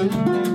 Here 0.00 0.49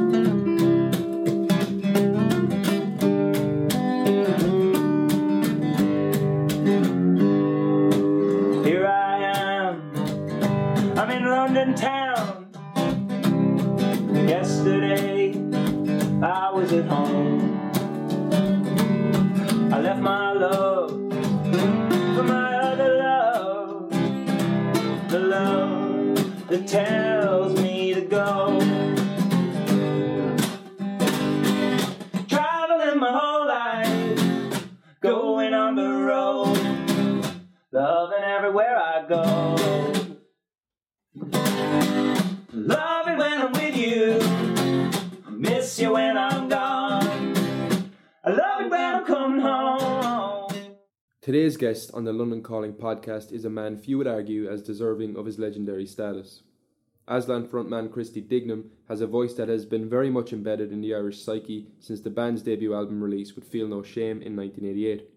on 51.95 52.03
the 52.03 52.11
London 52.11 52.43
Calling 52.43 52.73
podcast 52.73 53.31
is 53.31 53.45
a 53.45 53.49
man 53.49 53.77
few 53.77 53.97
would 53.97 54.07
argue 54.07 54.49
as 54.49 54.61
deserving 54.61 55.15
of 55.15 55.25
his 55.25 55.39
legendary 55.39 55.85
status. 55.85 56.43
Aslan 57.07 57.47
frontman 57.47 57.89
Christy 57.89 58.21
Dignam 58.21 58.71
has 58.89 58.99
a 58.99 59.07
voice 59.07 59.33
that 59.35 59.47
has 59.47 59.65
been 59.65 59.89
very 59.89 60.09
much 60.09 60.33
embedded 60.33 60.73
in 60.73 60.81
the 60.81 60.93
Irish 60.93 61.21
psyche 61.21 61.67
since 61.79 62.01
the 62.01 62.09
band's 62.09 62.41
debut 62.41 62.73
album 62.73 63.01
release 63.01 63.33
with 63.33 63.47
Feel 63.47 63.69
No 63.69 63.81
Shame 63.81 64.21
in 64.21 64.35
1988. 64.35 65.09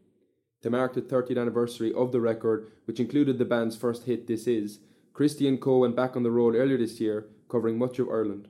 To 0.63 0.71
mark 0.71 0.95
the 0.95 1.03
30th 1.03 1.41
anniversary 1.41 1.93
of 1.93 2.13
the 2.13 2.21
record, 2.21 2.71
which 2.85 3.01
included 3.01 3.39
the 3.39 3.45
band's 3.45 3.77
first 3.77 4.05
hit 4.05 4.29
This 4.29 4.47
Is, 4.47 4.79
Christy 5.13 5.49
and 5.49 5.61
Co 5.61 5.79
went 5.79 5.97
back 5.97 6.15
on 6.15 6.23
the 6.23 6.31
road 6.31 6.55
earlier 6.55 6.79
this 6.79 7.01
year, 7.01 7.27
covering 7.49 7.77
much 7.77 7.99
of 7.99 8.09
Ireland. 8.09 8.47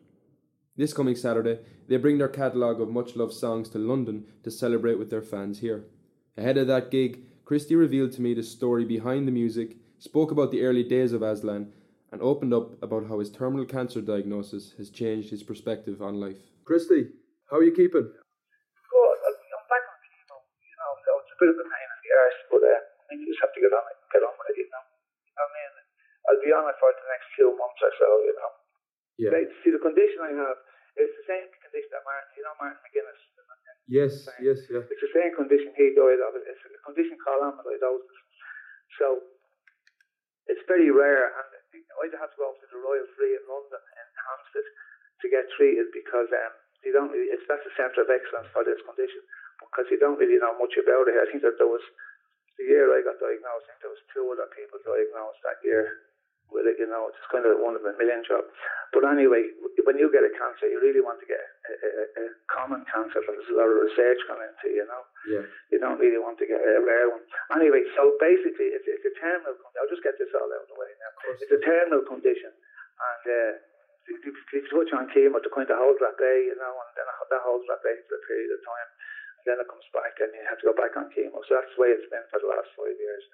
This 0.76 0.92
coming 0.92 1.16
Saturday, 1.16 1.60
they 1.88 1.96
bring 1.96 2.18
their 2.18 2.28
catalogue 2.28 2.80
of 2.80 2.90
much 2.90 3.16
loved 3.16 3.32
songs 3.32 3.70
to 3.70 3.78
London 3.78 4.26
to 4.42 4.50
celebrate 4.50 4.98
with 4.98 5.08
their 5.08 5.22
fans 5.22 5.60
here. 5.60 5.86
Ahead 6.36 6.58
of 6.58 6.66
that 6.66 6.90
gig, 6.90 7.24
Christy 7.48 7.80
revealed 7.80 8.12
to 8.12 8.20
me 8.20 8.36
the 8.36 8.44
story 8.44 8.84
behind 8.84 9.24
the 9.24 9.32
music, 9.32 9.80
spoke 9.96 10.28
about 10.28 10.52
the 10.52 10.60
early 10.68 10.84
days 10.84 11.16
of 11.16 11.24
Aslan, 11.24 11.72
and 12.12 12.20
opened 12.20 12.52
up 12.52 12.76
about 12.84 13.08
how 13.08 13.24
his 13.24 13.32
terminal 13.32 13.64
cancer 13.64 14.04
diagnosis 14.04 14.76
has 14.76 14.92
changed 14.92 15.32
his 15.32 15.40
perspective 15.40 16.04
on 16.04 16.20
life. 16.20 16.36
Christy, 16.68 17.08
how 17.48 17.56
are 17.56 17.64
you 17.64 17.72
keeping? 17.72 18.04
Good. 18.04 19.18
I'm 19.24 19.64
back 19.64 19.80
on 19.80 19.96
chemo, 19.96 20.36
you 20.60 20.76
know, 20.76 20.92
so 21.00 21.10
it's 21.24 21.32
a 21.32 21.38
bit 21.40 21.48
of 21.48 21.56
a 21.56 21.64
pain 21.64 21.88
in 21.88 21.98
the 22.04 22.12
arse, 22.20 22.40
but 22.52 22.62
uh, 22.68 22.84
I 22.84 23.02
think 23.08 23.24
you 23.24 23.32
just 23.32 23.40
have 23.40 23.56
to 23.56 23.60
get 23.64 23.72
on 23.72 23.80
it, 23.80 23.96
get 24.12 24.28
on 24.28 24.34
with 24.36 24.52
it, 24.52 24.56
you 24.60 24.68
know. 24.68 24.84
You 25.24 25.32
know 25.32 25.48
what 25.48 25.48
I 25.48 25.56
mean? 25.56 25.72
I'll 26.28 26.42
be 26.44 26.52
on 26.52 26.64
it 26.68 26.76
for 26.76 26.92
the 26.92 27.08
next 27.16 27.32
few 27.32 27.48
months 27.56 27.80
or 27.80 27.92
so, 27.96 28.08
you 28.28 28.34
know. 28.36 28.50
Yeah. 29.16 29.32
Right, 29.32 29.48
see, 29.64 29.72
the 29.72 29.80
condition 29.80 30.20
I 30.20 30.36
have 30.36 30.60
is 31.00 31.08
the 31.16 31.24
same 31.24 31.48
condition 31.64 31.96
that 31.96 32.04
Martin, 32.04 32.28
you 32.36 32.44
know, 32.44 32.52
Martin 32.60 32.76
McGuinness. 32.84 33.37
Yes, 33.88 34.28
yes, 34.44 34.60
yeah. 34.68 34.84
It's 34.84 35.00
the 35.00 35.14
same 35.16 35.32
condition 35.32 35.72
he 35.72 35.96
died 35.96 36.20
of. 36.20 36.36
It's 36.36 36.60
a 36.60 36.70
condition 36.84 37.16
called 37.24 37.40
amyloidosis. 37.40 38.20
So 39.00 39.24
it's 40.44 40.60
very 40.68 40.92
rare, 40.92 41.32
and 41.32 41.48
I'd 41.72 42.12
have 42.20 42.28
to 42.28 42.38
go 42.38 42.52
to 42.52 42.66
the 42.68 42.80
Royal 42.84 43.08
Free 43.16 43.32
in 43.32 43.44
London 43.48 43.80
in 43.80 44.06
Hampstead 44.28 44.68
to 45.24 45.26
get 45.32 45.48
treated 45.56 45.88
because 45.96 46.28
um, 46.28 46.52
you 46.84 46.92
don't 46.92 47.08
really. 47.08 47.32
It's 47.32 47.48
that's 47.48 47.64
the 47.64 47.72
centre 47.80 48.04
of 48.04 48.12
excellence 48.12 48.52
for 48.52 48.60
this 48.60 48.80
condition 48.84 49.24
because 49.64 49.88
you 49.88 49.96
don't 49.96 50.20
really 50.20 50.36
know 50.36 50.52
much 50.60 50.76
about 50.76 51.08
it. 51.08 51.16
I 51.16 51.24
think 51.32 51.40
that 51.48 51.56
there 51.56 51.72
was 51.72 51.84
the 52.60 52.68
year 52.68 52.92
I 52.92 53.00
got 53.00 53.16
diagnosed. 53.16 53.72
I 53.72 53.72
think 53.72 53.88
there 53.88 53.96
was 53.96 54.04
two 54.12 54.28
other 54.28 54.52
people 54.52 54.84
diagnosed 54.84 55.40
that 55.48 55.64
year 55.64 56.07
with 56.52 56.64
it. 56.68 56.76
You 56.80 56.88
know, 56.88 57.08
it's 57.12 57.20
kind 57.32 57.44
of 57.44 57.60
one 57.60 57.76
of 57.76 57.84
a 57.84 57.92
million 58.00 58.24
job. 58.24 58.44
But 58.92 59.04
anyway, 59.04 59.52
when 59.84 60.00
you 60.00 60.08
get 60.08 60.24
a 60.24 60.32
cancer, 60.32 60.68
you 60.68 60.80
really 60.80 61.04
want 61.04 61.20
to 61.20 61.28
get 61.28 61.38
a, 61.40 61.72
a, 61.74 61.90
a 62.20 62.24
common 62.48 62.84
cancer 62.88 63.20
that 63.20 63.28
there's 63.36 63.52
a 63.52 63.58
lot 63.60 63.68
of 63.68 63.78
research 63.84 64.20
going 64.28 64.42
into. 64.44 64.68
You 64.72 64.86
know 64.88 65.02
Yeah. 65.28 65.44
you 65.72 65.78
don't 65.78 66.00
really 66.00 66.20
want 66.20 66.40
to 66.40 66.46
get 66.48 66.60
a 66.60 66.80
rare 66.80 67.08
one. 67.12 67.24
Anyway, 67.52 67.84
so 67.96 68.16
basically, 68.16 68.72
it's, 68.72 68.88
it's 68.88 69.04
a 69.04 69.14
terminal. 69.20 69.54
con- 69.60 69.76
I'll 69.76 69.92
just 69.92 70.04
get 70.04 70.16
this 70.16 70.32
all 70.32 70.48
out 70.48 70.64
of 70.64 70.70
the 70.72 70.78
way 70.80 70.90
now. 70.98 71.12
It's 71.36 71.52
a 71.52 71.60
terminal 71.60 72.02
condition, 72.08 72.52
and 72.52 73.22
uh, 73.28 73.52
you 74.08 74.60
touch 74.72 74.92
on 74.96 75.04
chemo 75.12 75.36
to 75.36 75.50
kind 75.52 75.68
of 75.68 75.76
hold 75.76 76.00
that 76.00 76.16
bay, 76.16 76.48
you 76.48 76.56
know, 76.56 76.72
and 76.72 76.90
then 76.96 77.04
that 77.04 77.44
holds 77.44 77.68
that 77.68 77.84
bay 77.84 77.92
for 78.08 78.16
a 78.16 78.24
period 78.24 78.48
of 78.56 78.60
time, 78.64 78.88
and 78.88 79.44
then 79.52 79.56
it 79.60 79.68
comes 79.68 79.84
back, 79.92 80.16
and 80.24 80.32
you 80.32 80.40
have 80.48 80.56
to 80.64 80.72
go 80.72 80.74
back 80.76 80.96
on 80.96 81.12
chemo. 81.12 81.44
So 81.44 81.60
that's 81.60 81.68
the 81.76 81.80
way 81.84 81.92
it's 81.92 82.08
been 82.08 82.24
for 82.32 82.40
the 82.40 82.48
last 82.48 82.72
five 82.72 82.96
years. 82.96 83.24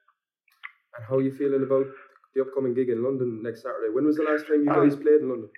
And 0.99 1.03
how 1.07 1.23
are 1.23 1.27
you 1.27 1.31
feeling 1.35 1.63
about 1.63 1.87
the 2.35 2.43
upcoming 2.43 2.75
gig 2.75 2.91
in 2.91 3.03
London 3.03 3.43
next 3.43 3.63
Saturday? 3.63 3.89
When 3.95 4.05
was 4.05 4.19
the 4.19 4.27
last 4.27 4.47
time 4.47 4.67
you 4.67 4.71
Oh. 4.71 4.83
guys 4.83 4.99
played 4.99 5.23
in 5.23 5.29
London? 5.31 5.51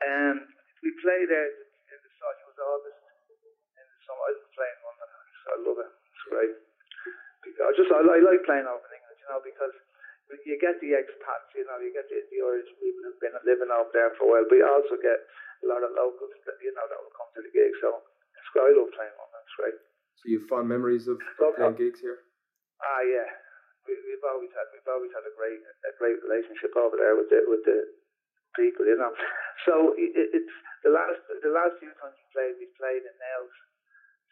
Um, 0.00 0.36
we 0.84 0.90
played 1.00 1.28
there 1.28 1.48
in 1.48 1.98
the 2.00 2.10
summer. 2.20 2.36
It 2.40 2.46
was 2.48 2.58
August 2.60 3.00
in 3.00 3.84
the 3.84 4.00
summer. 4.04 4.22
I 4.24 4.30
was 4.32 4.40
playing 4.56 4.76
in 4.76 4.82
London. 4.84 5.08
So 5.44 5.46
I 5.50 5.56
love 5.64 5.78
it. 5.80 5.90
It's 5.90 6.24
great. 6.28 6.52
I 7.60 7.70
just 7.76 7.90
I, 7.92 8.00
I 8.04 8.20
like 8.20 8.44
playing 8.44 8.68
over 8.68 8.84
in 8.84 8.92
England, 8.96 9.18
you 9.20 9.28
know, 9.28 9.40
because 9.44 9.74
you 10.44 10.56
get 10.60 10.78
the 10.80 10.92
expats, 10.96 11.48
you 11.56 11.64
know, 11.66 11.76
you 11.80 11.90
get 11.92 12.06
the, 12.08 12.20
the 12.30 12.38
Irish 12.40 12.68
people 12.78 13.02
who've 13.02 13.20
been 13.20 13.36
living 13.44 13.72
out 13.72 13.90
there 13.92 14.12
for 14.16 14.24
a 14.24 14.28
while, 14.30 14.46
but 14.48 14.56
you 14.60 14.64
also 14.68 14.96
get 15.00 15.18
a 15.64 15.66
lot 15.68 15.82
of 15.84 15.90
locals 15.96 16.32
that 16.48 16.56
you 16.64 16.72
know 16.76 16.86
that 16.88 17.00
will 17.00 17.12
come 17.16 17.28
to 17.36 17.40
the 17.44 17.52
gig. 17.52 17.72
So 17.80 18.00
it's 18.36 18.50
great. 18.52 18.72
I 18.72 18.76
love 18.76 18.92
playing 18.92 19.12
in 19.12 19.18
London. 19.20 19.40
It's 19.44 19.56
great. 19.56 19.76
So 20.20 20.22
you 20.28 20.38
have 20.40 20.48
fond 20.48 20.68
memories 20.68 21.08
of 21.08 21.16
Love 21.40 21.56
playing 21.56 21.76
gigs 21.80 22.00
here? 22.00 22.20
Ah, 22.80 23.00
yeah. 23.04 23.28
We, 23.88 23.96
we've 24.06 24.26
always 24.28 24.52
had 24.52 24.66
we've 24.74 24.90
always 24.90 25.12
had 25.16 25.24
a 25.24 25.34
great 25.36 25.60
a 25.88 25.92
great 25.96 26.18
relationship 26.24 26.72
over 26.76 26.96
there 27.00 27.16
with 27.16 27.28
the 27.32 27.40
with 27.48 27.64
the 27.64 27.78
people, 28.56 28.84
you 28.86 28.98
know. 28.98 29.12
So 29.68 29.92
it, 30.00 30.12
it- 30.16 30.32
it's 30.40 30.56
the 30.84 30.92
last 30.92 31.20
the 31.44 31.52
last 31.52 31.76
few 31.80 31.92
times 32.00 32.16
we 32.16 32.26
played, 32.32 32.54
we 32.56 32.68
played 32.80 33.04
in 33.04 33.14
Nails. 33.20 33.54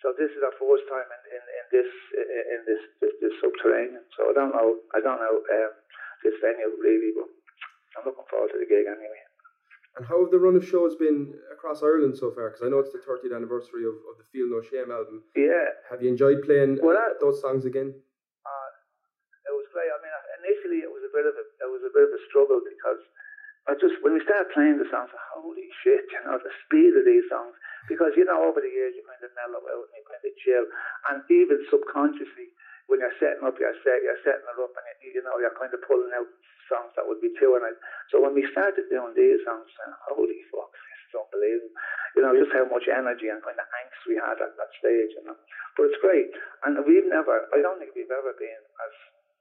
So 0.00 0.14
this 0.16 0.31
is 0.32 0.41
our 0.47 0.54
first 0.56 0.87
time 0.88 1.04
in, 1.04 1.22
in, 1.37 1.42
in 1.42 1.64
this 1.75 1.91
in 2.16 2.60
this, 2.64 2.82
this 3.04 3.12
this 3.20 3.34
subterranean. 3.44 4.04
So 4.16 4.31
I 4.31 4.34
don't 4.37 4.54
know 4.56 4.81
I 4.97 5.00
don't 5.04 5.20
know 5.20 5.37
um, 5.44 5.72
this 6.25 6.32
venue 6.41 6.72
really, 6.81 7.12
but 7.12 7.28
I'm 8.00 8.04
looking 8.08 8.25
forward 8.32 8.53
to 8.56 8.58
the 8.62 8.69
gig 8.69 8.88
anyway. 8.88 9.22
And 10.00 10.06
how 10.06 10.22
have 10.22 10.31
the 10.31 10.38
run 10.38 10.54
of 10.54 10.62
shows 10.64 10.94
been 10.94 11.34
across 11.53 11.82
Ireland 11.82 12.14
so 12.16 12.31
far? 12.31 12.48
Because 12.54 12.62
I 12.64 12.70
know 12.70 12.78
it's 12.78 12.94
the 12.94 13.03
30th 13.03 13.34
anniversary 13.34 13.82
of, 13.82 13.98
of 14.06 14.14
the 14.16 14.25
Feel 14.31 14.47
No 14.47 14.62
Shame 14.62 14.94
album. 14.94 15.26
Yeah, 15.34 15.75
Have 15.91 16.00
you 16.00 16.08
enjoyed 16.08 16.41
playing 16.47 16.78
Well, 16.81 16.94
that- 16.94 17.19
those 17.20 17.41
songs 17.42 17.64
again? 17.66 17.92
Uh, 19.48 19.53
it 19.53 19.56
was 19.56 19.69
great. 19.72 19.88
I 19.88 19.98
mean, 20.04 20.12
initially 20.44 20.84
it 20.84 20.92
was 20.92 21.00
a 21.00 21.12
bit 21.12 21.25
of 21.25 21.32
a 21.32 21.44
it 21.64 21.70
was 21.72 21.81
a 21.81 21.92
bit 21.92 22.04
of 22.04 22.12
a 22.12 22.20
struggle 22.28 22.60
because 22.60 23.00
I 23.64 23.76
just 23.81 23.97
when 24.04 24.12
we 24.12 24.22
started 24.25 24.53
playing 24.53 24.76
the 24.76 24.88
songs, 24.92 25.09
holy 25.32 25.69
shit, 25.81 26.04
you 26.12 26.20
know, 26.28 26.36
the 26.36 26.53
speed 26.64 26.92
of 26.97 27.04
these 27.09 27.25
songs. 27.32 27.56
Because 27.88 28.12
you 28.16 28.28
know, 28.28 28.44
over 28.44 28.60
the 28.60 28.69
years 28.69 28.92
you 28.92 29.04
kind 29.08 29.25
of 29.25 29.32
mellow 29.32 29.64
out 29.64 29.87
and 29.88 29.97
you 29.97 30.04
kind 30.04 30.20
of 30.20 30.32
chill, 30.44 30.66
and 31.08 31.25
even 31.32 31.64
subconsciously 31.72 32.53
when 32.88 33.04
you're 33.04 33.16
setting 33.20 33.44
up 33.44 33.56
your 33.60 33.76
set, 33.84 34.00
you're 34.00 34.20
setting 34.25 34.48
it 34.48 34.56
up, 34.56 34.72
and 34.72 34.84
you, 35.04 35.20
you 35.20 35.22
know 35.25 35.37
you're 35.37 35.56
kind 35.56 35.72
of 35.72 35.81
pulling 35.84 36.12
out 36.16 36.28
songs 36.69 36.92
that 36.97 37.04
would 37.04 37.20
be 37.20 37.32
too. 37.37 37.56
And 37.56 37.64
I, 37.64 37.72
so 38.12 38.20
when 38.20 38.32
we 38.32 38.44
started 38.53 38.88
doing 38.88 39.12
these 39.12 39.41
songs, 39.44 39.69
thought, 39.76 40.16
holy 40.16 40.41
fuck, 40.48 40.72
this 40.72 41.00
is 41.08 41.16
unbelievable. 41.16 41.76
You 42.16 42.20
know, 42.25 42.32
just 42.37 42.53
how 42.53 42.64
much 42.69 42.88
energy 42.88 43.28
and 43.28 43.44
kind 43.44 43.60
of 43.60 43.69
angst 43.69 44.03
we 44.08 44.16
had 44.16 44.41
at 44.41 44.56
that 44.56 44.72
stage, 44.81 45.12
you 45.16 45.25
know. 45.28 45.37
But 45.76 45.92
it's 45.92 46.00
great, 46.00 46.32
and 46.64 46.81
we've 46.88 47.08
never, 47.08 47.48
I 47.53 47.60
don't 47.60 47.76
think 47.76 47.92
we've 47.92 48.12
ever 48.12 48.32
been 48.37 48.62
as 48.84 48.94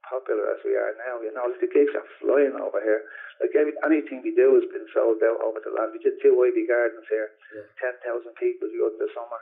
popular 0.07 0.50
as 0.56 0.62
we 0.63 0.73
are 0.79 0.95
now. 1.03 1.19
You 1.22 1.31
know, 1.35 1.47
the 1.51 1.68
gigs 1.69 1.94
are 1.94 2.07
flying 2.23 2.56
over 2.57 2.79
here. 2.81 3.03
Like 3.44 3.53
every, 3.53 3.75
anything 3.85 4.23
we 4.25 4.34
do 4.34 4.56
has 4.57 4.66
been 4.72 4.88
sold 4.95 5.22
out 5.22 5.40
over 5.46 5.59
the 5.61 5.70
land. 5.76 5.93
We 5.93 6.02
did 6.02 6.17
two 6.23 6.34
Iveagh 6.40 6.67
Gardens 6.67 7.05
here, 7.11 7.29
Yeah. 7.53 7.67
ten 7.78 7.93
thousand 8.02 8.34
people 8.40 8.67
during 8.72 8.97
the 8.97 9.11
summer. 9.14 9.40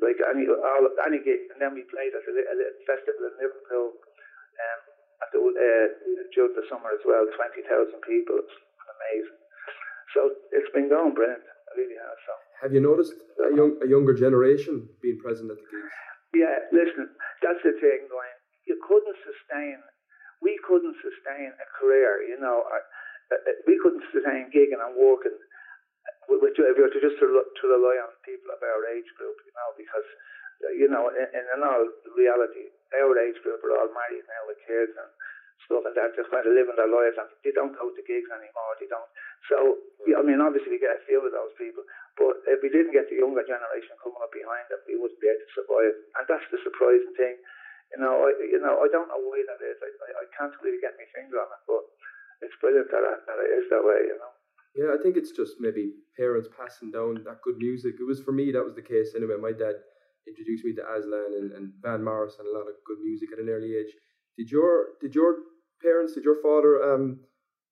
Like 0.00 0.16
any 0.32 0.48
all 0.48 0.84
any 1.04 1.20
gig, 1.20 1.52
and 1.52 1.60
then 1.60 1.76
we 1.76 1.84
played 1.92 2.16
at 2.16 2.24
a, 2.24 2.32
a 2.32 2.54
little 2.56 2.82
festival 2.88 3.28
in 3.28 3.34
Liverpool, 3.36 3.92
um, 4.00 4.80
at 5.20 5.28
the 5.30 5.38
uh, 5.44 5.86
during 6.32 6.56
the 6.56 6.64
summer 6.72 6.90
as 6.96 7.04
well. 7.04 7.28
Twenty 7.36 7.60
thousand 7.68 8.00
people. 8.08 8.40
It's 8.40 8.56
amazing. 8.88 9.38
So 10.16 10.20
it's 10.56 10.72
been 10.72 10.88
going 10.88 11.12
brilliant. 11.14 11.44
It 11.44 11.74
really 11.76 11.98
has. 12.00 12.16
So. 12.26 12.32
Have 12.66 12.72
you 12.74 12.82
noticed 12.82 13.14
a, 13.40 13.54
young, 13.54 13.78
a 13.80 13.88
younger 13.88 14.12
generation 14.12 14.88
being 15.00 15.16
present 15.22 15.48
at 15.52 15.56
the 15.56 15.64
gigs? 15.70 15.94
Yeah, 16.34 16.56
listen, 16.74 17.10
that's 17.42 17.62
the 17.64 17.72
thing, 17.80 18.06
Dwayne. 18.10 18.38
You 18.68 18.78
couldn't 18.86 19.16
sustain, 19.26 19.78
we 20.40 20.56
couldn't 20.66 20.96
sustain 21.00 21.52
a 21.52 21.68
career, 21.78 22.24
you 22.24 22.40
know. 22.40 22.64
Uh, 22.66 23.36
we 23.68 23.78
couldn't 23.78 24.02
sustain 24.10 24.50
gigging 24.50 24.82
and 24.82 24.98
working 24.98 25.38
if 26.70 26.78
you 26.78 26.86
were 26.86 26.94
to 26.94 27.02
just 27.02 27.18
to, 27.18 27.26
rely 27.26 27.96
on 27.98 28.10
people 28.22 28.50
of 28.54 28.62
our 28.62 28.82
age 28.94 29.10
group, 29.18 29.34
you 29.42 29.54
know, 29.58 29.70
because, 29.74 30.06
uh, 30.66 30.74
you 30.78 30.86
know, 30.86 31.10
in, 31.10 31.26
in 31.26 31.60
all 31.66 31.86
reality, 32.14 32.70
our 32.94 33.14
age 33.18 33.38
group 33.42 33.58
are 33.66 33.74
all 33.74 33.90
married 33.90 34.26
now 34.30 34.42
with 34.46 34.58
kids 34.62 34.94
and 34.94 35.10
stuff 35.66 35.82
and 35.86 35.94
that, 35.98 36.14
just 36.14 36.30
kind 36.30 36.46
of 36.46 36.54
living 36.54 36.78
their 36.78 36.90
lives 36.90 37.18
and 37.18 37.28
they 37.42 37.52
don't 37.54 37.74
go 37.74 37.90
to 37.90 38.02
gigs 38.06 38.30
anymore, 38.30 38.74
they 38.78 38.90
don't. 38.90 39.10
So 39.50 39.82
I 40.16 40.22
mean, 40.22 40.40
obviously 40.40 40.78
we 40.78 40.82
get 40.82 40.96
a 40.96 41.06
few 41.06 41.20
of 41.20 41.34
those 41.34 41.52
people, 41.58 41.84
but 42.16 42.38
if 42.48 42.62
we 42.62 42.72
didn't 42.72 42.94
get 42.94 43.10
the 43.10 43.20
younger 43.20 43.44
generation 43.44 43.98
coming 44.00 44.20
up 44.22 44.32
behind 44.32 44.66
them, 44.70 44.80
we 44.86 44.96
wouldn't 44.96 45.20
be 45.20 45.28
able 45.28 45.42
to 45.42 45.52
survive. 45.54 45.94
And 46.18 46.24
that's 46.26 46.48
the 46.50 46.60
surprising 46.64 47.14
thing. 47.18 47.36
You 47.90 47.98
know, 47.98 48.22
I, 48.22 48.30
you 48.38 48.60
know, 48.62 48.78
I 48.80 48.88
don't 48.88 49.10
know 49.10 49.18
why 49.18 49.42
that 49.50 49.60
is. 49.60 49.78
I, 49.82 49.90
I, 49.90 50.08
I 50.22 50.26
can't 50.38 50.54
really 50.62 50.78
get 50.78 50.94
my 50.94 51.08
finger 51.10 51.42
on 51.42 51.50
it, 51.50 51.62
but 51.66 51.82
it's 52.46 52.56
brilliant 52.62 52.88
that, 52.90 53.02
that 53.02 53.38
it 53.42 53.50
is 53.58 53.66
that 53.70 53.82
way. 53.82 54.00
You 54.06 54.16
know. 54.18 54.32
Yeah, 54.74 54.94
I 54.94 54.98
think 55.02 55.18
it's 55.18 55.34
just 55.34 55.58
maybe 55.58 55.90
parents 56.14 56.48
passing 56.54 56.94
down 56.94 57.26
that 57.26 57.42
good 57.42 57.58
music. 57.58 57.98
It 57.98 58.06
was 58.06 58.22
for 58.22 58.30
me 58.30 58.52
that 58.52 58.62
was 58.62 58.78
the 58.78 58.86
case 58.86 59.18
anyway. 59.18 59.34
My 59.40 59.50
dad 59.50 59.82
introduced 60.28 60.64
me 60.64 60.74
to 60.78 60.84
Aslan 60.86 61.34
and, 61.34 61.52
and 61.52 61.72
Van 61.82 62.04
Morris 62.04 62.38
and 62.38 62.46
a 62.46 62.54
lot 62.54 62.70
of 62.70 62.78
good 62.86 63.02
music 63.02 63.30
at 63.32 63.42
an 63.42 63.48
early 63.48 63.74
age. 63.74 63.90
Did 64.38 64.50
your 64.50 64.94
did 65.00 65.14
your 65.14 65.50
parents, 65.82 66.14
did 66.14 66.24
your 66.24 66.38
father 66.42 66.78
um, 66.86 67.18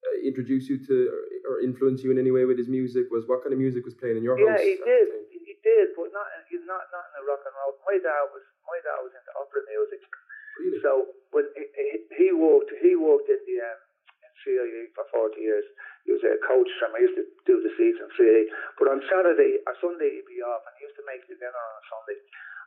uh, 0.02 0.26
introduce 0.26 0.68
you 0.68 0.82
to 0.86 1.10
or, 1.46 1.54
or, 1.54 1.60
influence 1.60 2.02
you 2.02 2.10
in 2.10 2.18
any 2.18 2.30
way 2.30 2.44
with 2.44 2.58
his 2.58 2.68
music? 2.68 3.06
Was 3.10 3.24
what 3.26 3.42
kind 3.42 3.52
of 3.52 3.58
music 3.58 3.84
was 3.84 3.94
playing 3.94 4.16
in 4.16 4.24
your 4.24 4.38
yeah, 4.38 4.50
house? 4.50 4.60
Yeah, 4.60 4.64
he 4.64 4.76
did. 4.84 5.08
He 5.58 5.66
did, 5.66 5.90
but 5.98 6.14
not 6.14 6.30
not 6.70 6.86
not 6.94 7.04
in 7.10 7.12
the 7.18 7.24
rock 7.26 7.42
and 7.42 7.50
roll. 7.58 7.74
My 7.82 7.98
dad 7.98 8.30
was 8.30 8.46
my 8.62 8.78
dad 8.78 9.02
was 9.02 9.10
into 9.10 9.32
opera 9.34 9.66
music. 9.66 9.98
Really? 10.62 10.78
So 10.86 11.10
when 11.34 11.50
he, 11.58 12.06
he 12.14 12.28
worked 12.30 12.70
he 12.78 12.94
worked 12.94 13.26
in 13.26 13.42
the 13.42 13.58
um, 13.66 13.78
in 14.22 14.30
CIE 14.46 14.94
for 14.94 15.02
forty 15.10 15.42
years. 15.42 15.66
He 16.06 16.14
was 16.14 16.22
a 16.22 16.38
coach 16.46 16.70
from 16.78 16.94
I 16.94 17.02
used 17.02 17.18
to 17.18 17.26
do 17.42 17.58
the 17.58 17.74
season 17.74 18.06
CIE. 18.14 18.46
But 18.78 18.86
on 18.86 19.02
Saturday 19.10 19.58
or 19.66 19.74
Sunday 19.82 20.14
he'd 20.14 20.30
be 20.30 20.38
off 20.46 20.62
and 20.62 20.78
he 20.78 20.86
used 20.86 20.98
to 21.02 21.06
make 21.10 21.26
the 21.26 21.34
dinner 21.34 21.58
on 21.74 21.82
Sunday. 21.90 22.18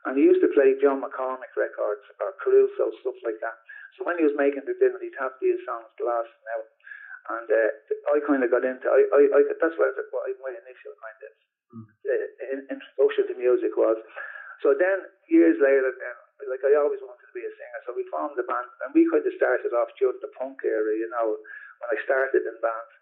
And 0.04 0.12
he 0.20 0.28
used 0.28 0.44
to 0.44 0.52
play 0.52 0.76
John 0.76 1.00
McCormack 1.00 1.56
records 1.56 2.04
or 2.20 2.36
Caruso, 2.44 2.92
stuff 3.00 3.16
like 3.24 3.40
that. 3.40 3.56
So 3.96 4.04
when 4.04 4.20
he 4.20 4.28
was 4.28 4.36
making 4.36 4.68
the 4.68 4.76
dinner, 4.76 5.00
he'd 5.00 5.16
have 5.16 5.32
these 5.40 5.62
songs 5.64 5.88
blasting 5.96 6.48
out. 6.60 6.68
And 7.40 7.48
uh, 7.48 7.70
I 8.12 8.20
kind 8.20 8.44
of 8.44 8.52
got 8.52 8.68
into 8.68 8.84
I, 8.84 9.00
I, 9.16 9.20
I 9.32 9.40
that's 9.48 9.78
what, 9.80 9.96
what 9.96 10.28
my 10.44 10.52
initial 10.52 10.92
kind 11.00 11.20
of 11.24 11.32
uh, 11.72 12.70
introduction 12.70 13.24
to 13.28 13.34
music 13.36 13.72
was. 13.76 13.98
So 14.62 14.76
then 14.78 15.08
years 15.26 15.58
later, 15.58 15.90
then 15.90 16.16
like 16.46 16.62
I 16.62 16.78
always 16.78 17.02
wanted 17.02 17.22
to 17.22 17.34
be 17.34 17.42
a 17.46 17.52
singer, 17.54 17.80
so 17.86 17.94
we 17.94 18.06
formed 18.10 18.34
the 18.34 18.46
band, 18.46 18.66
and 18.86 18.90
we 18.94 19.06
kind 19.10 19.22
of 19.22 19.34
started 19.38 19.70
off 19.74 19.90
during 19.98 20.18
the 20.22 20.30
punk 20.38 20.58
era, 20.66 20.94
you 20.94 21.06
know, 21.10 21.38
when 21.78 21.88
I 21.94 21.98
started 22.02 22.42
in 22.42 22.56
bands. 22.62 22.94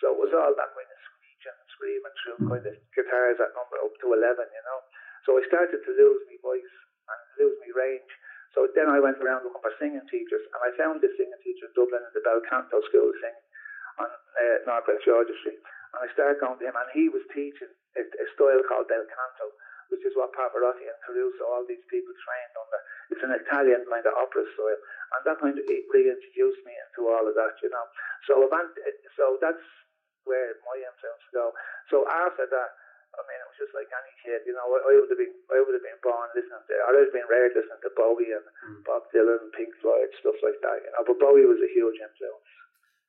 So 0.00 0.12
it 0.12 0.20
was 0.20 0.32
all 0.32 0.52
that 0.52 0.72
kind 0.76 0.88
of 0.88 1.00
screeching 1.08 1.56
and 1.56 1.70
screaming 1.72 2.16
through 2.20 2.38
kind 2.48 2.66
of 2.68 2.76
guitars 2.92 3.38
at 3.40 3.52
number 3.56 3.80
up 3.80 3.92
to 4.00 4.12
eleven, 4.12 4.48
you 4.48 4.64
know. 4.64 4.80
So 5.24 5.36
I 5.36 5.42
started 5.48 5.80
to 5.84 5.92
lose 5.92 6.20
my 6.28 6.38
voice 6.40 6.74
and 7.08 7.20
lose 7.40 7.56
my 7.64 7.72
range. 7.76 8.12
So 8.56 8.64
then 8.72 8.88
I 8.88 9.00
went 9.00 9.20
around 9.20 9.44
looking 9.44 9.60
for 9.60 9.72
singing 9.76 10.04
teachers, 10.08 10.44
and 10.48 10.60
I 10.64 10.72
found 10.80 11.04
this 11.04 11.12
singing 11.20 11.40
teacher 11.44 11.68
in 11.68 11.76
Dublin 11.76 12.00
in 12.00 12.12
the 12.16 12.24
Bel 12.24 12.40
Canto 12.48 12.80
School 12.88 13.12
of 13.12 13.16
Singing 13.20 13.48
on 14.00 14.08
uh, 14.08 14.56
North 14.64 14.88
Great 14.88 15.04
George's 15.04 15.36
Street. 15.44 15.60
And 15.92 16.00
I 16.00 16.08
started 16.16 16.40
going 16.40 16.56
to 16.60 16.64
him, 16.64 16.76
and 16.76 16.88
he 16.96 17.12
was 17.12 17.24
teaching 17.36 17.72
a, 17.96 18.02
a 18.04 18.26
style 18.36 18.62
called 18.68 18.86
Bel 18.86 19.04
Canto, 19.04 19.46
which 19.88 20.04
is 20.04 20.14
what 20.18 20.34
Pavarotti 20.34 20.86
and 20.86 20.98
Caruso, 21.06 21.42
all 21.46 21.64
these 21.64 21.82
people 21.90 22.12
trained 22.12 22.54
under. 22.58 22.80
It's 23.10 23.24
an 23.24 23.34
Italian 23.34 23.86
kind 23.86 24.06
of 24.06 24.14
opera 24.18 24.44
style, 24.54 24.80
and 25.16 25.20
that 25.24 25.38
kind 25.38 25.56
of 25.56 25.66
reintroduced 25.66 26.62
me 26.66 26.74
into 26.74 27.08
all 27.08 27.24
of 27.24 27.34
that, 27.38 27.54
you 27.62 27.70
know. 27.70 27.86
So, 28.26 28.42
event, 28.42 28.74
so 29.14 29.38
that's 29.38 29.62
where 30.26 30.58
my 30.66 30.76
influence 30.82 31.24
go. 31.30 31.54
So 31.88 32.02
after 32.10 32.50
that, 32.50 32.70
I 33.16 33.22
mean, 33.24 33.38
it 33.40 33.48
was 33.48 33.60
just 33.62 33.72
like 33.72 33.88
any 33.88 34.12
kid, 34.20 34.44
you 34.44 34.52
know. 34.52 34.66
I, 34.66 34.78
I 34.82 34.92
would 34.98 35.08
have 35.08 35.16
been, 35.16 35.32
I 35.48 35.62
would 35.62 35.72
have 35.72 35.86
been 35.86 36.02
born 36.04 36.28
listening 36.36 36.60
to, 36.66 36.74
I 36.84 36.90
would 36.92 37.06
have 37.08 37.16
been 37.16 37.30
raised 37.30 37.56
listening 37.56 37.80
to 37.80 37.90
Bowie 37.96 38.34
and 38.34 38.44
mm. 38.44 38.82
Bob 38.84 39.08
Dylan, 39.14 39.40
and 39.40 39.54
Pink 39.54 39.72
Floyd, 39.80 40.10
stuff 40.20 40.36
like 40.42 40.58
that, 40.60 40.84
you 40.84 40.90
know. 40.92 41.06
But 41.06 41.22
Bowie 41.22 41.48
was 41.48 41.62
a 41.62 41.70
huge 41.70 41.96
influence. 41.96 42.50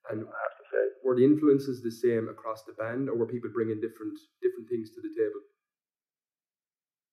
And 0.08 0.24
I 0.24 0.40
have 0.48 0.58
to 0.60 0.66
say, 0.72 0.84
were 1.04 1.16
the 1.16 1.28
influences 1.28 1.84
the 1.84 1.92
same 1.92 2.32
across 2.32 2.64
the 2.64 2.76
band, 2.80 3.12
or 3.12 3.16
were 3.20 3.28
people 3.28 3.52
bringing 3.52 3.84
different 3.84 4.16
different 4.40 4.68
things 4.72 4.92
to 4.96 5.00
the 5.04 5.12
table? 5.12 5.44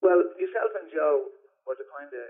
Well, 0.05 0.21
yourself 0.39 0.71
and 0.79 0.91
Joe 0.93 1.33
were 1.67 1.75
the 1.75 1.89
kind 1.91 2.13
of 2.13 2.27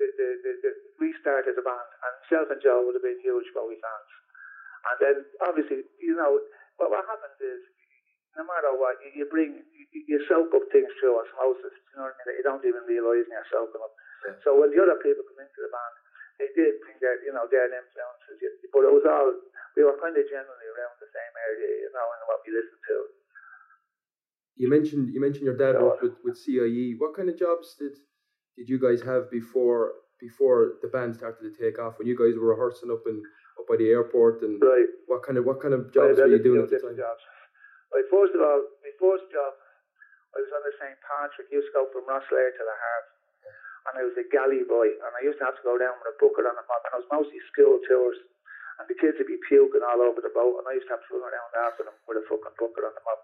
the, 0.00 0.06
the, 0.16 0.28
the, 0.40 0.52
the, 0.64 0.70
we 1.02 1.12
started 1.20 1.58
the 1.58 1.66
band, 1.66 1.90
and 2.00 2.12
myself 2.24 2.48
and 2.48 2.62
Joe 2.64 2.86
would 2.86 2.96
have 2.96 3.04
been 3.04 3.20
huge 3.20 3.50
Bowie 3.52 3.76
fans. 3.76 4.10
And 4.80 4.96
then, 4.96 5.16
obviously, 5.44 5.84
you 6.00 6.16
know, 6.16 6.40
well, 6.80 6.88
what 6.88 7.04
happens 7.04 7.36
is 7.36 7.60
no 8.38 8.48
matter 8.48 8.72
what, 8.72 8.96
you, 9.04 9.12
you 9.20 9.24
bring, 9.28 9.60
you, 9.74 10.00
you 10.08 10.18
soak 10.24 10.48
up 10.56 10.64
things 10.72 10.88
through 10.96 11.20
osmosis, 11.20 11.76
you 11.76 11.94
know 12.00 12.08
what 12.08 12.16
I 12.16 12.16
mean, 12.16 12.26
that 12.32 12.36
you 12.40 12.44
don't 12.46 12.64
even 12.64 12.88
realise 12.88 13.28
you're 13.28 13.50
soaking 13.52 13.82
up. 13.84 13.92
Yeah. 14.24 14.40
So 14.40 14.56
when 14.56 14.72
the 14.72 14.80
other 14.80 14.96
people 15.04 15.20
come 15.28 15.44
into 15.44 15.60
the 15.60 15.68
band, 15.68 15.94
they 16.40 16.48
did 16.56 16.80
bring 16.80 16.96
their, 17.04 17.20
you 17.20 17.36
know, 17.36 17.44
their 17.52 17.68
influences, 17.68 18.40
but 18.72 18.88
it 18.88 18.92
was 18.94 19.04
all, 19.04 19.28
we 19.76 19.84
were 19.86 19.98
kind 19.98 20.16
of 20.16 20.24
generally 20.26 20.68
around 20.74 20.94
the 20.98 21.10
same 21.10 21.34
area, 21.46 21.70
you 21.86 21.90
know, 21.94 22.06
and 22.10 22.20
what 22.26 22.42
we 22.42 22.50
listened 22.54 22.82
to. 22.90 22.96
You 24.60 24.68
mentioned 24.68 25.08
you 25.14 25.20
mentioned 25.20 25.46
your 25.48 25.56
dad 25.56 25.80
worked 25.80 26.02
with, 26.02 26.16
with 26.24 26.36
CIE. 26.36 26.96
What 26.98 27.16
kind 27.16 27.28
of 27.30 27.38
jobs 27.38 27.76
did 27.78 27.96
did 28.56 28.68
you 28.68 28.76
guys 28.76 29.00
have 29.00 29.30
before 29.30 30.04
before 30.20 30.76
the 30.84 30.92
band 30.92 31.16
started 31.16 31.40
to 31.48 31.52
take 31.56 31.80
off? 31.80 31.96
When 31.96 32.04
you 32.04 32.18
guys 32.18 32.36
were 32.36 32.52
rehearsing 32.52 32.92
up 32.92 33.00
in 33.08 33.24
up 33.56 33.64
by 33.68 33.80
the 33.80 33.88
airport, 33.88 34.44
and 34.44 34.60
right. 34.60 34.88
what 35.08 35.24
kind 35.24 35.40
of 35.40 35.48
what 35.48 35.64
kind 35.64 35.72
of 35.72 35.88
jobs 35.92 36.20
were 36.20 36.28
you 36.28 36.42
doing 36.42 36.60
at 36.60 36.68
the 36.68 36.76
time? 36.76 36.96
Jobs. 36.96 37.24
Like 37.88 38.06
first 38.12 38.36
of 38.36 38.40
all, 38.44 38.60
my 38.84 38.92
first 39.00 39.32
job, 39.32 39.52
I 40.36 40.44
was 40.44 40.52
on 40.52 40.62
the 40.62 40.74
St. 40.76 40.98
Patrick. 41.08 41.48
Used 41.48 41.72
to 41.72 41.74
go 41.74 41.88
from 41.88 42.04
Rosslare 42.04 42.52
to 42.52 42.64
the 42.64 42.76
Heart, 42.76 43.06
and 43.88 43.94
I 43.96 44.02
was 44.04 44.16
a 44.20 44.26
galley 44.28 44.62
boy, 44.68 44.92
and 44.92 45.12
I 45.16 45.24
used 45.24 45.40
to 45.40 45.48
have 45.48 45.56
to 45.56 45.64
go 45.64 45.80
down 45.80 45.96
with 46.04 46.12
a 46.12 46.16
bucket 46.20 46.44
on 46.44 46.54
the 46.54 46.64
mop, 46.68 46.84
and 46.84 46.92
I 46.94 46.98
was 47.00 47.08
mostly 47.08 47.40
school 47.48 47.80
tours, 47.88 48.20
and 48.80 48.88
the 48.88 48.96
kids 48.96 49.20
would 49.20 49.28
be 49.28 49.36
puking 49.44 49.84
all 49.84 50.00
over 50.00 50.24
the 50.24 50.32
boat, 50.32 50.56
and 50.56 50.64
I 50.64 50.80
used 50.80 50.88
to 50.88 50.96
have 50.96 51.04
to 51.04 51.20
run 51.20 51.28
around 51.28 51.52
after 51.68 51.84
them 51.84 51.96
with 52.08 52.16
a 52.16 52.24
fucking 52.24 52.56
bucket 52.56 52.88
on 52.88 52.96
the 52.96 53.04
mop. 53.04 53.20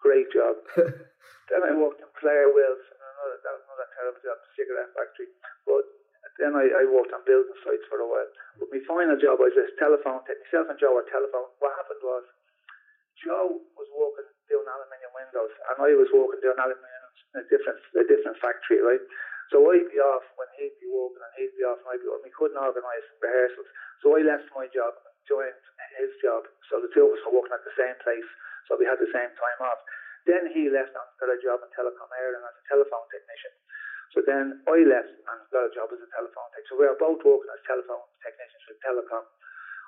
Great 0.00 0.32
job. 0.32 0.56
then 1.52 1.60
I 1.60 1.76
worked 1.76 2.00
in 2.00 2.08
Player 2.16 2.48
Wills, 2.48 2.84
and 2.88 3.00
another, 3.04 3.36
that 3.44 3.52
was 3.52 3.64
another 3.68 3.88
terrible 3.92 4.22
job, 4.24 4.38
cigarette 4.56 4.96
factory. 4.96 5.28
But 5.68 5.84
then 6.40 6.56
I, 6.56 6.72
I 6.72 6.82
worked 6.88 7.12
on 7.12 7.20
building 7.28 7.58
sites 7.60 7.84
for 7.92 8.00
a 8.00 8.08
while. 8.08 8.30
But 8.56 8.72
my 8.72 8.80
final 8.88 9.18
job 9.20 9.36
was 9.42 9.52
this 9.52 9.74
telephone. 9.76 10.24
Myself 10.24 10.72
and 10.72 10.80
Joe 10.80 10.96
were 10.96 11.04
telephone. 11.12 11.52
What 11.60 11.76
happened 11.76 12.00
was 12.00 12.24
Joe 13.20 13.60
was 13.76 13.88
working 13.92 14.30
doing 14.48 14.64
aluminium 14.64 15.12
windows, 15.12 15.52
and 15.68 15.76
I 15.84 15.92
was 15.98 16.08
working 16.14 16.40
doing 16.40 16.56
aluminium 16.56 17.12
in 17.34 17.42
a 17.42 17.46
different 17.50 17.80
a 17.98 18.04
different 18.06 18.38
factory, 18.40 18.80
right? 18.80 19.02
So 19.48 19.64
I'd 19.72 19.88
be 19.88 19.96
off 19.96 20.24
when 20.36 20.48
he'd 20.60 20.76
be 20.76 20.88
working, 20.92 21.24
and 21.24 21.34
he'd 21.40 21.56
be 21.56 21.64
off 21.64 21.80
when 21.84 21.96
I'd 21.96 22.04
be 22.04 22.08
working. 22.08 22.28
We 22.28 22.36
couldn't 22.36 22.60
organise 22.60 23.06
rehearsals, 23.20 23.68
so 24.04 24.12
I 24.12 24.20
left 24.20 24.48
my 24.52 24.68
job 24.68 24.92
and 24.92 25.16
joined 25.24 25.56
his 25.96 26.12
job. 26.20 26.44
So 26.68 26.84
the 26.84 26.92
two 26.92 27.08
of 27.08 27.16
us 27.16 27.22
were 27.24 27.40
working 27.40 27.56
at 27.56 27.64
the 27.64 27.76
same 27.76 27.96
place, 28.04 28.28
so 28.68 28.76
we 28.76 28.84
had 28.84 29.00
the 29.00 29.08
same 29.08 29.32
time 29.32 29.60
off. 29.64 29.80
Then 30.28 30.52
he 30.52 30.68
left 30.68 30.92
and 30.92 31.08
got 31.16 31.32
a 31.32 31.40
job 31.40 31.64
in 31.64 31.70
Telecom 31.72 32.10
Éireann 32.12 32.44
as 32.44 32.56
a 32.60 32.64
telephone 32.68 33.08
technician. 33.08 33.54
So 34.12 34.20
then 34.24 34.60
I 34.68 34.84
left 34.84 35.16
and 35.16 35.40
got 35.48 35.68
a 35.68 35.72
job 35.72 35.88
as 35.92 36.00
a 36.00 36.10
telephone 36.12 36.48
technician. 36.52 36.68
So 36.68 36.80
we 36.80 36.84
were 36.84 37.00
both 37.00 37.24
working 37.24 37.48
as 37.48 37.60
telephone 37.64 38.04
technicians 38.20 38.64
with 38.68 38.80
Telecom 38.84 39.24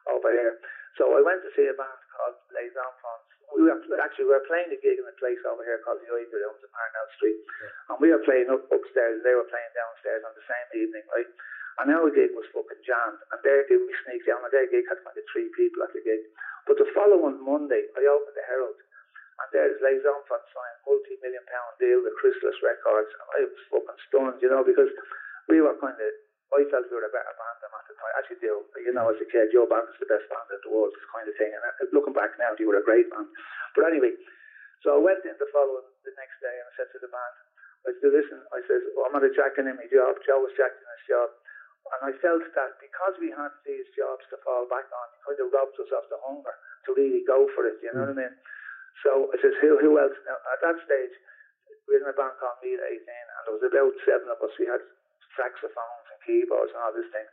over 0.09 0.33
here. 0.33 0.57
So 0.97 1.13
I 1.13 1.21
went 1.21 1.45
to 1.45 1.53
see 1.53 1.69
a 1.69 1.77
band 1.77 2.01
called 2.17 2.41
Les 2.57 2.73
Enfants. 2.73 3.40
We 3.57 3.67
were 3.67 3.75
actually 4.01 4.31
we 4.31 4.35
were 4.35 4.47
playing 4.47 4.71
a 4.71 4.79
gig 4.79 4.99
in 4.99 5.07
a 5.07 5.17
place 5.19 5.43
over 5.47 5.63
here 5.67 5.83
called 5.83 5.99
the 6.01 6.11
Ivory 6.11 6.41
Rooms 6.41 6.63
in 6.63 6.71
Parnell 6.71 7.09
Street, 7.19 7.39
yeah. 7.43 7.91
and 7.91 7.97
we 7.99 8.09
were 8.15 8.23
playing 8.23 8.49
up 8.49 8.63
upstairs. 8.71 9.19
and 9.19 9.25
They 9.27 9.35
were 9.35 9.49
playing 9.51 9.73
downstairs 9.75 10.23
on 10.23 10.33
the 10.39 10.47
same 10.47 10.69
evening, 10.87 11.05
right? 11.11 11.31
And 11.83 11.91
our 11.97 12.11
gig 12.13 12.35
was 12.37 12.47
fucking 12.53 12.83
jammed, 12.85 13.21
and 13.33 13.41
their 13.41 13.65
gig 13.67 13.81
we 13.81 13.95
sneaked 14.05 14.29
down, 14.29 14.45
and 14.45 14.53
their 14.53 14.69
gig 14.69 14.85
had 14.87 15.01
kind 15.03 15.17
of 15.17 15.25
three 15.33 15.49
people 15.57 15.83
at 15.83 15.93
the 15.97 16.03
gig. 16.05 16.21
But 16.69 16.77
the 16.77 16.89
following 16.93 17.41
Monday, 17.41 17.89
I 17.97 18.05
opened 18.05 18.37
the 18.37 18.45
Herald, 18.45 18.77
and 18.77 19.49
there's 19.51 19.81
Les 19.81 20.05
Enfants 20.05 20.51
signed 20.53 20.79
multi-million 20.85 21.45
pound 21.49 21.73
deal 21.81 22.05
with 22.05 22.13
Chrysalis 22.21 22.61
Records, 22.61 23.11
and 23.17 23.29
I 23.33 23.41
was 23.49 23.63
fucking 23.73 24.01
stunned, 24.07 24.39
you 24.45 24.51
know, 24.53 24.61
because 24.61 24.93
we 25.49 25.65
were 25.65 25.75
kind 25.81 25.97
of 25.97 26.11
I 26.51 26.67
felt 26.67 26.91
we 26.91 26.99
were 26.99 27.07
a 27.07 27.15
better 27.15 27.35
band 27.39 27.57
than 27.63 27.71
at 27.71 27.87
the 27.87 27.95
time. 27.95 28.15
Actually 28.19 28.43
do. 28.43 28.55
You 28.83 28.91
know, 28.91 29.07
as 29.07 29.23
a 29.23 29.29
kid, 29.31 29.55
your 29.55 29.71
band 29.71 29.87
is 29.87 29.99
the 30.03 30.11
best 30.11 30.27
band 30.27 30.51
in 30.51 30.59
the 30.67 30.73
world, 30.75 30.91
this 30.91 31.07
kind 31.15 31.27
of 31.31 31.35
thing. 31.39 31.55
And 31.55 31.63
uh, 31.63 31.87
looking 31.95 32.17
back 32.17 32.35
now, 32.43 32.59
you 32.59 32.67
were 32.67 32.83
a 32.83 32.87
great 32.87 33.07
band. 33.07 33.31
But 33.79 33.87
anyway, 33.87 34.19
so 34.83 34.99
I 34.99 35.01
went 35.01 35.23
in 35.23 35.39
the 35.39 35.47
following 35.55 35.87
the 36.03 36.15
next 36.19 36.43
day 36.43 36.51
and 36.51 36.67
I 36.67 36.73
said 36.75 36.91
to 36.91 36.99
the 36.99 37.13
band, 37.13 37.35
I 37.87 37.91
said, 37.97 38.13
listen, 38.13 38.41
I 38.51 38.61
said, 38.67 38.83
well, 38.93 39.09
I'm 39.09 39.15
not 39.15 39.25
jacking 39.33 39.71
in 39.71 39.79
my 39.79 39.89
job. 39.89 40.19
Joe 40.27 40.43
was 40.43 40.53
jacking 40.59 40.85
his 40.85 41.05
job. 41.07 41.31
And 41.97 42.01
I 42.11 42.13
felt 42.21 42.45
that 42.45 42.73
because 42.77 43.15
we 43.19 43.33
had 43.33 43.51
these 43.65 43.89
jobs 43.97 44.23
to 44.31 44.37
fall 44.45 44.69
back 44.69 44.85
on, 44.91 45.07
it 45.17 45.21
kind 45.25 45.41
of 45.43 45.49
robbed 45.55 45.79
us 45.81 45.91
of 45.91 46.05
the 46.13 46.19
hunger 46.23 46.55
to 46.87 46.91
really 46.93 47.25
go 47.25 47.49
for 47.57 47.65
it. 47.67 47.81
You 47.81 47.95
know 47.97 48.05
what 48.05 48.15
I 48.15 48.21
mean? 48.21 48.35
So 49.01 49.33
I 49.33 49.37
said, 49.41 49.57
who, 49.65 49.81
who 49.81 49.97
else? 49.97 50.15
Now, 50.29 50.37
at 50.55 50.61
that 50.61 50.77
stage, 50.85 51.15
we 51.89 51.97
were 51.97 52.05
in 52.05 52.13
a 52.13 52.15
band 52.15 52.37
called 52.37 52.61
Meet 52.61 52.79
18, 52.79 53.01
and 53.01 53.43
there 53.49 53.57
was 53.57 53.65
about 53.65 53.95
seven 54.05 54.29
of 54.29 54.39
us. 54.45 54.55
We 54.61 54.69
had 54.69 54.85
saxophones 55.41 56.07
and 56.13 56.21
keyboards 56.29 56.77
and 56.77 56.85
all 56.85 56.93
this 56.93 57.09
thing. 57.09 57.25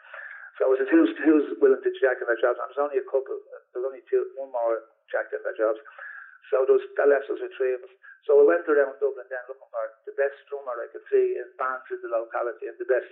So 0.56 0.72
I 0.72 0.80
said, 0.80 0.90
who's, 0.90 1.12
who's 1.22 1.48
willing 1.60 1.84
to 1.84 1.92
jack 2.00 2.24
in 2.24 2.26
their 2.26 2.40
jobs? 2.40 2.58
And 2.58 2.72
there's 2.72 2.82
only 2.82 3.04
a 3.04 3.08
couple, 3.12 3.36
there's 3.76 3.84
only 3.84 4.02
two, 4.08 4.24
one 4.40 4.50
more 4.56 4.88
jacked 5.12 5.36
in 5.36 5.44
their 5.44 5.60
jobs. 5.60 5.78
So 6.50 6.64
those, 6.64 6.82
that 6.96 7.12
left 7.12 7.28
us 7.28 7.44
with 7.44 7.52
three 7.60 7.76
of 7.76 7.84
us. 7.84 7.94
So 8.26 8.36
I 8.40 8.44
went 8.44 8.68
around 8.68 9.00
Dublin 9.00 9.28
then 9.30 9.44
looking 9.48 9.70
for 9.72 9.86
the 10.04 10.16
best 10.18 10.36
drummer 10.52 10.76
I 10.76 10.92
could 10.92 11.06
see 11.08 11.40
in 11.40 11.48
bands 11.56 11.88
in 11.92 12.00
the 12.04 12.12
locality 12.12 12.68
and 12.68 12.76
the 12.76 12.88
best, 12.90 13.08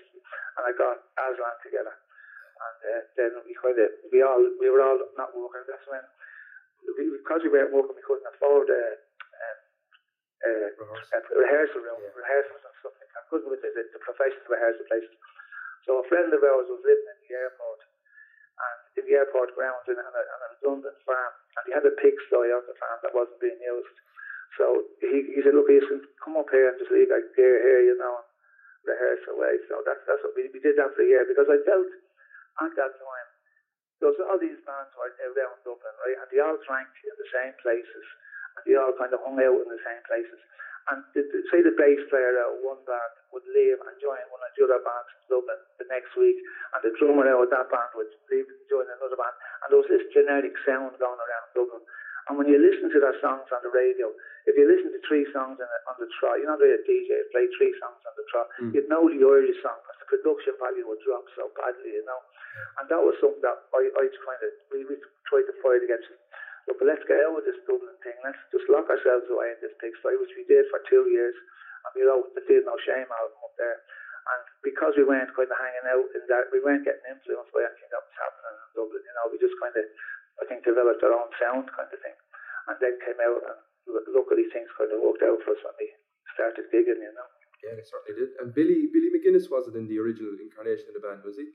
and 0.59 0.63
I 0.67 0.75
got 0.75 1.07
Aslan 1.15 1.55
together. 1.63 1.95
And 1.95 2.79
uh, 2.83 3.01
then 3.15 3.31
we 3.47 3.55
kind 3.55 3.79
of, 3.79 3.91
we 4.11 4.23
all, 4.23 4.43
we 4.59 4.67
were 4.67 4.83
all 4.83 4.99
not 5.15 5.31
working. 5.35 5.63
That's 5.67 5.87
when 5.87 6.03
we, 6.99 7.15
because 7.15 7.43
we 7.43 7.51
weren't 7.51 7.71
working, 7.71 7.95
we 7.95 8.03
couldn't 8.03 8.27
afford 8.27 8.67
um, 8.67 8.95
a, 10.45 10.53
Rehearsal. 10.77 11.17
a 11.17 11.37
rehearsal 11.41 11.81
room, 11.81 11.99
Yeah. 12.05 12.13
rehearsals 12.15 12.61
and 12.61 12.75
stuff 12.81 12.93
like 13.01 13.09
that. 13.13 13.23
Couldn't 13.29 13.49
with 13.49 13.61
the, 13.65 13.69
the 13.73 14.01
professional 14.05 14.45
rehearsal 14.49 14.85
places. 14.87 15.13
So 15.89 16.01
a 16.01 16.05
friend 16.09 16.29
of 16.33 16.41
ours 16.41 16.65
was 16.69 16.81
living 16.85 17.09
in 17.09 17.17
the 17.29 17.33
airport, 17.37 17.79
and 17.85 18.77
in 18.97 19.03
the 19.09 19.15
airport 19.19 19.53
grounds 19.53 19.85
in, 19.89 19.97
on, 19.99 20.13
a, 20.13 20.23
on 20.23 20.39
a 20.45 20.49
redundant 20.57 20.97
farm, 21.05 21.33
and 21.57 21.63
he 21.67 21.71
had 21.73 21.85
a 21.85 21.93
pigsty 21.97 22.49
on 22.53 22.63
the 22.65 22.75
farm 22.79 22.97
that 23.05 23.13
wasn't 23.13 23.41
being 23.41 23.59
used. 23.61 23.97
So 24.57 24.65
he, 25.03 25.35
he 25.35 25.39
said, 25.43 25.53
look, 25.53 25.67
you 25.67 25.81
come 26.23 26.37
up 26.39 26.47
here 26.49 26.71
and 26.71 26.77
just 26.79 26.89
leave 26.93 27.11
like 27.11 27.27
gear 27.35 27.59
here, 27.59 27.81
you 27.91 27.97
know, 27.99 28.23
and 28.23 28.27
rehearse 28.87 29.25
away. 29.29 29.59
So 29.67 29.83
that's 29.83 29.99
that's 30.07 30.23
what 30.23 30.31
we, 30.37 30.47
we 30.53 30.63
did 30.63 30.77
that 30.79 30.95
for 30.95 31.03
a 31.03 31.09
year 31.09 31.25
because 31.27 31.49
I 31.51 31.59
felt 31.67 31.89
at 32.63 32.71
that 32.79 32.93
time 32.95 33.27
there 33.99 34.09
was 34.11 34.19
all 34.23 34.39
these 34.39 34.59
bands 34.63 34.91
were 34.95 35.11
around 35.11 35.59
Dublin, 35.67 35.95
right, 36.07 36.17
and 36.23 36.27
they 36.31 36.39
all 36.39 36.55
drank 36.67 36.87
in 37.03 37.15
the 37.19 37.29
same 37.35 37.51
places, 37.63 37.85
and 37.95 38.34
they 38.63 38.79
all 38.79 38.95
kind 38.95 39.11
of 39.11 39.19
hung 39.25 39.35
out 39.41 39.59
in 39.59 39.69
the 39.69 39.81
same 39.83 40.03
places. 40.07 40.39
And 40.85 41.01
the, 41.17 41.25
the, 41.33 41.39
say 41.49 41.65
the 41.65 41.73
bass 41.73 41.97
player 42.13 42.37
out 42.45 42.55
of 42.55 42.61
one 42.61 42.77
band 42.85 43.13
would 43.33 43.41
leave 43.57 43.81
and 43.81 43.95
join 43.97 44.21
one 44.29 44.39
of 44.45 44.53
the 44.53 44.69
other 44.69 44.79
bands 44.85 45.09
in 45.17 45.21
Dublin 45.33 45.57
the 45.81 45.87
next 45.89 46.13
week, 46.13 46.37
and 46.77 46.79
the 46.85 46.93
drummer 47.01 47.25
out 47.25 47.41
of 47.41 47.49
that 47.49 47.73
band 47.73 47.89
would 47.97 48.13
leave 48.29 48.45
and 48.45 48.61
join 48.69 48.85
another 48.85 49.17
band, 49.17 49.33
and 49.65 49.67
there 49.73 49.81
was 49.81 49.89
this 49.89 50.05
generic 50.13 50.53
sound 50.61 50.93
going 51.01 51.17
around 51.17 51.45
Dublin. 51.57 51.81
And 52.29 52.37
when 52.41 52.49
you 52.49 52.57
listen 52.57 52.89
to 52.89 52.97
their 53.01 53.17
songs 53.21 53.45
on 53.53 53.61
the 53.65 53.69
radio, 53.73 54.09
if 54.49 54.53
you 54.57 54.65
listen 54.65 54.89
to 54.93 55.01
three 55.05 55.25
songs 55.33 55.57
on 55.57 55.65
the, 55.69 55.79
on 55.89 55.95
the 56.01 56.09
trot, 56.21 56.37
you 56.41 56.45
know 56.49 56.57
the 56.57 56.77
DJ 56.85 57.09
play 57.33 57.45
three 57.57 57.73
songs 57.81 58.01
on 58.05 58.13
the 58.17 58.25
trot, 58.29 58.45
Mm. 58.61 58.73
you'd 58.77 58.89
know 58.89 59.05
the 59.09 59.17
Irish 59.25 59.57
song 59.65 59.77
because 59.85 59.97
the 60.01 60.09
production 60.09 60.53
value 60.61 60.85
would 60.89 61.01
drop 61.05 61.25
so 61.37 61.49
badly, 61.57 61.97
you 61.97 62.05
know. 62.05 62.21
And 62.81 62.85
that 62.93 63.01
was 63.01 63.13
something 63.21 63.41
that 63.45 63.57
I, 63.73 63.81
I 63.89 64.05
kind 64.09 64.41
of 64.41 64.51
we, 64.73 64.85
we 64.89 64.95
tried 65.29 65.49
to 65.49 65.55
fight 65.65 65.81
against. 65.85 66.13
Look, 66.65 66.81
but 66.81 66.89
let's 66.89 67.05
get 67.05 67.21
out 67.21 67.37
of 67.37 67.45
this 67.45 67.61
Dublin 67.69 67.93
thing. 68.01 68.17
Let's 68.25 68.41
just 68.49 68.65
lock 68.73 68.89
ourselves 68.89 69.29
away 69.29 69.53
in 69.53 69.59
this 69.61 69.75
pigsty, 69.77 70.17
which 70.17 70.33
we 70.33 70.49
did 70.49 70.65
for 70.73 70.81
two 70.89 71.05
years. 71.13 71.35
And 71.85 71.91
we 71.93 72.01
wrote 72.09 72.33
the 72.33 72.41
Feel 72.49 72.65
No 72.65 72.73
Shame 72.81 73.05
album 73.05 73.37
up 73.45 73.53
there. 73.61 73.77
And 74.25 74.41
because 74.65 74.97
we 74.97 75.05
weren't 75.05 75.29
kind 75.37 75.45
of 75.45 75.57
hanging 75.61 75.87
out 75.93 76.09
in 76.17 76.25
that, 76.33 76.49
we 76.49 76.57
weren't 76.57 76.81
getting 76.81 77.05
influenced 77.05 77.53
by 77.53 77.61
anything 77.61 77.89
that 77.93 78.01
was 78.01 78.17
happening 78.17 78.57
in 78.57 78.69
Dublin. 78.73 79.05
You 79.05 79.13
know, 79.13 79.25
we 79.29 79.37
just 79.37 79.57
kind 79.61 79.75
of, 79.77 79.85
I 80.41 80.43
think, 80.49 80.65
developed 80.65 81.05
our 81.05 81.13
own 81.13 81.29
sound 81.37 81.69
kind 81.69 81.85
of 81.85 81.99
thing. 82.01 82.17
And 82.65 82.77
then 82.81 82.97
came 83.05 83.21
out 83.21 83.45
and 83.45 83.61
luckily 84.09 84.49
things 84.49 84.73
kind 84.73 84.89
of 84.89 85.05
worked 85.05 85.21
out 85.21 85.37
for 85.45 85.53
us 85.53 85.61
when 85.61 85.77
we 85.77 85.93
started 86.33 86.65
gigging, 86.73 86.97
you 86.97 87.13
know. 87.13 87.29
Yeah, 87.61 87.77
they 87.77 87.85
certainly 87.85 88.17
did. 88.17 88.29
And 88.41 88.49
Billy 88.53 88.89
Billy 88.89 89.13
McGuinness 89.13 89.53
wasn't 89.53 89.77
in 89.77 89.85
the 89.85 90.01
original 90.01 90.33
incarnation 90.41 90.89
of 90.89 90.97
the 90.97 91.05
band, 91.05 91.21
was 91.21 91.37
he? 91.37 91.53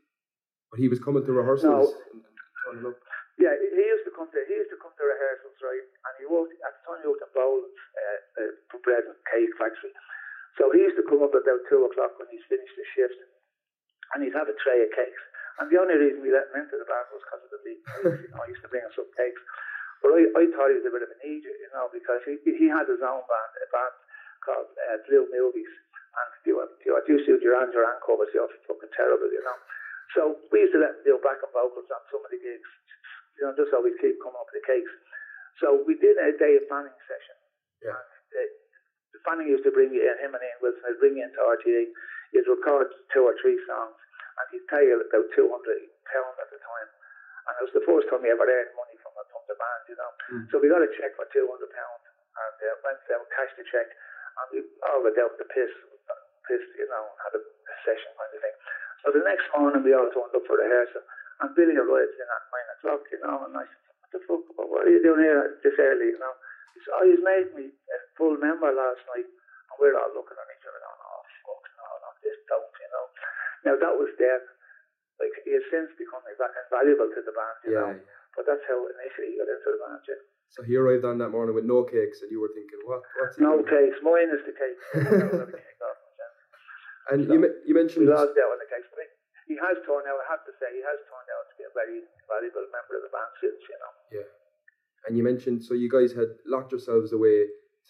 But 0.70 0.78
he 0.78 0.86
was 0.86 1.02
coming 1.02 1.26
to 1.26 1.32
rehearsals 1.34 1.90
and, 2.14 2.22
and 2.22 2.38
turning 2.62 2.86
up. 2.86 2.98
Yeah, 3.40 3.56
he 3.56 3.72
used 3.72 4.04
to 4.04 4.12
come 4.12 4.28
to 4.28 4.38
he 4.44 4.52
used 4.52 4.68
to 4.68 4.76
come 4.76 4.92
to 4.92 5.04
rehearsals, 5.04 5.56
right? 5.64 5.80
And 5.80 6.12
he 6.20 6.28
worked 6.28 6.52
at 6.60 6.72
the 6.76 6.80
time 6.84 7.00
he 7.00 7.08
worked 7.08 7.24
in 7.24 7.32
Boland's 7.32 7.72
uh, 7.72 8.52
uh, 8.52 8.78
bread 8.84 9.08
and 9.08 9.16
cake 9.32 9.48
factory. 9.56 9.96
So 10.60 10.68
he 10.76 10.84
used 10.84 11.00
to 11.00 11.06
come 11.08 11.24
up 11.24 11.32
about 11.32 11.64
two 11.72 11.88
o'clock 11.88 12.20
when 12.20 12.28
he's 12.28 12.44
finished 12.52 12.76
his 12.76 12.88
shift, 12.92 13.16
and 14.12 14.20
he'd 14.20 14.36
have 14.36 14.52
a 14.52 14.56
tray 14.60 14.84
of 14.84 14.92
cakes. 14.92 15.22
And 15.56 15.72
the 15.72 15.80
only 15.80 15.96
reason 15.96 16.20
we 16.20 16.28
let 16.28 16.52
him 16.52 16.68
into 16.68 16.76
the 16.76 16.84
band 16.84 17.08
was 17.16 17.24
because 17.24 17.48
of 17.48 17.50
the 17.52 17.60
cakes. 17.64 17.88
You 18.04 18.28
know, 18.28 18.44
he 18.44 18.52
used 18.52 18.64
to 18.64 18.72
bring 18.72 18.84
us 18.84 18.96
up 19.00 19.08
cakes. 19.16 19.40
But 20.04 20.16
I, 20.16 20.20
I 20.36 20.42
thought 20.52 20.72
he 20.72 20.80
was 20.80 20.88
a 20.88 20.92
bit 20.92 21.04
of 21.04 21.12
an 21.12 21.20
idiot, 21.24 21.44
you 21.64 21.70
know, 21.72 21.88
because 21.92 22.20
he 22.28 22.36
he 22.44 22.68
had 22.68 22.88
his 22.88 23.00
own 23.00 23.24
band, 23.24 23.50
a 23.56 23.68
band 23.72 23.94
called 24.44 24.68
uh, 24.68 25.00
Movies, 25.32 25.72
and 26.12 26.28
you 26.44 26.60
were 26.60 26.68
you 26.84 26.92
were 26.92 27.04
you 27.08 27.20
suit 27.24 27.44
your 27.44 27.56
hands 27.56 27.72
your 27.72 27.84
hand 27.88 28.00
covers, 28.04 28.32
you're 28.32 28.48
fucking 28.68 28.92
terrible, 28.96 29.28
you 29.32 29.44
know. 29.44 29.58
So 30.16 30.20
we 30.50 30.64
used 30.66 30.74
to 30.74 30.80
let 30.82 30.96
him 30.98 31.04
do 31.04 31.20
backup 31.22 31.52
vocals 31.54 31.86
on 31.86 32.02
some 32.10 32.24
of 32.24 32.30
the 32.32 32.40
gigs, 32.40 32.70
you 33.40 33.48
know, 33.48 33.56
just 33.56 33.72
always 33.72 33.96
keep 33.96 34.20
coming 34.20 34.36
up 34.36 34.44
with 34.52 34.60
the 34.60 34.66
cakes. 34.68 34.92
So 35.58 35.80
we 35.88 35.96
did 35.96 36.20
a 36.20 36.36
Dave 36.36 36.68
Fanning 36.68 36.94
session. 37.08 37.36
Yeah. 37.80 37.96
And, 37.96 38.04
uh, 38.36 38.48
the 39.16 39.20
Fanning 39.24 39.48
used 39.48 39.64
to 39.64 39.72
bring 39.72 39.90
you 39.90 40.04
in, 40.04 40.16
him 40.20 40.36
and 40.36 40.44
Ian 40.44 40.60
Wilson 40.60 40.84
would 40.84 41.00
bring 41.00 41.16
you 41.16 41.24
into 41.24 41.40
RTE. 41.40 41.88
You'd 42.36 42.46
record 42.46 42.92
two 43.10 43.26
or 43.26 43.34
three 43.42 43.58
songs, 43.66 43.96
and 43.96 44.44
he'd 44.52 44.68
pay 44.70 44.86
you 44.86 45.00
about 45.00 45.26
two 45.34 45.50
hundred 45.50 45.80
pounds 46.06 46.36
at 46.38 46.48
the 46.52 46.60
time. 46.62 46.88
And 47.48 47.52
it 47.58 47.64
was 47.66 47.74
the 47.74 47.88
first 47.88 48.06
time 48.06 48.22
he 48.22 48.30
ever 48.30 48.46
earned 48.46 48.76
money 48.78 48.94
from 49.02 49.16
a 49.18 49.24
from 49.32 49.42
the 49.50 49.56
band, 49.58 49.82
you 49.90 49.96
know. 49.98 50.10
Mm. 50.30 50.44
So 50.52 50.54
we 50.62 50.70
got 50.70 50.84
a 50.84 50.92
check 50.94 51.16
for 51.18 51.26
two 51.34 51.48
hundred 51.48 51.72
pounds, 51.74 52.04
and 52.06 52.56
uh, 52.60 52.76
went 52.86 53.00
down, 53.10 53.24
cashed 53.34 53.58
the 53.58 53.66
check, 53.66 53.88
and 53.90 54.46
we 54.54 54.58
all 54.86 55.02
went 55.02 55.18
out 55.18 55.34
the 55.42 55.48
piss, 55.50 55.72
pissed, 56.46 56.72
you 56.78 56.86
know, 56.86 57.02
and 57.02 57.18
had 57.18 57.34
a, 57.34 57.42
a 57.42 57.74
session 57.82 58.14
kind 58.14 58.30
of 58.30 58.40
thing. 58.40 58.56
So 59.02 59.06
the 59.10 59.24
next 59.26 59.50
morning 59.56 59.82
we 59.82 59.90
all 59.90 60.06
turned 60.14 60.30
up 60.30 60.44
for 60.46 60.54
rehearsal, 60.54 61.02
and 61.40 61.50
Billy 61.56 61.76
arrived 61.76 62.16
in 62.16 62.28
at 62.28 62.44
nine 62.52 62.68
o'clock, 62.76 63.02
you 63.12 63.20
know, 63.24 63.36
and 63.48 63.54
I 63.56 63.64
said, 63.64 63.82
"What 64.00 64.10
the 64.12 64.20
fuck? 64.28 64.44
What 64.56 64.84
are 64.86 64.92
you 64.92 65.00
doing 65.02 65.24
here 65.24 65.60
this 65.64 65.76
early?" 65.80 66.12
You 66.14 66.20
know, 66.20 66.34
he 66.74 66.78
said, 66.84 66.94
"Oh, 67.00 67.04
he's 67.08 67.22
made 67.24 67.48
me 67.56 67.66
a 67.72 67.96
full 68.16 68.36
member 68.36 68.70
last 68.72 69.02
night," 69.16 69.28
and 69.28 69.76
we're 69.80 69.96
all 69.96 70.12
looking 70.12 70.36
at 70.38 70.48
each 70.52 70.66
other, 70.68 70.80
going, 70.80 71.00
"Oh 71.00 71.22
fuck, 71.44 71.62
no, 71.80 71.86
not 72.04 72.16
this 72.24 72.38
don't," 72.48 72.74
you 72.80 72.88
know. 72.92 73.04
Now 73.66 73.74
that 73.80 73.94
was 73.96 74.12
then. 74.20 74.40
Like 75.20 75.36
he 75.44 75.52
has 75.52 75.60
since 75.68 75.92
become 76.00 76.24
inva- 76.32 76.48
invaluable 76.64 77.12
to 77.12 77.20
the 77.20 77.34
band, 77.36 77.58
you 77.68 77.72
know. 77.76 77.92
Yeah. 77.92 78.00
But 78.32 78.48
that's 78.48 78.64
how 78.64 78.80
initially 78.88 79.36
he 79.36 79.36
got 79.36 79.52
into 79.52 79.68
the 79.68 79.80
band. 79.84 80.00
Yeah. 80.08 80.16
So 80.48 80.64
he 80.64 80.80
arrived 80.80 81.04
on 81.04 81.20
that 81.20 81.28
morning 81.28 81.52
with 81.52 81.68
no 81.68 81.84
cakes, 81.84 82.24
and 82.24 82.32
you 82.32 82.40
were 82.40 82.48
thinking, 82.56 82.80
what? 82.88 83.04
What's 83.20 83.36
he 83.36 83.44
No 83.44 83.60
doing? 83.60 83.68
cakes, 83.68 84.00
mine 84.00 84.32
is 84.32 84.40
the 84.48 84.56
cake. 84.56 84.80
Never 84.96 85.44
got 85.44 85.52
a 85.52 85.60
cake 85.60 85.76
off 85.84 85.92
him, 86.00 86.12
yeah. 86.16 86.32
And 87.12 87.18
you, 87.28 87.36
me- 87.36 87.52
you 87.68 87.74
We 87.76 87.80
mentioned 87.84 88.08
lost 88.08 88.32
out 88.32 88.48
on 88.48 88.58
the 88.64 88.70
cakes, 88.72 88.88
but 88.88 89.04
he 89.50 89.58
has 89.58 89.76
turned 89.82 90.06
out. 90.10 90.18
I 90.22 90.26
have 90.30 90.44
to 90.46 90.54
say, 90.62 90.68
he 90.78 90.82
has 90.86 90.98
turned 91.10 91.30
out 91.34 91.44
to 91.50 91.54
be 91.58 91.64
a 91.66 91.74
very 91.74 91.98
valuable 92.30 92.66
member 92.70 92.94
of 92.98 93.02
the 93.06 93.10
band 93.10 93.32
since, 93.42 93.60
you 93.66 93.78
know. 93.82 93.92
Yeah. 94.22 94.28
And 95.04 95.12
you 95.18 95.24
mentioned 95.26 95.58
so 95.66 95.72
you 95.74 95.90
guys 95.90 96.10
had 96.14 96.30
locked 96.46 96.70
yourselves 96.70 97.10
away 97.18 97.38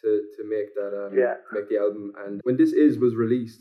to, 0.01 0.09
to 0.37 0.43
make 0.49 0.73
that 0.79 0.93
um, 0.97 1.13
Yeah. 1.13 1.37
to 1.45 1.51
make 1.53 1.69
the 1.69 1.77
album 1.85 2.15
and 2.25 2.41
when 2.49 2.57
this 2.57 2.73
is 2.73 2.97
was 2.97 3.13
released 3.15 3.61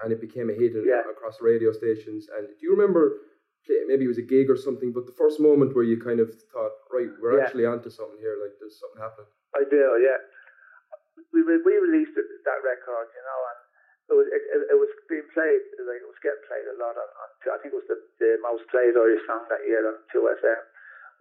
and 0.00 0.12
it 0.14 0.20
became 0.26 0.48
a 0.50 0.56
hit 0.62 0.72
Yeah. 0.86 1.02
across 1.14 1.40
radio 1.40 1.70
stations 1.72 2.28
and 2.34 2.44
do 2.46 2.60
you 2.66 2.70
remember 2.76 3.02
maybe 3.90 4.04
it 4.06 4.12
was 4.14 4.22
a 4.22 4.28
gig 4.34 4.46
or 4.52 4.58
something 4.66 4.90
but 4.96 5.04
the 5.10 5.16
first 5.22 5.40
moment 5.48 5.74
where 5.74 5.88
you 5.90 5.96
kind 6.08 6.20
of 6.24 6.28
thought 6.52 6.74
right 6.96 7.10
we're 7.20 7.34
Yeah. 7.38 7.44
actually 7.44 7.66
onto 7.72 7.90
something 7.98 8.20
here 8.26 8.36
like 8.44 8.54
there's 8.60 8.78
something 8.82 9.00
happening 9.02 9.30
I 9.60 9.62
do, 9.66 9.82
yeah. 10.06 10.20
We 11.34 11.40
re- 11.42 11.64
we 11.66 11.74
released 11.88 12.14
it, 12.20 12.26
that 12.46 12.60
record, 12.62 13.06
you 13.16 13.22
know, 13.28 13.40
and 13.50 13.58
it 14.10 14.16
was 14.18 14.26
it, 14.26 14.42
it, 14.42 14.60
it 14.74 14.78
was 14.78 14.90
being 15.06 15.26
played 15.30 15.62
like 15.86 16.02
it 16.02 16.10
was 16.10 16.18
getting 16.18 16.42
played 16.50 16.66
a 16.66 16.76
lot 16.82 16.98
on, 16.98 17.08
on 17.22 17.28
I 17.54 17.56
think 17.62 17.70
it 17.70 17.78
was 17.78 17.86
the, 17.86 17.98
the 18.18 18.42
most 18.42 18.66
played 18.68 18.98
Irish 18.98 19.22
song 19.24 19.46
that 19.46 19.62
year 19.62 19.86
on 19.86 20.02
Two 20.10 20.26
FM. 20.26 20.62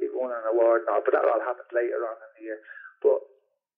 We 0.01 0.09
won 0.09 0.33
an 0.33 0.49
award 0.49 0.87
and 0.87 0.95
all, 0.95 1.03
but 1.05 1.13
that 1.13 1.27
all 1.27 1.43
happened 1.43 1.69
later 1.69 2.01
on 2.01 2.17
in 2.17 2.31
the 2.39 2.43
year. 2.49 2.59
But 3.03 3.19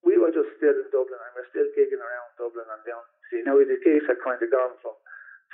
we 0.06 0.16
were 0.18 0.32
just 0.32 0.54
still 0.58 0.74
in 0.74 0.88
Dublin 0.94 1.18
and 1.18 1.34
we're 1.36 1.50
still 1.52 1.68
gigging 1.76 2.02
around 2.02 2.30
Dublin 2.38 2.66
and 2.66 2.84
down. 2.88 3.04
See, 3.30 3.42
now 3.44 3.58
the 3.58 3.78
gigs 3.82 4.06
had 4.06 4.22
kind 4.22 4.40
of 4.40 4.50
gone 4.50 4.78
from 4.80 4.96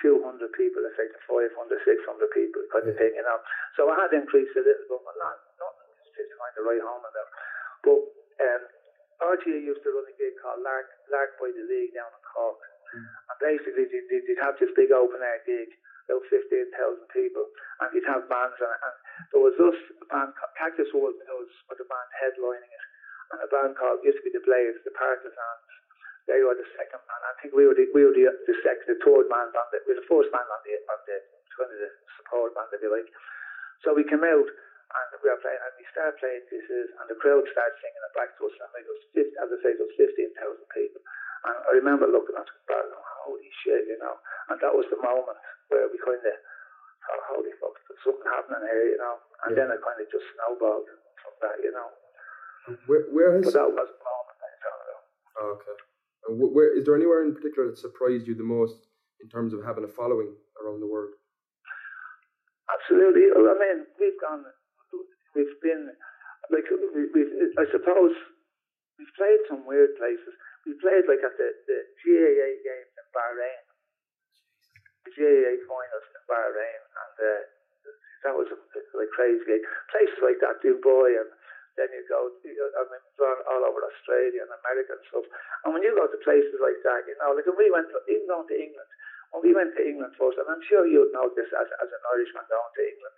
200 0.03 0.21
people, 0.53 0.83
let's 0.85 0.95
say, 0.99 1.09
to 1.09 1.19
500, 1.25 1.49
600 1.49 2.37
people 2.37 2.61
kind 2.69 2.85
of 2.85 2.95
thing, 2.95 3.15
you 3.15 3.25
know. 3.25 3.39
So 3.79 3.89
I 3.89 3.95
had 3.97 4.13
increased 4.13 4.53
a 4.53 4.61
little 4.61 4.85
bit, 4.85 5.01
but 5.01 5.15
not, 5.17 5.35
not 5.57 5.73
just 6.13 6.31
kind 6.37 6.55
of 6.55 6.63
right 6.67 6.83
home 6.83 7.03
about. 7.03 7.29
But 7.81 8.01
um, 8.43 8.61
RTE 9.33 9.65
used 9.65 9.81
to 9.81 9.89
run 9.89 10.05
a 10.05 10.15
gig 10.15 10.37
called 10.37 10.61
Lark, 10.61 10.87
Lark 11.09 11.41
by 11.41 11.49
the 11.49 11.65
Lee 11.65 11.89
down 11.95 12.11
in 12.13 12.23
Cork. 12.27 12.61
And 12.95 13.37
basically, 13.41 13.85
they'd, 13.89 14.07
they'd 14.09 14.43
have 14.43 14.55
this 14.59 14.71
big 14.75 14.91
open 14.91 15.19
air 15.19 15.41
gig, 15.43 15.69
about 16.07 16.23
15,000 16.31 16.71
people, 17.11 17.45
and 17.83 17.91
you'd 17.91 18.07
have 18.07 18.31
bands 18.31 18.55
it. 18.55 18.63
And 18.63 18.95
there 19.35 19.43
was 19.43 19.55
a 19.59 19.71
band 20.07 20.31
Cactus 20.55 20.91
World 20.95 21.19
News, 21.19 21.51
were 21.67 21.75
the 21.75 21.87
band 21.87 22.09
headlining 22.23 22.71
it, 22.71 22.85
and 23.35 23.39
a 23.43 23.49
band 23.51 23.75
called, 23.75 23.99
used 24.07 24.23
to 24.23 24.25
be 24.25 24.31
the 24.31 24.43
Blades, 24.47 24.79
the 24.87 24.95
Partisans. 24.95 25.67
They 26.31 26.43
were 26.43 26.55
the 26.55 26.67
second 26.75 27.03
band. 27.07 27.23
I 27.23 27.35
think 27.39 27.55
we 27.55 27.67
were 27.67 27.75
the, 27.75 27.87
we 27.91 28.03
were 28.03 28.15
the, 28.15 28.27
the 28.27 28.57
second, 28.63 28.87
the 28.87 28.99
third 29.03 29.27
band 29.31 29.51
we 29.51 29.95
were 29.95 29.99
the 29.99 30.11
first 30.11 30.31
band 30.31 30.47
on 30.47 30.61
the, 30.63 30.75
on 30.91 30.99
the, 31.07 31.17
kind 31.55 31.71
of 31.71 31.79
the 31.79 31.91
support 32.19 32.55
band, 32.55 32.71
if 32.71 32.83
you 32.83 32.91
like. 32.91 33.07
So 33.83 33.95
we 33.95 34.07
came 34.07 34.23
out, 34.23 34.47
and 34.47 35.07
we 35.19 35.27
were 35.27 35.39
playing, 35.43 35.59
and 35.59 35.73
we 35.75 35.83
started 35.91 36.15
playing 36.19 36.43
pieces, 36.47 36.87
and 36.99 37.05
the 37.11 37.19
crowd 37.19 37.43
started 37.51 37.75
singing 37.83 38.03
it 38.03 38.13
back 38.15 38.31
to 38.39 38.47
us, 38.47 38.55
and 38.55 38.71
it 38.79 38.87
was 38.87 39.01
50, 39.11 39.43
as 39.43 39.47
I 39.51 39.57
say, 39.59 39.71
it 39.75 39.83
was 39.83 39.93
15,000 39.99 40.31
people. 40.71 41.01
And 41.45 41.55
I 41.67 41.71
remember 41.77 42.07
looking 42.09 42.35
at 42.39 42.47
it 42.47 42.55
and 42.55 42.67
going, 42.69 42.89
oh, 42.95 43.05
holy 43.29 43.51
shit, 43.61 43.85
you 43.91 43.97
know. 44.01 44.15
And 44.49 44.57
that 44.63 44.73
was 44.73 44.87
the 44.89 44.97
moment 45.01 45.37
where 45.69 45.85
we 45.91 45.97
kind 46.01 46.17
of 46.17 46.23
thought, 47.05 47.23
holy 47.29 47.53
fuck, 47.61 47.75
there's 47.87 48.01
something 48.03 48.29
happening 48.31 48.65
here, 48.65 48.87
you 48.95 48.99
know. 48.99 49.15
And 49.45 49.53
Yeah. 49.53 49.69
then 49.69 49.77
it 49.77 49.81
kind 49.85 49.99
of 50.01 50.07
just 50.09 50.25
snowballed 50.33 50.87
from 51.21 51.33
that, 51.45 51.57
you 51.61 51.71
know. 51.71 51.87
where, 52.89 53.05
where 53.15 53.31
has 53.37 53.47
But 53.47 53.53
that 53.63 53.69
was 53.71 53.87
the 53.87 54.01
moment 54.03 54.37
I 54.43 54.51
thought, 54.59 54.81
oh, 54.91 55.39
oh, 55.39 55.49
okay 55.61 55.75
and 56.27 56.35
wh- 56.35 56.51
where 56.51 56.75
is 56.75 56.83
there 56.83 56.95
anywhere 56.99 57.23
in 57.23 57.31
particular 57.31 57.69
that 57.71 57.77
surprised 57.79 58.27
you 58.27 58.35
the 58.35 58.43
most 58.43 58.91
in 59.23 59.29
terms 59.31 59.53
of 59.55 59.63
having 59.63 59.85
a 59.85 59.87
following 59.87 60.35
around 60.59 60.81
the 60.83 60.87
world 60.89 61.15
Absolutely. 62.67 63.31
Well, 63.31 63.47
I 63.47 63.55
mean, 63.55 63.87
we've 63.99 64.19
gone, 64.19 64.43
we've 65.35 65.55
been, 65.63 65.87
like, 66.51 66.67
we, 66.67 67.07
we've, 67.15 67.31
I 67.55 67.63
suppose, 67.71 68.11
we've 68.99 69.15
played 69.15 69.39
some 69.47 69.63
weird 69.65 69.95
places. 69.95 70.35
We 70.67 70.75
played, 70.83 71.07
like, 71.07 71.23
at 71.23 71.35
the, 71.39 71.49
the 71.65 71.79
GAA 72.03 72.49
games 72.59 72.91
in 72.91 73.07
Bahrain, 73.15 73.63
the 75.07 75.11
GAA 75.15 75.53
finals 75.63 76.07
in 76.11 76.23
Bahrain, 76.27 76.81
and 76.83 77.15
uh, 77.23 77.41
that 78.27 78.35
was 78.35 78.51
a 78.51 78.57
like 78.97 79.11
crazy 79.15 79.39
gig. 79.47 79.63
Places 79.93 80.19
like 80.19 80.39
that, 80.43 80.59
Dubai 80.59 81.15
and 81.23 81.31
then 81.77 81.93
you 81.93 82.01
go, 82.09 82.33
I 82.33 82.83
mean, 82.89 83.03
gone 83.21 83.37
all 83.45 83.61
over 83.61 83.85
Australia 83.85 84.41
and 84.41 84.49
America 84.49 84.97
and 84.97 85.05
stuff. 85.07 85.29
And 85.63 85.77
when 85.77 85.85
you 85.85 85.93
go 85.93 86.09
to 86.09 86.19
places 86.25 86.57
like 86.57 86.81
that, 86.81 87.05
you 87.05 87.13
know, 87.21 87.37
like 87.37 87.45
when 87.45 87.53
we 87.53 87.69
went, 87.69 87.85
to, 87.93 88.01
even 88.09 88.25
going 88.25 88.49
to 88.49 88.57
England, 88.57 88.89
when 89.29 89.45
we 89.45 89.53
went 89.53 89.77
to 89.77 89.83
England 89.85 90.17
first, 90.17 90.41
and 90.41 90.49
I'm 90.49 90.65
sure 90.65 90.89
you'd 90.89 91.13
know 91.13 91.29
this 91.37 91.47
as, 91.53 91.69
as 91.69 91.89
an 91.93 92.03
Irishman 92.17 92.49
going 92.49 92.73
to 92.73 92.83
England, 92.83 93.15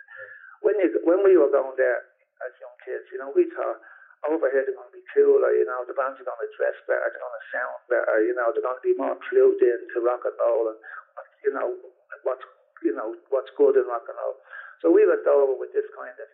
when 0.60 0.76
you 0.76 0.88
when 1.08 1.24
we 1.24 1.40
were 1.40 1.48
going 1.48 1.80
there 1.80 2.04
as 2.44 2.52
young 2.60 2.76
kids, 2.84 3.08
you 3.16 3.20
know, 3.24 3.32
we 3.32 3.48
thought 3.56 3.80
over 4.28 4.52
here 4.52 4.68
they're 4.68 4.76
going 4.76 4.92
to 4.92 5.00
be 5.00 5.06
cooler, 5.16 5.52
you 5.56 5.64
know, 5.64 5.88
the 5.88 5.96
bands 5.96 6.20
are 6.20 6.28
going 6.28 6.44
to 6.44 6.52
dress 6.60 6.76
better, 6.84 7.08
they're 7.08 7.24
going 7.24 7.40
to 7.40 7.52
sound 7.56 7.80
better, 7.88 8.18
you 8.26 8.36
know, 8.36 8.52
they're 8.52 8.66
going 8.66 8.80
to 8.80 8.88
be 8.88 8.98
more 9.00 9.16
clued 9.30 9.62
in 9.64 9.80
to 9.96 10.04
rock 10.04 10.28
and 10.28 10.36
roll 10.36 10.68
and, 10.74 10.80
you 11.46 11.52
know, 11.56 11.72
what's, 12.28 12.44
you 12.84 12.92
know, 12.92 13.16
what's 13.32 13.52
good 13.56 13.80
in 13.80 13.88
rock 13.88 14.04
and 14.12 14.20
roll. 14.20 14.36
So 14.84 14.92
we 14.92 15.08
went 15.08 15.24
over 15.28 15.56
with 15.56 15.72
this 15.72 15.88
kind 15.96 16.16
of 16.16 16.28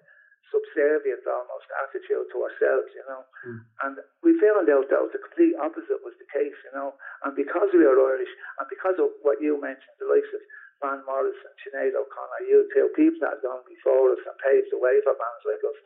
subservient 0.53 1.25
almost 1.25 1.67
attitude 1.83 2.29
to 2.29 2.37
ourselves, 2.45 2.89
you 2.93 3.05
know. 3.09 3.21
Mm. 3.43 3.59
And 3.83 3.93
we 4.21 4.37
found 4.37 4.69
out 4.69 4.87
that 4.87 5.01
the 5.11 5.21
complete 5.21 5.57
opposite 5.57 6.01
was 6.05 6.13
the 6.21 6.29
case, 6.29 6.55
you 6.65 6.73
know. 6.77 6.93
And 7.25 7.33
because 7.33 7.69
we 7.73 7.83
are 7.83 7.97
Irish, 7.97 8.31
and 8.61 8.67
because 8.69 8.97
of 9.01 9.11
what 9.25 9.41
you 9.41 9.57
mentioned, 9.57 9.97
the 9.97 10.07
likes 10.07 10.29
of 10.31 10.41
Van 10.83 11.01
Morrison, 11.07 11.51
Sinead 11.65 11.97
O'Connor, 11.97 12.41
U2, 12.45 12.93
people 12.93 13.19
that 13.25 13.39
had 13.39 13.45
gone 13.45 13.65
before 13.65 14.13
us 14.13 14.21
and 14.23 14.37
paved 14.43 14.69
the 14.69 14.79
way 14.79 14.99
for 15.01 15.17
bands 15.17 15.43
like 15.47 15.63
us, 15.65 15.79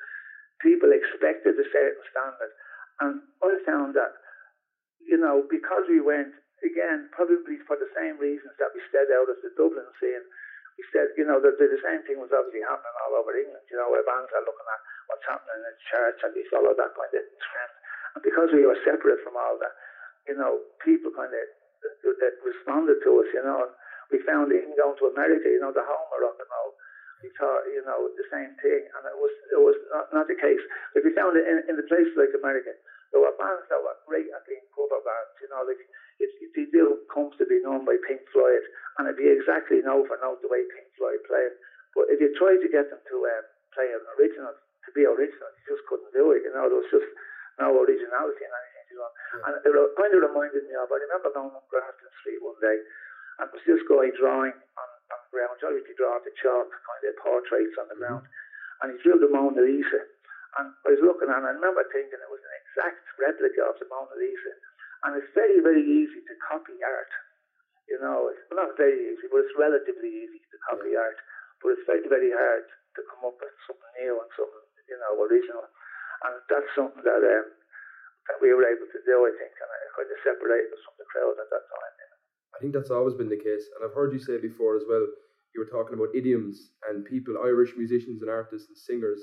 people 0.59 0.91
expected 0.91 1.55
a 1.55 1.67
certain 1.71 2.03
standard. 2.11 2.53
And 2.99 3.13
I 3.43 3.55
found 3.63 3.95
that, 3.95 4.11
you 4.99 5.15
know, 5.15 5.47
because 5.47 5.87
we 5.87 6.03
went, 6.03 6.35
again, 6.61 7.07
probably 7.15 7.59
for 7.63 7.79
the 7.79 7.89
same 7.95 8.19
reasons 8.19 8.51
that 8.59 8.75
we 8.75 8.83
stayed 8.91 9.11
out 9.15 9.31
of 9.31 9.39
the 9.39 9.55
Dublin 9.55 9.87
scene, 9.99 10.25
we 10.75 10.83
said, 10.95 11.11
you 11.19 11.27
know, 11.27 11.43
the, 11.43 11.51
the, 11.59 11.81
same 11.83 12.03
thing 12.07 12.23
was 12.23 12.31
obviously 12.31 12.63
happening 12.63 12.95
all 13.03 13.19
over 13.19 13.35
England, 13.35 13.67
you 13.67 13.75
know, 13.75 13.91
where 13.91 14.03
bands 14.07 14.31
are 14.31 14.43
looking 14.47 14.63
at 14.63 14.81
what's 15.11 15.27
happening 15.27 15.59
in 15.59 15.75
church 15.91 16.19
and 16.23 16.31
we 16.31 16.47
follow 16.47 16.71
that 16.71 16.95
kind 16.95 17.11
of 17.11 17.23
trend. 17.23 17.73
And 18.15 18.23
because 18.23 18.49
we 18.55 18.63
were 18.63 18.79
separate 18.87 19.19
from 19.19 19.35
all 19.35 19.59
that, 19.59 19.75
you 20.31 20.39
know, 20.39 20.63
people 20.79 21.11
kind 21.11 21.35
of 21.35 21.45
that 22.03 22.35
responded 22.43 22.99
to 23.03 23.11
us, 23.19 23.29
you 23.35 23.43
know, 23.43 23.67
and 23.67 23.73
we 24.11 24.23
found 24.23 24.55
even 24.55 24.71
going 24.79 24.95
to 25.03 25.11
America, 25.11 25.51
you 25.51 25.59
know, 25.59 25.75
the 25.75 25.83
home 25.83 26.07
rock 26.15 26.39
and 26.39 26.47
roll, 26.47 26.71
we 27.19 27.29
thought, 27.35 27.67
you 27.67 27.83
know, 27.83 28.07
the 28.15 28.27
same 28.31 28.55
thing, 28.63 28.83
and 28.87 29.03
it 29.03 29.17
was 29.19 29.33
it 29.51 29.61
was 29.61 29.77
not, 29.91 30.07
not 30.15 30.27
the 30.31 30.39
case. 30.39 30.61
Like 30.95 31.03
we 31.03 31.11
found 31.15 31.35
it 31.35 31.45
in, 31.45 31.67
in 31.67 31.75
the 31.75 31.87
places 31.87 32.15
like 32.15 32.31
America, 32.31 32.71
there 33.11 33.21
were 33.23 33.35
bands 33.35 33.67
that 33.67 33.81
were 33.83 33.97
great 34.07 34.29
at 34.31 34.47
being 34.47 34.63
cover 34.71 35.01
bands, 35.03 35.35
you 35.43 35.49
know, 35.51 35.65
like 35.67 35.81
it, 36.19 36.31
it, 36.43 36.51
they 36.55 36.67
do 36.71 37.03
comes 37.11 37.35
to 37.39 37.45
be 37.47 37.59
known 37.63 37.83
by 37.83 37.99
Pink 38.07 38.23
Floyd, 38.31 38.63
and 38.99 39.07
it'd 39.07 39.19
be 39.19 39.31
exactly 39.31 39.83
note 39.83 40.07
for 40.07 40.19
note 40.23 40.39
the 40.43 40.51
way 40.51 40.63
Pink 40.71 40.87
Floyd 40.95 41.19
played. 41.27 41.55
But 41.97 42.11
if 42.13 42.21
you 42.21 42.29
tried 42.37 42.61
to 42.61 42.69
get 42.69 42.87
them 42.91 43.01
to 43.01 43.15
um, 43.25 43.45
play 43.73 43.89
an 43.89 44.03
original, 44.19 44.53
to 44.53 44.89
be 44.93 45.03
original, 45.09 45.49
you 45.49 45.63
just 45.75 45.85
couldn't 45.89 46.13
do 46.13 46.31
it. 46.37 46.45
You 46.45 46.53
know, 46.53 46.69
there 46.69 46.79
was 46.79 46.91
just 46.93 47.09
no 47.57 47.73
originality 47.73 48.43
in 48.45 48.51
anything. 48.51 48.87
You 48.93 48.97
know? 49.01 49.09
Yeah. 49.09 49.45
And 49.49 49.53
it 49.63 49.97
kind 49.97 50.13
of 50.13 50.21
reminded 50.21 50.63
me 50.69 50.73
of. 50.77 50.89
I 50.89 50.97
remember 51.01 51.33
going 51.33 51.53
up 51.55 51.65
Grafton 51.71 52.11
Street 52.21 52.41
one 52.45 52.59
day, 52.61 52.77
and 53.41 53.49
it 53.49 53.53
was 53.55 53.65
this 53.65 53.83
guy 53.89 54.13
drawing 54.15 54.53
on, 54.53 54.89
on 55.13 55.19
the 55.25 55.31
ground. 55.33 55.57
I 55.61 55.73
usually 55.73 55.97
draw 55.97 56.17
the 56.21 56.33
chalk 56.39 56.69
kind 56.69 57.03
of 57.05 57.13
portraits 57.21 57.75
on 57.77 57.87
the 57.89 57.97
mm-hmm. 57.97 58.23
ground, 58.23 58.25
and 58.81 58.87
he 58.93 58.97
drew 59.01 59.17
the 59.17 59.29
Mona 59.29 59.61
Lisa. 59.61 60.01
And 60.57 60.73
I 60.73 60.97
was 60.97 61.03
looking 61.05 61.29
at 61.29 61.37
it, 61.37 61.45
and 61.45 61.49
I 61.49 61.53
remember 61.53 61.85
thinking 61.93 62.17
it 62.17 62.33
was 62.33 62.41
an 62.41 62.55
exact 62.65 63.05
replica 63.21 63.69
of 63.69 63.77
the 63.77 63.85
Mona 63.89 64.17
Lisa. 64.17 64.53
And 65.05 65.15
it's 65.15 65.31
very, 65.37 65.61
very 65.61 65.85
easy 65.85 66.19
to 66.25 66.33
copy 66.43 66.75
art. 66.81 67.13
You 67.87 68.01
know, 68.01 68.33
it's 68.33 68.49
not 68.51 68.73
very 68.75 69.13
easy, 69.13 69.29
but 69.29 69.45
it's 69.45 69.55
relatively 69.55 70.09
easy 70.09 70.41
to 70.41 70.57
copy 70.65 70.97
art. 70.97 71.17
But 71.61 71.77
it's 71.77 71.85
very, 71.85 72.05
very 72.09 72.33
hard 72.33 72.65
to 72.65 73.01
come 73.13 73.29
up 73.29 73.37
with 73.37 73.55
something 73.69 73.93
new 74.01 74.17
and 74.17 74.31
something, 74.33 74.65
you 74.89 74.97
know, 74.97 75.21
original. 75.21 75.65
And 76.25 76.33
that's 76.51 76.71
something 76.75 77.05
that 77.05 77.23
um, 77.23 77.47
that 78.27 78.37
we 78.43 78.51
were 78.53 78.67
able 78.67 78.89
to 78.89 79.01
do, 79.07 79.15
I 79.25 79.33
think, 79.37 79.53
and 79.55 79.69
it 79.69 79.95
kind 79.95 80.11
of 80.11 80.19
separated 80.21 80.69
us 80.73 80.83
from 80.85 80.95
the 80.99 81.07
crowd 81.09 81.37
at 81.39 81.49
that 81.49 81.65
time. 81.65 82.08
I 82.55 82.59
think 82.59 82.73
that's 82.73 82.91
always 82.91 83.15
been 83.15 83.29
the 83.29 83.37
case, 83.37 83.65
and 83.75 83.85
I've 83.85 83.95
heard 83.95 84.13
you 84.13 84.19
say 84.19 84.37
before 84.37 84.75
as 84.75 84.83
well. 84.89 85.05
You 85.55 85.65
were 85.65 85.71
talking 85.71 85.97
about 85.97 86.13
idioms 86.13 86.71
and 86.89 87.05
people, 87.05 87.33
Irish 87.43 87.73
musicians 87.75 88.21
and 88.21 88.29
artists 88.29 88.69
and 88.69 88.77
singers 88.77 89.19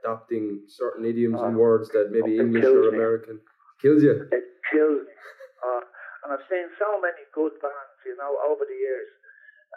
adopting 0.00 0.62
certain 0.68 1.04
idioms 1.04 1.40
and 1.40 1.56
ah. 1.56 1.58
words 1.58 1.88
that 1.90 2.10
maybe 2.10 2.38
English 2.38 2.64
or 2.64 2.94
American 2.94 3.42
me. 3.42 3.82
kills 3.82 4.02
you. 4.02 4.28
It 4.30 4.44
kills 4.70 5.02
me. 5.02 5.14
Uh, 5.66 5.82
and 6.24 6.28
I've 6.34 6.46
seen 6.46 6.70
so 6.78 7.00
many 7.02 7.26
good 7.34 7.58
bands 7.58 7.94
you 8.06 8.16
know, 8.20 8.36
over 8.46 8.64
the 8.64 8.78
years. 8.78 9.10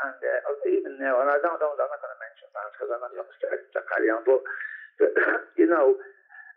And 0.06 0.14
uh, 0.14 0.70
even 0.70 1.02
now, 1.02 1.18
and 1.26 1.30
I 1.32 1.42
don't 1.42 1.58
know, 1.58 1.74
I'm 1.74 1.90
not 1.90 1.98
going 1.98 2.14
to 2.14 2.22
mention 2.22 2.48
bands 2.54 2.74
because 2.78 2.92
I'm 2.94 3.02
not 3.02 3.18
going 3.18 3.26
to 3.26 3.38
start 3.42 3.58
to 3.66 3.82
carry 3.90 4.10
on, 4.14 4.22
but, 4.30 4.42
but, 5.02 5.12
you 5.60 5.66
know, 5.66 5.98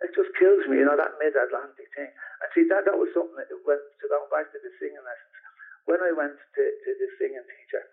it 0.05 0.13
just 0.13 0.29
kills 0.37 0.69
me, 0.69 0.85
you 0.85 0.87
know, 0.87 0.99
that 0.99 1.17
mid 1.17 1.33
Atlantic 1.33 1.89
thing. 1.97 2.13
And 2.13 2.49
see, 2.53 2.69
that, 2.69 2.85
that 2.85 3.01
was 3.01 3.09
something 3.17 3.41
that 3.41 3.49
went, 3.65 3.81
to 3.81 4.07
go 4.13 4.29
back 4.29 4.53
to 4.53 4.61
the 4.61 4.69
singing 4.77 5.01
lessons. 5.01 5.40
When 5.89 6.01
I 6.01 6.13
went 6.13 6.37
to, 6.37 6.63
to 6.65 6.91
the 6.99 7.09
singing 7.17 7.45
teacher, 7.45 7.85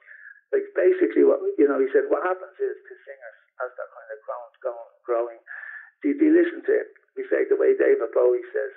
like 0.56 0.68
basically 0.76 1.28
what, 1.28 1.44
you 1.60 1.68
know, 1.68 1.80
he 1.80 1.92
said, 1.92 2.08
what 2.08 2.24
happens 2.24 2.56
is 2.56 2.76
to 2.76 2.94
singers 3.04 3.40
as 3.64 3.70
they're 3.76 3.94
kind 3.96 4.10
of 4.12 4.20
growing, 4.24 4.54
going, 4.64 4.94
growing, 5.04 5.42
do 6.04 6.14
you 6.14 6.32
listen 6.36 6.62
to 6.64 6.74
it? 6.74 6.90
We 7.18 7.26
say 7.28 7.50
the 7.50 7.58
way 7.58 7.74
David 7.74 8.14
Bowie 8.14 8.46
says, 8.54 8.74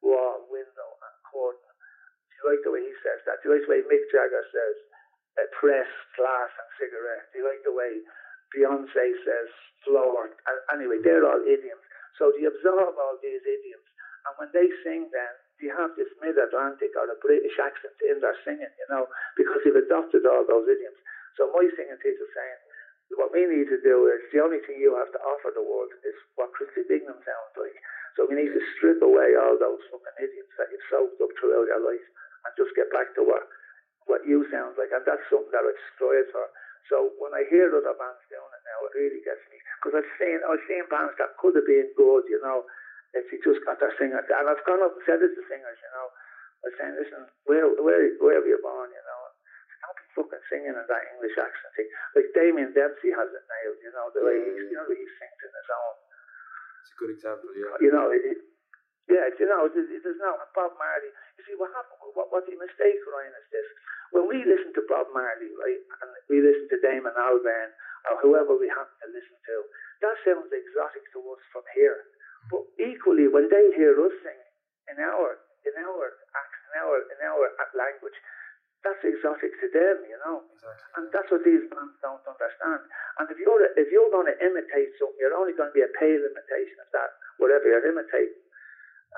wall, 0.00 0.48
window, 0.48 0.88
and 0.98 1.14
curtain 1.28 1.72
Do 2.26 2.32
you 2.32 2.44
like 2.48 2.62
the 2.64 2.72
way 2.74 2.82
he 2.82 2.94
says 3.04 3.20
that? 3.28 3.38
Do 3.44 3.50
you 3.50 3.50
like 3.54 3.68
the 3.68 3.72
way 3.76 3.82
Mick 3.86 4.04
Jagger 4.10 4.44
says 4.50 4.76
press, 5.62 5.88
glass, 6.18 6.50
and 6.50 6.70
cigarette? 6.80 7.30
Do 7.30 7.38
you 7.40 7.46
like 7.46 7.62
the 7.62 7.76
way 7.76 8.02
Beyonce 8.50 9.06
says 9.22 9.48
floor? 9.86 10.32
Anyway, 10.74 10.98
they're 11.04 11.22
all 11.22 11.40
idioms. 11.46 11.84
So 12.18 12.34
you 12.34 12.50
absorb 12.50 12.98
all 12.98 13.16
these 13.22 13.44
idioms? 13.46 13.86
And 14.26 14.32
when 14.42 14.50
they 14.50 14.68
sing, 14.82 15.06
then 15.12 15.32
you 15.62 15.72
have 15.72 15.94
this 15.94 16.10
mid-Atlantic 16.18 16.92
or 16.98 17.06
a 17.06 17.18
British 17.22 17.56
accent 17.62 17.96
in 18.04 18.18
their 18.18 18.36
singing? 18.42 18.74
You 18.76 18.88
know, 18.90 19.06
because 19.38 19.62
they've 19.62 19.82
adopted 19.86 20.26
all 20.26 20.44
those 20.44 20.66
idioms. 20.66 20.98
So 21.38 21.48
my 21.54 21.64
singing 21.72 22.00
teacher 22.02 22.28
saying, 22.34 22.60
what 23.16 23.32
we 23.32 23.44
need 23.44 23.68
to 23.68 23.80
do 23.84 24.08
is 24.08 24.24
the 24.32 24.40
only 24.40 24.60
thing 24.64 24.80
you 24.80 24.96
have 24.96 25.12
to 25.12 25.20
offer 25.20 25.52
the 25.52 25.64
world 25.64 25.92
is 26.04 26.16
what 26.36 26.52
Christy 26.56 26.84
Dignam 26.88 27.20
sounds 27.20 27.54
like. 27.60 27.76
So 28.16 28.28
we 28.28 28.36
need 28.36 28.52
to 28.52 28.62
strip 28.76 29.00
away 29.00 29.36
all 29.36 29.56
those 29.56 29.80
fucking 29.88 30.18
idioms 30.20 30.52
that 30.56 30.68
you've 30.72 30.88
soaked 30.88 31.20
up 31.20 31.32
throughout 31.36 31.68
your 31.68 31.80
life 31.84 32.06
and 32.44 32.52
just 32.56 32.76
get 32.76 32.92
back 32.92 33.12
to 33.16 33.24
what 33.24 33.44
what 34.10 34.26
you 34.26 34.42
sound 34.50 34.74
like. 34.76 34.90
And 34.90 35.04
that's 35.06 35.22
something 35.30 35.52
that 35.54 35.64
I 35.64 35.72
strive 35.94 36.28
for. 36.34 36.46
So 36.90 37.14
when 37.22 37.32
I 37.32 37.46
hear 37.48 37.70
other 37.70 37.94
bands 37.94 38.20
doing 38.26 38.52
it 38.52 38.64
now, 38.66 38.78
it 38.90 38.92
really 38.98 39.22
gets 39.22 39.44
me 39.48 39.56
because 39.80 40.02
I've 40.02 40.12
seen 40.18 40.38
I've 40.44 40.64
seen 40.68 40.84
bands 40.92 41.16
that 41.16 41.38
could 41.40 41.56
have 41.56 41.68
been 41.68 41.88
good, 41.96 42.26
you 42.28 42.40
know, 42.42 42.66
if 43.12 43.28
you 43.32 43.38
just 43.44 43.64
got 43.64 43.80
their 43.80 43.92
singer. 44.00 44.20
And 44.20 44.46
I've 44.48 44.64
gone 44.64 44.82
up 44.84 44.96
and 44.96 45.04
said 45.04 45.20
it 45.20 45.32
to 45.32 45.42
singers, 45.48 45.78
you 45.80 45.90
know, 45.92 46.08
I 46.08 46.62
was 46.68 46.74
saying, 46.78 46.94
listen, 46.96 47.22
where 47.44 47.66
where 47.80 48.00
where 48.22 48.40
were 48.40 48.50
you 48.50 48.60
born, 48.62 48.88
you 48.90 49.04
know? 49.04 49.20
Don't 49.82 49.98
be 49.98 50.06
fucking 50.14 50.44
singing 50.46 50.78
in 50.78 50.86
that 50.86 51.04
English 51.10 51.34
accent 51.34 51.72
thing. 51.74 51.90
Like 52.14 52.30
Damien 52.38 52.70
Dempsey 52.70 53.10
has 53.10 53.26
it 53.34 53.44
nailed, 53.50 53.82
you 53.82 53.90
know, 53.90 54.06
the 54.14 54.22
way 54.22 54.38
he, 54.38 54.70
you 54.70 54.78
know, 54.78 54.86
he 54.86 55.02
sings 55.18 55.40
in 55.42 55.50
his 55.50 55.70
own. 55.74 55.96
It's 56.86 56.92
a 56.94 56.96
good 57.02 57.10
example, 57.18 57.50
yeah. 57.58 57.74
You 57.82 57.90
know, 57.90 58.06
it, 58.14 58.22
yeah, 59.10 59.26
you 59.34 59.46
know, 59.50 59.66
there's, 59.66 59.90
there's 59.90 60.22
no 60.22 60.38
Bob 60.54 60.78
Marley. 60.78 61.10
You 61.34 61.42
see, 61.42 61.58
what 61.58 61.74
happened? 61.74 61.98
What, 62.14 62.30
what 62.30 62.46
the 62.46 62.54
mistake, 62.54 63.02
Ryan, 63.10 63.34
is 63.34 63.48
this: 63.50 63.68
when 64.14 64.30
we 64.30 64.46
listen 64.46 64.70
to 64.78 64.86
Bob 64.86 65.10
Marley, 65.10 65.50
right, 65.58 65.82
and 65.82 66.10
we 66.30 66.38
listen 66.38 66.70
to 66.70 66.78
Damon 66.78 67.18
Albarn 67.18 67.70
or 68.06 68.22
whoever 68.22 68.54
we 68.54 68.70
happen 68.70 68.94
to 69.02 69.08
listen 69.10 69.34
to, 69.34 69.56
that 70.06 70.14
sounds 70.22 70.46
exotic 70.50 71.02
to 71.10 71.18
us 71.34 71.42
from 71.50 71.66
here. 71.74 72.06
But 72.50 72.64
equally, 72.80 73.28
when 73.28 73.46
they 73.52 73.70
hear 73.76 73.94
us 73.94 74.14
sing 74.24 74.40
in 74.90 74.98
our 74.98 75.38
in 75.62 75.74
our 75.78 76.04
accent, 76.34 76.62
in 76.66 76.74
our 76.82 76.96
in 76.98 77.18
our 77.22 77.44
language, 77.78 78.18
that's 78.82 79.02
exotic 79.06 79.54
to 79.62 79.66
them, 79.70 80.02
you 80.10 80.18
know. 80.26 80.42
Exactly. 80.42 80.90
And 80.98 81.04
that's 81.14 81.30
what 81.30 81.42
these 81.46 81.64
bands 81.70 81.94
don't 82.02 82.24
understand. 82.26 82.82
And 83.22 83.30
if 83.30 83.38
you're 83.38 83.62
if 83.78 83.88
you're 83.94 84.10
going 84.10 84.26
to 84.26 84.36
imitate 84.42 84.90
something, 84.98 85.18
you're 85.22 85.38
only 85.38 85.54
going 85.54 85.70
to 85.70 85.76
be 85.76 85.86
a 85.86 85.92
pale 85.94 86.18
imitation 86.18 86.78
of 86.82 86.90
that, 86.90 87.14
whatever 87.38 87.70
you're 87.70 87.86
imitating. 87.86 88.42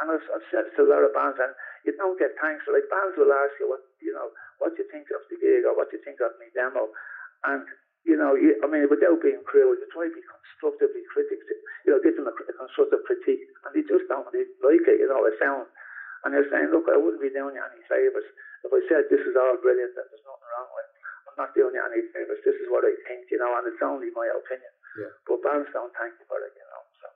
And 0.02 0.10
I've, 0.10 0.26
I've 0.34 0.48
said 0.50 0.66
to 0.74 0.80
a 0.82 0.90
lot 0.90 1.06
of 1.06 1.14
bands, 1.14 1.38
and 1.38 1.54
you 1.86 1.94
don't 1.94 2.18
get 2.18 2.34
thanks. 2.42 2.66
Like 2.66 2.90
bands 2.90 3.14
will 3.14 3.30
ask 3.30 3.54
you 3.62 3.70
what 3.70 3.80
you 4.02 4.12
know, 4.12 4.34
what 4.58 4.76
you 4.76 4.84
think 4.92 5.08
of 5.14 5.22
the 5.30 5.38
gig 5.40 5.64
or 5.64 5.72
what 5.78 5.88
you 5.94 6.02
think 6.04 6.18
of 6.20 6.34
me 6.36 6.50
demo, 6.52 6.90
and 7.48 7.64
you 8.04 8.16
know, 8.20 8.36
I 8.36 8.66
mean, 8.68 8.84
without 8.92 9.20
being 9.24 9.40
cruel, 9.48 9.74
you 9.74 9.88
try 9.88 10.08
to 10.08 10.14
be 10.14 10.24
constructively 10.24 11.04
critical, 11.08 11.56
you 11.88 11.90
know, 11.92 12.00
give 12.04 12.16
them 12.20 12.28
a, 12.28 12.34
a 12.36 12.54
constructive 12.54 13.00
critique, 13.08 13.48
and 13.64 13.72
they 13.72 13.84
just 13.84 14.06
don't 14.12 14.28
really 14.28 14.48
like 14.60 14.84
it. 14.84 15.00
You 15.00 15.08
know, 15.08 15.24
it 15.24 15.36
sounds, 15.40 15.68
and 16.24 16.36
they're 16.36 16.48
saying, 16.52 16.68
look, 16.68 16.88
I 16.88 17.00
wouldn't 17.00 17.24
be 17.24 17.32
doing 17.32 17.56
you 17.56 17.64
any 17.64 17.80
favours 17.88 18.28
if 18.64 18.72
I 18.72 18.80
said 18.88 19.04
this 19.12 19.20
is 19.20 19.36
all 19.36 19.60
brilliant 19.60 19.92
and 19.92 20.08
there's 20.08 20.24
nothing 20.24 20.50
wrong 20.56 20.70
with. 20.72 20.88
it. 20.88 20.96
I'm 21.28 21.36
not 21.36 21.52
doing 21.52 21.76
you 21.76 21.84
any 21.84 22.00
favours. 22.16 22.40
This 22.42 22.56
is 22.56 22.68
what 22.72 22.88
I 22.88 22.96
think, 23.04 23.28
you 23.28 23.36
know, 23.36 23.52
and 23.60 23.68
it's 23.68 23.84
only 23.84 24.08
my 24.16 24.24
opinion. 24.32 24.72
Yeah. 24.96 25.12
But 25.28 25.44
bands 25.44 25.68
don't 25.76 25.92
thank 25.92 26.16
you 26.16 26.24
for 26.24 26.40
it, 26.40 26.56
you 26.56 26.64
know. 26.64 26.82
So. 27.00 27.06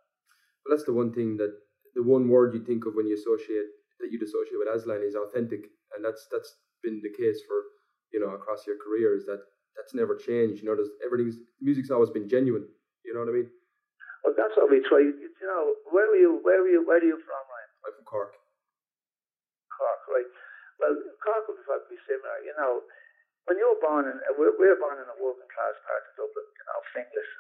Well, 0.65 0.71
that's 0.77 0.85
the 0.85 0.97
one 0.97 1.17
thing 1.17 1.41
that 1.41 1.57
the 1.97 2.05
one 2.05 2.29
word 2.29 2.53
you 2.53 2.61
think 2.61 2.85
of 2.85 2.93
when 2.93 3.09
you 3.09 3.17
associate 3.17 3.73
that 3.99 4.13
you'd 4.13 4.23
associate 4.23 4.61
with 4.61 4.71
Aslan 4.71 5.03
is 5.03 5.17
authentic, 5.17 5.73
and 5.97 6.05
that's 6.05 6.29
that's 6.31 6.55
been 6.85 7.01
the 7.03 7.11
case 7.11 7.43
for 7.49 7.75
you 8.13 8.21
know 8.21 8.35
across 8.35 8.67
your 8.67 8.79
career 8.79 9.17
is 9.17 9.27
that 9.27 9.43
that's 9.79 9.95
never 9.95 10.19
changed. 10.19 10.59
You 10.61 10.67
know, 10.69 10.77
there's 10.77 10.91
everything's 11.07 11.39
music's 11.63 11.95
always 11.95 12.11
been 12.11 12.27
genuine. 12.29 12.67
You 13.07 13.15
know 13.15 13.23
what 13.23 13.31
I 13.31 13.39
mean? 13.39 13.49
Well, 14.27 14.35
that's 14.35 14.53
what 14.59 14.69
we 14.69 14.83
try. 14.85 15.01
You 15.07 15.47
know, 15.47 15.63
where 15.95 16.11
were 16.11 16.19
you? 16.19 16.43
Where 16.43 16.59
were 16.61 16.69
you? 16.75 16.83
Where 16.83 16.99
are 16.99 17.07
you 17.07 17.17
from, 17.23 17.43
Ryan? 17.47 17.71
I'm 17.87 17.93
from 17.95 18.07
Cork. 18.11 18.35
Cork, 19.73 20.03
right? 20.11 20.29
Well, 20.83 20.95
Cork 21.23 21.47
would 21.49 21.63
probably 21.65 21.95
be 21.95 21.99
similar. 22.05 22.37
You 22.43 22.55
know, 22.59 22.83
when 23.47 23.57
you 23.57 23.67
were 23.71 23.81
born 23.81 24.11
in, 24.11 24.19
we're, 24.37 24.53
we're 24.59 24.77
born 24.83 24.99
in 24.99 25.07
a 25.07 25.17
working 25.23 25.49
class 25.55 25.79
part 25.87 26.03
of 26.05 26.13
Dublin. 26.19 26.47
You 26.51 26.65
know, 26.67 26.79
Finglas, 26.93 27.31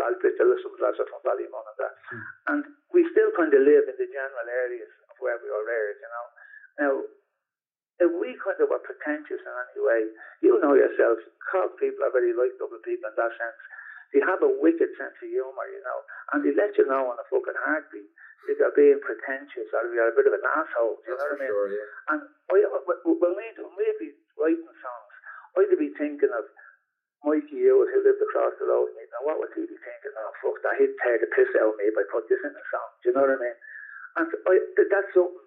Ballybrickle, 0.00 0.56
some 0.64 0.74
lads 0.80 0.98
are 0.98 1.08
from 1.12 1.22
Ballymun 1.22 1.64
and 1.68 1.78
that, 1.78 1.94
Hmm. 2.08 2.22
and 2.50 2.60
we 2.96 3.04
still 3.12 3.30
kind 3.36 3.52
of 3.52 3.62
live 3.62 3.84
in 3.86 3.96
the 4.00 4.08
general 4.08 4.48
areas 4.48 4.90
of 5.12 5.14
where 5.20 5.36
we 5.38 5.52
were 5.52 5.64
raised. 5.68 6.00
You 6.00 6.10
know, 6.10 6.26
now. 6.80 6.94
If 8.02 8.10
we 8.18 8.34
kind 8.42 8.58
of 8.58 8.66
were 8.66 8.82
pretentious 8.82 9.38
in 9.38 9.54
any 9.54 9.78
way, 9.78 10.00
you 10.42 10.58
know 10.58 10.74
yourself, 10.74 11.22
Cork 11.50 11.78
people 11.78 12.02
are 12.02 12.10
very 12.10 12.34
like 12.34 12.50
Dublin 12.58 12.82
people 12.82 13.06
in 13.08 13.14
that 13.14 13.30
sense. 13.38 13.60
They 14.10 14.20
have 14.26 14.42
a 14.44 14.50
wicked 14.60 14.90
sense 14.98 15.14
of 15.16 15.28
humour, 15.30 15.66
you 15.72 15.80
know, 15.86 15.98
and 16.34 16.38
they 16.44 16.52
let 16.52 16.74
you 16.76 16.84
know 16.84 17.08
on 17.08 17.16
a 17.16 17.24
fucking 17.32 17.56
heartbeat 17.62 18.10
if 18.50 18.58
you're 18.58 18.74
being 18.76 18.98
pretentious 19.00 19.70
or 19.72 19.86
if 19.88 19.94
you're 19.94 20.10
a 20.12 20.16
bit 20.18 20.26
of 20.28 20.34
an 20.36 20.44
asshole. 20.52 20.98
Do 21.00 21.14
you 21.14 21.16
That's 21.16 21.22
know 21.22 21.30
what 21.32 21.38
I 21.38 21.44
mean? 21.46 21.52
sure, 21.54 21.68
yeah. 21.72 22.10
And 22.12 22.20
I, 22.52 22.56
when 22.90 22.98
we 23.06 23.12
when 23.22 23.72
we'd 23.78 23.98
be 24.02 24.10
writing 24.36 24.76
songs, 24.82 25.12
I'd 25.56 25.78
be 25.78 25.94
thinking 25.96 26.32
of 26.34 26.44
Mikey 27.24 27.54
Hughes 27.56 27.88
who 27.94 28.02
lived 28.02 28.20
across 28.20 28.52
the 28.58 28.66
road. 28.66 28.90
from 28.90 28.98
me. 28.98 29.06
Now 29.14 29.22
what 29.30 29.38
would 29.40 29.54
he 29.54 29.62
be 29.64 29.78
thinking? 29.78 30.12
Oh 30.18 30.32
fuck 30.42 30.58
that! 30.66 30.76
He'd 30.82 30.92
tear 31.00 31.16
the 31.22 31.30
piss 31.32 31.48
out 31.62 31.72
of 31.72 31.78
me 31.78 31.86
if 31.88 31.96
I 31.96 32.04
put 32.10 32.26
this 32.28 32.42
in 32.42 32.52
the 32.52 32.64
song. 32.68 32.88
Do 33.00 33.04
you 33.08 33.12
know 33.14 33.24
what 33.30 33.38
I 33.38 33.40
mean? 33.40 33.58
And 34.18 34.26
I, 34.28 34.54
that's 34.90 35.08
something 35.16 35.40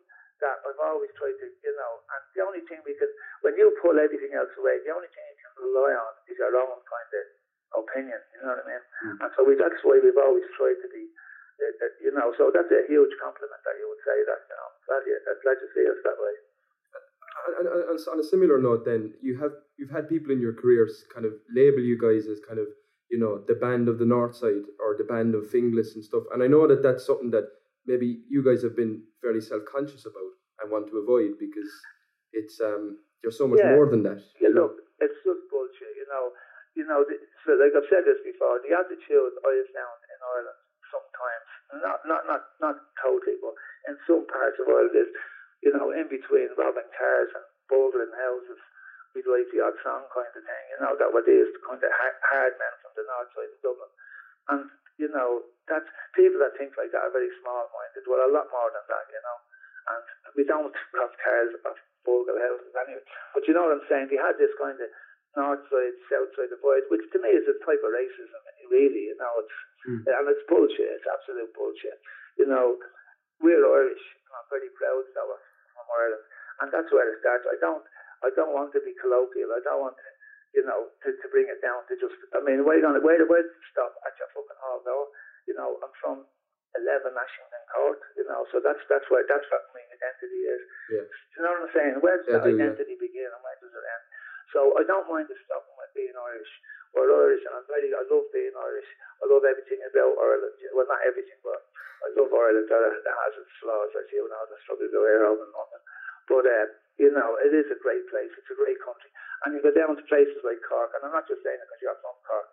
that 0.44 0.58
I've 0.68 0.82
always 0.84 1.12
tried 1.16 1.38
to, 1.40 1.48
you 1.48 1.74
know. 1.76 1.94
And 2.12 2.22
the 2.36 2.44
only 2.44 2.64
thing 2.68 2.84
we 2.84 2.96
can, 3.00 3.08
when 3.46 3.56
you 3.56 3.72
pull 3.80 3.96
everything 3.96 4.36
else 4.36 4.52
away, 4.60 4.84
the 4.84 4.92
only 4.92 5.10
thing 5.12 5.24
you 5.32 5.38
can 5.40 5.56
rely 5.72 5.92
on 5.96 6.14
is 6.28 6.36
your 6.36 6.56
own 6.56 6.80
kind 6.84 7.12
of 7.16 7.26
opinion. 7.86 8.20
You 8.36 8.40
know 8.44 8.52
what 8.56 8.64
I 8.64 8.68
mean? 8.68 8.84
Mm. 8.84 9.16
And 9.24 9.30
so 9.36 9.40
we, 9.48 9.56
that's 9.56 9.80
why 9.84 10.00
we've 10.00 10.20
always 10.20 10.48
tried 10.60 10.80
to 10.80 10.90
be, 10.92 11.04
uh, 11.08 11.86
uh, 11.88 11.94
you 12.04 12.12
know. 12.12 12.36
So 12.36 12.52
that's 12.52 12.72
a 12.72 12.84
huge 12.88 13.14
compliment 13.24 13.62
that 13.64 13.76
you 13.80 13.88
would 13.88 14.04
say 14.04 14.18
that. 14.28 14.42
You 14.48 14.56
know, 14.56 14.70
glad 14.88 15.02
you, 15.08 15.16
uh, 15.16 15.38
glad 15.44 15.58
you 15.64 15.70
see 15.72 15.86
us 15.88 16.00
that 16.04 16.18
way. 16.20 16.36
And, 17.46 17.68
and, 17.68 17.68
and 17.96 18.00
on 18.00 18.20
a 18.20 18.26
similar 18.26 18.58
note, 18.60 18.84
then 18.84 19.14
you 19.22 19.38
have 19.40 19.54
you've 19.78 19.92
had 19.92 20.10
people 20.10 20.32
in 20.32 20.42
your 20.42 20.56
careers 20.56 21.06
kind 21.14 21.26
of 21.26 21.34
label 21.54 21.84
you 21.84 22.00
guys 22.00 22.28
as 22.28 22.40
kind 22.48 22.60
of 22.60 22.68
you 23.12 23.20
know 23.20 23.44
the 23.46 23.56
band 23.56 23.88
of 23.88 24.00
the 24.00 24.06
north 24.06 24.36
side 24.36 24.66
or 24.80 24.96
the 24.98 25.04
band 25.04 25.36
of 25.36 25.52
Finglas 25.52 25.94
and 25.96 26.04
stuff. 26.04 26.24
And 26.34 26.42
I 26.42 26.48
know 26.48 26.68
that 26.68 26.82
that's 26.82 27.06
something 27.06 27.32
that 27.32 27.48
maybe 27.88 28.22
you 28.30 28.44
guys 28.44 28.62
have 28.64 28.76
been 28.76 29.04
fairly 29.22 29.42
self 29.42 29.64
conscious 29.70 30.06
about 30.06 30.32
and 30.62 30.72
want 30.72 30.88
to 30.90 30.98
avoid 31.00 31.38
because 31.40 31.72
it's 32.34 32.60
um 32.62 33.00
there's 33.22 33.38
so 33.38 33.48
much 33.48 33.60
Yeah. 33.62 33.74
more 33.76 33.90
than 33.90 34.04
that. 34.06 34.22
Yeah, 34.40 34.50
you 34.50 34.54
know? 34.54 34.70
look, 34.70 34.76
it's 35.02 35.18
just 35.26 35.42
bullshit. 35.50 35.94
You 35.98 36.08
know, 36.10 36.26
you 36.78 36.86
know. 36.86 37.02
The, 37.08 37.16
so 37.46 37.58
like 37.58 37.74
I've 37.74 37.90
said 37.90 38.06
this 38.06 38.22
before, 38.22 38.62
the 38.62 38.74
attitude 38.78 39.34
I 39.42 39.52
have 39.62 39.72
found 39.74 40.00
in 40.14 40.20
Ireland 40.22 40.60
sometimes, 40.94 41.50
not 41.82 42.00
not 42.06 42.22
not 42.30 42.42
not 42.62 42.78
totally, 43.02 43.38
but 43.42 43.56
in 43.90 43.96
some 44.06 44.26
parts 44.30 44.58
of 44.62 44.70
Ireland 44.70 44.94
is, 44.98 45.10
you 45.66 45.72
know, 45.74 45.90
in 45.92 46.06
between 46.08 46.54
robbing 46.58 46.90
cars 46.94 47.30
and 47.34 47.46
burgling 47.66 48.14
houses, 48.14 48.62
we'd 49.18 49.26
write 49.26 49.50
the 49.50 49.66
odd 49.66 49.78
song 49.82 50.06
kind 50.14 50.30
of 50.30 50.44
thing. 50.46 50.66
You 50.76 50.80
know, 50.86 50.94
that 51.02 51.10
what 51.10 51.26
is 51.26 51.50
the 51.50 51.62
kind 51.66 51.82
of 51.82 51.90
hard, 51.98 52.18
hard 52.30 52.54
men 52.62 52.74
from 52.86 52.94
the 52.94 53.06
north 53.10 53.32
side 53.34 53.50
of 53.50 53.60
Dublin, 53.66 53.92
and 54.54 54.62
you 55.02 55.10
know 55.12 55.44
that's 55.70 55.88
people 56.14 56.40
that 56.44 56.54
think 56.60 56.78
like 56.78 56.94
that 56.94 57.04
are 57.06 57.14
very 57.16 57.32
small-minded. 57.42 58.06
Well, 58.06 58.22
a 58.22 58.32
lot 58.32 58.48
more 58.54 58.70
than 58.70 58.86
that, 58.86 59.06
you 59.10 59.22
know. 59.26 59.38
And 59.86 60.04
we 60.38 60.44
don't 60.46 60.74
have 61.02 61.14
cars 61.22 61.52
or 61.66 61.74
burgle 62.06 62.38
houses 62.38 62.74
anyway. 62.74 63.06
But 63.34 63.46
you 63.50 63.54
know 63.58 63.66
what 63.70 63.78
I'm 63.82 63.86
saying? 63.90 64.10
They 64.14 64.18
had 64.22 64.38
this 64.38 64.54
kind 64.62 64.78
of 64.78 64.90
north 65.38 65.66
side, 65.70 65.98
south 66.10 66.32
side 66.38 66.50
divide, 66.54 66.86
which 66.94 67.06
to 67.14 67.18
me 67.22 67.34
is 67.34 67.46
a 67.50 67.58
type 67.66 67.82
of 67.82 67.92
racism, 67.94 68.42
really. 68.70 69.10
You 69.14 69.18
know, 69.18 69.34
it's 69.42 69.58
Mm. 69.86 70.02
and 70.02 70.26
it's 70.34 70.42
bullshit. 70.50 70.98
It's 70.98 71.06
absolute 71.06 71.54
bullshit. 71.54 72.02
You 72.42 72.50
know, 72.50 72.82
we're 73.38 73.62
Irish. 73.62 74.02
and 74.26 74.34
I'm 74.34 74.50
very 74.50 74.74
proud 74.74 75.06
that 75.14 75.26
we're 75.30 75.44
from 75.78 75.86
Ireland, 75.94 76.26
and 76.66 76.68
that's 76.74 76.90
where 76.90 77.06
it 77.06 77.22
starts. 77.22 77.46
I 77.46 77.54
don't, 77.62 77.86
I 78.26 78.34
don't 78.34 78.50
want 78.58 78.74
to 78.74 78.82
be 78.82 78.98
colloquial. 78.98 79.54
I 79.54 79.62
don't 79.62 79.86
want 79.86 79.94
to, 79.94 80.10
you 80.56 80.64
know, 80.66 80.88
to, 81.04 81.08
to 81.12 81.26
bring 81.30 81.46
it 81.52 81.60
down 81.62 81.84
to 81.92 81.94
just. 82.00 82.16
I 82.34 82.40
mean, 82.42 82.64
where 82.64 82.80
gonna 82.80 83.04
where 83.04 83.20
where 83.28 83.44
to 83.46 83.56
stop 83.76 83.92
at 84.08 84.16
your 84.18 84.30
fucking 84.32 84.60
hall 84.64 84.80
door? 84.88 85.12
You 85.46 85.54
know, 85.60 85.78
I'm 85.84 85.94
from 86.02 86.26
11 86.80 87.12
Ashington 87.14 87.66
Court. 87.76 88.00
You 88.16 88.26
know, 88.26 88.48
so 88.50 88.64
that's 88.64 88.82
that's 88.88 89.06
where 89.12 89.28
that's 89.28 89.46
what 89.52 89.64
my 89.76 89.84
identity 89.92 90.42
is. 90.48 90.62
Yeah. 90.90 91.06
You 91.36 91.40
know 91.44 91.52
what 91.60 91.64
I'm 91.68 91.74
saying? 91.76 91.94
Where 92.02 92.18
does 92.18 92.28
Yeah, 92.32 92.40
that 92.40 92.48
do, 92.48 92.56
yeah. 92.56 92.72
identity 92.72 92.96
begin 92.98 93.30
and 93.30 93.42
where 93.44 93.58
does 93.60 93.76
it 93.76 93.84
end? 93.86 94.04
So 94.56 94.60
I 94.80 94.88
don't 94.88 95.10
mind 95.12 95.28
the 95.28 95.36
stopping 95.44 95.76
with 95.76 95.92
being 95.92 96.16
Irish. 96.16 96.54
We're 96.96 97.12
Irish, 97.12 97.44
and 97.44 97.60
I'm 97.60 97.68
very. 97.68 97.92
I 97.92 98.08
love 98.08 98.24
being 98.32 98.56
Irish. 98.56 98.90
I 99.20 99.28
love 99.28 99.44
everything 99.44 99.84
about 99.84 100.16
Ireland. 100.16 100.56
Well, 100.72 100.88
not 100.88 101.04
everything, 101.04 101.36
but 101.44 101.60
I 102.08 102.08
love 102.16 102.32
Ireland. 102.32 102.72
That, 102.72 102.80
that 103.04 103.18
has 103.28 103.34
its 103.36 103.52
flaws, 103.60 103.92
as 104.00 104.08
you 104.16 104.24
know. 104.24 104.42
The 104.48 104.56
struggle 104.64 104.88
go 104.96 105.04
here 105.04 105.28
home 105.28 105.44
in 105.44 105.52
London, 105.52 105.82
but 106.32 106.46
uh, 106.48 106.68
you 106.96 107.12
know, 107.12 107.36
it 107.44 107.52
is 107.52 107.68
a 107.68 107.80
great 107.84 108.08
place. 108.08 108.32
It's 108.40 108.48
a 108.48 108.56
great 108.56 108.80
country, 108.80 109.12
and 109.46 109.54
you 109.54 109.62
go 109.62 109.72
down 109.72 109.94
to 109.94 110.06
places 110.10 110.42
like 110.42 110.60
Cork, 110.66 110.92
and 110.98 111.06
I'm 111.06 111.14
not 111.14 111.30
just 111.30 111.46
saying 111.46 111.62
it 111.62 111.68
because 111.70 111.82
you're 111.86 112.02
from 112.02 112.18
Cork. 112.26 112.48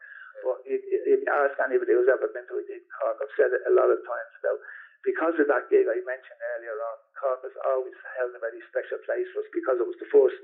But 0.44 0.58
if 0.68 0.80
if 0.84 1.24
you 1.24 1.30
ask 1.32 1.56
anybody 1.60 1.96
who's 1.96 2.10
ever 2.12 2.28
been 2.30 2.44
to 2.46 2.60
a 2.60 2.64
gig 2.68 2.84
in 2.84 2.92
Cork, 3.00 3.16
I've 3.16 3.34
said 3.36 3.50
it 3.52 3.64
a 3.68 3.72
lot 3.72 3.88
of 3.88 4.00
times 4.04 4.32
about 4.40 4.60
because 5.02 5.34
of 5.38 5.50
that 5.50 5.66
gig 5.66 5.86
I 5.90 5.98
mentioned 6.06 6.40
earlier 6.54 6.78
on, 6.78 6.96
Cork 7.18 7.42
has 7.42 7.56
always 7.66 7.94
held 8.18 8.34
a 8.34 8.40
very 8.42 8.62
special 8.70 9.02
place 9.02 9.26
for 9.34 9.42
us 9.42 9.50
because 9.50 9.78
it 9.82 9.86
was 9.86 9.98
the 9.98 10.10
first, 10.14 10.38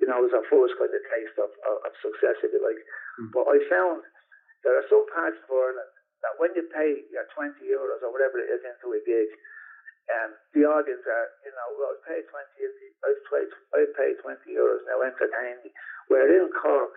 you 0.00 0.08
know, 0.08 0.24
it 0.24 0.32
was 0.32 0.36
our 0.36 0.48
first 0.48 0.76
kind 0.80 0.92
of 0.92 1.02
taste 1.12 1.36
of, 1.36 1.52
of, 1.68 1.76
of 1.84 1.92
success, 2.00 2.40
if 2.40 2.52
you 2.52 2.60
like. 2.64 2.80
Mm. 3.20 3.36
But 3.36 3.44
I 3.52 3.56
found 3.68 4.00
there 4.64 4.76
are 4.80 4.88
some 4.88 5.04
parts 5.12 5.36
of 5.36 5.48
Ireland 5.52 5.92
that 6.24 6.34
when 6.40 6.56
you 6.56 6.64
pay 6.72 7.04
your 7.12 7.28
20 7.36 7.60
euros 7.68 8.00
or 8.00 8.10
whatever 8.10 8.40
it 8.40 8.48
is 8.48 8.64
into 8.64 8.96
a 8.96 9.00
gig, 9.04 9.28
um, 10.08 10.30
the 10.56 10.64
audience 10.64 11.04
are, 11.04 11.28
you 11.44 11.52
know, 11.52 11.68
well, 11.76 11.92
I 11.92 11.98
paid 12.08 12.24
20, 12.24 12.32
I've 13.04 13.22
paid, 13.28 13.48
I've 13.76 13.94
paid 13.94 14.14
20 14.24 14.40
euros 14.56 14.80
now, 14.88 15.04
entertain 15.04 15.60
me. 15.64 15.70
Where 16.08 16.24
in 16.24 16.48
Cork, 16.56 16.96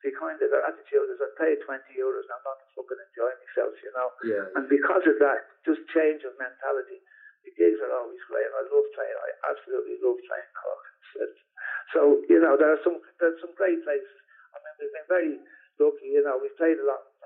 the 0.00 0.14
kind 0.16 0.40
of 0.40 0.48
their 0.48 0.64
attitude 0.64 1.12
is, 1.12 1.20
I 1.20 1.28
pay 1.36 1.52
20 1.60 1.84
euros 1.92 2.24
and 2.24 2.34
I'm 2.40 2.46
not 2.48 2.58
to 2.64 2.66
fucking 2.72 3.02
enjoy 3.12 3.30
myself, 3.36 3.74
you 3.84 3.92
know. 3.92 4.08
Yeah. 4.24 4.46
And 4.56 4.64
because 4.70 5.04
of 5.04 5.20
that, 5.20 5.44
just 5.68 5.84
change 5.92 6.24
of 6.24 6.32
mentality, 6.40 7.04
the 7.44 7.52
gigs 7.52 7.80
are 7.84 7.92
always 7.92 8.22
great. 8.28 8.48
I 8.48 8.64
love 8.64 8.88
playing. 8.96 9.18
I 9.20 9.30
absolutely 9.52 10.00
love 10.00 10.16
playing 10.24 10.52
Cork. 10.56 10.88
So 11.92 12.20
you 12.28 12.40
know, 12.40 12.56
there 12.56 12.72
are 12.72 12.82
some 12.84 13.00
there's 13.16 13.40
some 13.40 13.54
great 13.56 13.80
places. 13.84 14.18
I 14.52 14.60
mean, 14.60 14.74
we've 14.76 14.92
been 14.92 15.08
very 15.08 15.34
lucky. 15.80 16.08
You 16.12 16.22
know, 16.24 16.36
we've 16.36 16.54
played 16.60 16.76
a 16.76 16.84
lot 16.84 17.00
of 17.00 17.08
bands 17.08 17.16
in 17.16 17.17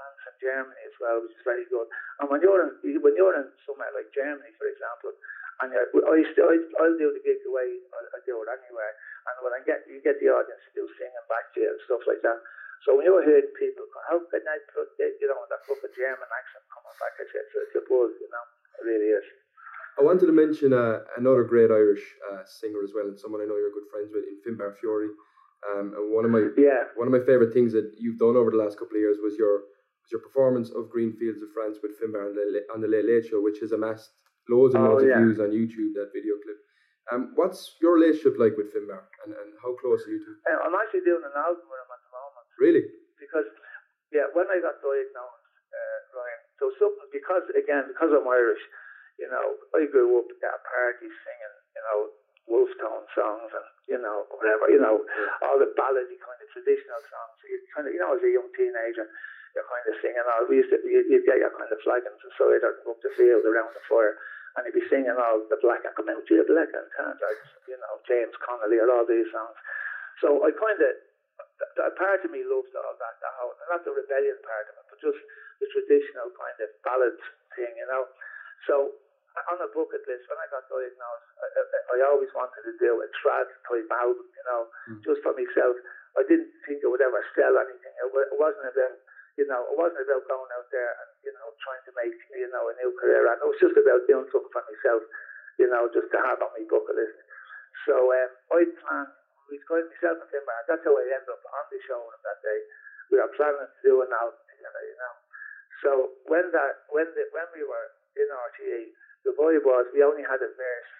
Germany 0.42 0.83
as 0.83 0.96
well, 0.98 1.22
which 1.22 1.38
is 1.38 1.46
very 1.46 1.66
good. 1.70 1.87
And 2.18 2.26
when 2.26 2.42
you're 2.42 2.66
in 2.66 2.74
when 2.98 3.14
you're 3.14 3.38
in 3.38 3.46
somewhere 3.62 3.94
like 3.94 4.11
Germany, 4.11 4.50
for 4.59 4.66
example, 4.66 5.14
and 5.62 5.70
you're, 5.70 5.87
I 6.11 6.26
still 6.35 6.50
I, 6.50 6.59
I'll 6.83 6.98
do 6.98 7.14
the 7.14 7.22
gig 7.22 7.38
the 7.46 7.55
way 7.55 7.78
I, 7.94 8.00
I 8.02 8.18
do 8.26 8.42
it 8.42 8.50
anywhere. 8.50 8.92
And 9.31 9.35
when 9.46 9.55
I 9.55 9.62
get 9.62 9.87
you 9.87 10.02
get 10.02 10.18
the 10.18 10.35
audience 10.35 10.62
to 10.66 10.72
do 10.74 10.85
singing 10.98 11.28
back 11.31 11.55
to 11.55 11.62
you 11.62 11.70
and 11.70 11.81
stuff 11.87 12.02
like 12.11 12.20
that. 12.26 12.42
So 12.83 12.98
when 12.98 13.07
you're 13.07 13.22
hearing 13.22 13.46
people, 13.55 13.87
go, 13.94 14.02
how 14.11 14.18
can 14.26 14.42
I 14.42 14.59
put 14.74 14.90
it, 14.98 15.14
you 15.22 15.31
know, 15.31 15.38
that 15.46 15.62
fucking 15.70 15.94
German 15.94 16.26
accent 16.26 16.66
coming 16.66 16.90
back 16.98 17.14
it's, 17.14 17.31
it's 17.31 17.78
a 17.78 17.83
buzz, 17.87 18.11
you 18.18 18.26
know, 18.26 18.44
it 18.74 18.83
really 18.83 19.14
is. 19.14 19.26
I 19.98 20.02
wanted 20.02 20.26
to 20.26 20.35
mention 20.35 20.72
uh, 20.74 21.05
another 21.14 21.44
great 21.44 21.70
Irish 21.70 22.02
uh, 22.26 22.42
singer 22.42 22.83
as 22.83 22.90
well, 22.90 23.07
and 23.07 23.18
someone 23.18 23.38
I 23.38 23.46
know 23.46 23.55
you're 23.55 23.70
good 23.70 23.87
friends 23.87 24.11
with 24.11 24.24
in 24.24 24.40
Finbar 24.42 24.74
Furey. 24.81 25.14
Um, 25.62 25.94
and 25.94 26.11
one 26.11 26.24
of 26.24 26.33
my 26.33 26.50
Yeah, 26.59 26.90
one 26.98 27.07
of 27.07 27.14
my 27.14 27.22
favorite 27.22 27.55
things 27.55 27.70
that 27.72 27.94
you've 28.00 28.18
done 28.18 28.35
over 28.35 28.50
the 28.50 28.59
last 28.59 28.81
couple 28.81 28.98
of 28.98 29.05
years 29.05 29.18
was 29.22 29.38
your 29.38 29.62
was 30.03 30.11
your 30.11 30.21
performance 30.21 30.71
of 30.75 30.91
Green 30.91 31.15
Fields 31.15 31.41
of 31.43 31.49
France 31.55 31.79
with 31.83 31.95
Finbar 32.03 32.27
on 32.75 32.81
the, 32.83 32.88
Late 32.91 33.07
Late 33.07 33.27
Show, 33.31 33.41
which 33.41 33.62
has 33.62 33.71
amassed 33.73 34.11
loads 34.51 34.75
and 34.75 34.83
Oh, 34.85 34.99
loads 34.99 35.07
yeah. 35.07 35.15
of 35.17 35.23
views 35.23 35.38
on 35.38 35.55
YouTube. 35.55 35.95
That 35.95 36.11
video 36.11 36.35
clip. 36.43 36.59
Um, 37.11 37.35
what's 37.35 37.77
your 37.83 37.99
relationship 37.99 38.38
like 38.38 38.55
with 38.59 38.71
Finbar, 38.75 39.07
and, 39.27 39.35
and 39.35 39.49
how 39.62 39.75
close 39.79 40.07
are 40.07 40.12
you 40.15 40.23
two? 40.23 40.35
and 40.47 40.59
I'm 40.62 40.75
actually 40.79 41.03
doing 41.07 41.23
an 41.23 41.35
album 41.35 41.67
with 41.67 41.81
him 41.83 41.91
at 41.91 42.01
the 42.03 42.11
moment 42.15 42.47
Really? 42.62 42.85
because, 43.19 43.47
yeah, 44.15 44.31
when 44.38 44.47
I 44.47 44.62
got 44.62 44.79
diagnosed, 44.79 45.47
uh, 45.75 45.99
Ryan, 46.15 46.41
so 46.62 46.65
something 46.79 47.11
because 47.11 47.43
again 47.59 47.91
because 47.91 48.11
I'm 48.15 48.23
Irish, 48.27 48.62
you 49.19 49.27
know, 49.31 49.47
I 49.75 49.87
grew 49.91 50.15
up 50.23 50.31
at 50.31 50.62
parties 50.62 51.11
singing, 51.27 51.55
you 51.75 51.83
know, 51.91 51.99
Wolfe 52.47 52.75
Tone 52.79 53.07
songs 53.19 53.51
and 53.51 53.69
you 53.91 53.99
know 53.99 54.27
whatever, 54.38 54.71
you 54.71 54.79
know, 54.79 55.03
all 55.43 55.59
the 55.59 55.75
ballady 55.75 56.17
kind 56.23 56.38
of 56.38 56.49
traditional 56.55 57.03
songs. 57.03 57.35
You 57.51 57.59
kind 57.75 57.87
of, 57.91 57.93
you 57.95 58.01
know, 58.03 58.15
as 58.15 58.23
a 58.23 58.31
young 58.31 58.47
teenager, 58.55 59.11
you're 59.53 59.69
kind 59.69 59.85
of 59.88 59.95
singing 60.01 60.27
all. 60.33 60.45
We 60.49 60.61
used 60.65 60.73
to, 60.73 60.79
you, 60.85 61.05
you'd 61.09 61.27
get 61.29 61.38
your 61.41 61.53
kind 61.57 61.69
of 61.69 61.81
flagons 61.85 62.21
aside 62.25 62.62
or 62.65 62.73
up 62.88 62.99
the 63.05 63.12
field 63.17 63.45
around 63.45 63.73
the 63.77 63.85
fire, 63.88 64.17
and 64.57 64.65
you'd 64.69 64.77
be 64.77 64.85
singing 64.88 65.12
all 65.17 65.45
the 65.49 65.61
black 65.61 65.85
and 65.85 65.93
come 65.97 66.09
out 66.09 66.25
to 66.25 66.33
your 66.37 66.49
black 66.49 66.73
and 66.73 66.88
tan, 66.97 67.15
like 67.21 67.41
you 67.69 67.77
know 67.77 67.95
James 68.09 68.33
Connolly 68.45 68.81
or 68.81 68.88
all 68.93 69.05
these 69.09 69.29
songs. 69.33 69.57
So 70.21 70.41
I 70.45 70.53
kind 70.57 70.81
of, 70.81 70.93
a 71.85 71.93
part 71.99 72.21
of 72.25 72.31
me 72.31 72.45
loves 72.47 72.73
all 72.77 72.95
that, 72.97 73.15
the 73.21 73.31
whole, 73.41 73.53
not 73.73 73.83
the 73.85 73.93
rebellion 73.93 74.38
part 74.45 74.67
of 74.71 74.75
it, 74.81 74.87
but 74.93 74.99
just 75.03 75.21
the 75.61 75.67
traditional 75.73 76.29
kind 76.37 76.59
of 76.62 76.69
ballad 76.85 77.17
thing, 77.57 77.73
you 77.77 77.88
know. 77.91 78.07
So 78.69 78.93
on 79.51 79.57
a 79.65 79.69
bucket 79.73 80.05
list, 80.05 80.29
when 80.29 80.37
I 80.38 80.47
got 80.53 80.69
diagnosed, 80.69 81.29
I, 81.41 81.47
I, 81.49 81.62
I 81.97 81.97
always 82.12 82.29
wanted 82.37 82.62
to 82.69 82.75
do 82.77 83.01
a 83.01 83.09
trad 83.17 83.49
type 83.65 83.88
album, 83.91 84.29
you 84.29 84.45
know, 84.49 84.69
Mm. 84.93 84.99
just 85.07 85.23
for 85.25 85.33
myself. 85.33 85.77
I 86.19 86.27
didn't 86.29 86.53
think 86.69 86.83
it 86.85 86.91
would 86.91 87.01
ever 87.01 87.23
sell 87.33 87.55
anything. 87.57 87.95
It, 88.03 88.09
it 88.12 88.37
wasn't 88.37 88.69
about, 88.69 88.93
you 89.40 89.47
know, 89.49 89.64
it 89.64 89.77
wasn't 89.77 90.05
about 90.05 90.29
going 90.29 90.51
out 90.53 90.68
there 90.68 90.92
and, 90.92 91.11
you 91.25 91.33
know, 91.33 91.49
trying 91.64 91.85
to 91.88 91.92
make, 91.97 92.12
you 92.37 92.51
know, 92.53 92.68
a 92.68 92.75
new 92.77 92.92
career. 93.01 93.25
And 93.33 93.40
it 93.40 93.49
was 93.49 93.61
just 93.61 93.77
about 93.77 94.05
doing 94.05 94.29
something 94.29 94.53
for 94.53 94.64
myself, 94.64 95.03
you 95.57 95.68
know, 95.73 95.88
just 95.88 96.12
to 96.12 96.18
have 96.21 96.40
on 96.45 96.53
my 96.53 96.64
bucket 96.68 96.97
list. 96.97 97.16
So 97.88 98.12
um, 98.12 98.31
I 98.53 98.68
planned, 98.85 99.12
we 99.49 99.57
going 99.68 99.88
myself 99.88 100.21
and 100.21 100.29
Tim 100.33 100.45
that's 100.68 100.85
how 100.85 100.95
I 100.97 101.05
ended 101.09 101.33
up 101.33 101.42
on 101.45 101.66
the 101.68 101.81
show 101.88 102.01
that 102.01 102.38
day. 102.45 102.61
We 103.12 103.21
were 103.21 103.33
planning 103.37 103.68
to 103.68 103.81
do 103.85 104.01
an 104.05 104.12
album 104.12 104.40
together, 104.49 104.83
you 104.88 104.97
know. 104.97 105.14
So 105.85 105.90
when 106.31 106.47
that, 106.55 106.88
when 106.92 107.09
the, 107.12 107.25
when 107.33 107.49
we 107.53 107.64
were 107.64 107.88
in 108.16 108.29
RTE, 108.29 108.83
the 109.29 109.35
boy 109.37 109.59
was 109.61 109.88
we 109.92 110.05
only 110.05 110.25
had 110.25 110.40
a 110.40 110.51
verse 110.51 110.92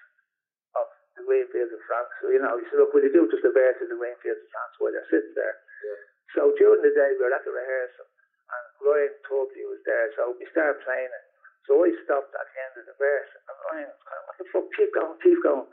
of 0.77 0.87
the 1.17 1.23
Green 1.25 1.47
Fields 1.53 1.73
of 1.73 1.83
France. 1.87 2.11
So, 2.21 2.33
you 2.33 2.41
know, 2.43 2.57
he 2.59 2.65
said, 2.69 2.81
look, 2.83 2.93
will 2.93 3.05
you 3.05 3.13
do 3.13 3.29
just 3.31 3.47
a 3.47 3.53
verse 3.53 3.79
of 3.81 3.89
the 3.89 3.99
Green 3.99 4.17
Fields 4.21 4.41
of 4.41 4.51
France 4.53 4.73
while 4.79 4.93
they're 4.93 5.11
sitting 5.13 5.37
there? 5.37 5.57
Yeah. 5.87 6.01
So 6.37 6.41
during 6.57 6.81
the 6.81 6.93
day, 6.93 7.13
we 7.17 7.25
were 7.25 7.35
at 7.35 7.45
the 7.45 7.53
rehearsal, 7.53 8.09
and 8.53 8.65
Ryan 8.85 9.15
Tubridy 9.25 9.65
was 9.65 9.83
there, 9.89 10.13
so 10.15 10.37
we 10.37 10.45
started 10.53 10.81
playing 10.85 11.09
it. 11.09 11.25
So 11.65 11.79
I 11.79 11.91
stopped 12.05 12.35
at 12.35 12.47
the 12.51 12.59
end 12.59 12.75
of 12.83 12.85
the 12.91 12.97
verse, 12.99 13.31
and 13.33 13.57
Ryan 13.71 13.89
was 13.89 14.03
kind 14.05 14.21
of, 14.21 14.25
what 14.29 14.37
the 14.37 14.47
fuck, 14.51 14.67
keep 14.77 14.91
going, 14.93 15.17
keep 15.23 15.41
going. 15.41 15.69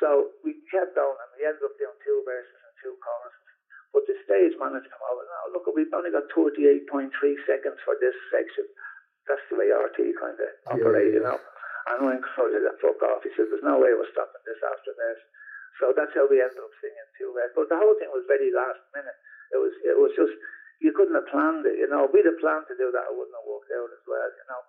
So 0.00 0.32
we 0.46 0.56
kept 0.70 0.94
going, 0.94 1.18
and 1.18 1.30
we 1.34 1.44
ended 1.44 1.66
up 1.66 1.74
doing 1.76 1.98
two 2.00 2.18
verses 2.24 2.60
and 2.62 2.74
two 2.80 2.94
choruses. 3.02 3.50
But 3.90 4.04
the 4.06 4.16
stage 4.28 4.54
manager 4.60 4.86
came 4.86 5.06
over, 5.08 5.24
now 5.24 5.50
oh, 5.50 5.56
look, 5.56 5.66
we've 5.72 5.92
only 5.92 6.12
got 6.12 6.28
38.3 6.30 7.10
seconds 7.48 7.78
for 7.82 7.96
this 7.98 8.14
section. 8.28 8.66
That's 9.26 9.42
the 9.50 9.58
way 9.58 9.72
RT 9.74 9.98
kind 10.20 10.38
of 10.38 10.50
operate, 10.70 11.16
you 11.16 11.22
know. 11.24 11.40
And 11.90 12.02
Ryan 12.02 12.22
Crowley 12.22 12.54
said, 12.54 12.78
fuck 12.78 13.00
off. 13.08 13.22
He 13.26 13.30
said, 13.34 13.50
there's 13.50 13.66
no 13.66 13.78
way 13.78 13.94
we're 13.94 14.10
stopping 14.14 14.42
this 14.46 14.60
after 14.62 14.94
this. 14.94 15.18
So 15.80 15.92
that's 15.92 16.12
how 16.16 16.24
we 16.24 16.40
ended 16.40 16.56
up 16.56 16.72
singing 16.80 17.08
two 17.20 17.30
verses. 17.36 17.52
But 17.52 17.68
the 17.68 17.78
whole 17.78 17.96
thing 18.00 18.08
was 18.08 18.24
very 18.24 18.48
last 18.52 18.80
minute. 18.96 19.16
It 19.52 19.60
was 19.60 19.74
it 19.84 19.94
was 19.94 20.10
just 20.16 20.32
you 20.80 20.92
couldn't 20.92 21.16
have 21.16 21.30
planned 21.32 21.64
it, 21.64 21.80
you 21.80 21.88
know. 21.88 22.06
If 22.06 22.12
we'd 22.12 22.28
have 22.28 22.40
planned 22.40 22.68
to 22.68 22.76
do 22.76 22.92
that, 22.92 23.08
it 23.08 23.14
wouldn't 23.16 23.36
have 23.36 23.48
worked 23.48 23.72
out 23.72 23.90
as 23.90 24.04
well, 24.04 24.30
you 24.30 24.46
know. 24.48 24.62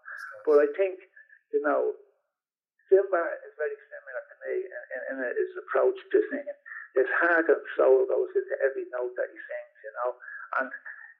But 0.47 0.57
I 0.63 0.67
think, 0.75 1.03
you 1.51 1.61
know, 1.63 1.95
Finbar 2.87 3.27
is 3.43 3.53
very 3.59 3.75
similar 3.75 4.21
to 4.23 4.35
me 4.47 4.53
in, 4.63 4.83
in, 4.95 5.01
in 5.11 5.35
his 5.35 5.51
approach 5.59 5.99
to 5.99 6.17
singing. 6.31 6.59
His 6.95 7.09
heart 7.19 7.51
and 7.51 7.63
soul 7.75 8.07
goes 8.07 8.31
into 8.31 8.55
every 8.63 8.87
note 8.95 9.11
that 9.19 9.27
he 9.27 9.37
sings, 9.37 9.77
you 9.83 9.93
know. 9.99 10.09
And 10.63 10.71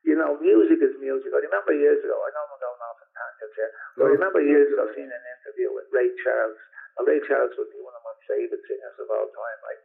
you 0.08 0.16
know, 0.16 0.40
music 0.40 0.80
is 0.80 0.96
music. 1.04 1.36
I 1.36 1.44
remember 1.44 1.76
years 1.76 2.00
ago, 2.00 2.16
I 2.16 2.32
know 2.32 2.48
I'm 2.48 2.64
going 2.64 2.80
off 2.80 3.04
in 3.04 3.12
tangents 3.12 3.56
here, 3.60 3.72
but 4.00 4.04
I 4.08 4.10
remember 4.16 4.40
years 4.40 4.72
ago 4.72 4.88
seeing 4.96 5.12
an 5.12 5.26
interview 5.36 5.76
with 5.76 5.92
Ray 5.92 6.08
Charles. 6.24 6.56
Now, 6.96 7.04
Ray 7.04 7.20
Charles 7.28 7.52
would 7.60 7.68
be 7.76 7.84
one 7.84 7.92
of 7.92 8.04
my 8.08 8.16
favourite 8.24 8.64
singers 8.64 8.96
of 9.04 9.12
all 9.12 9.28
time, 9.28 9.60
like, 9.68 9.82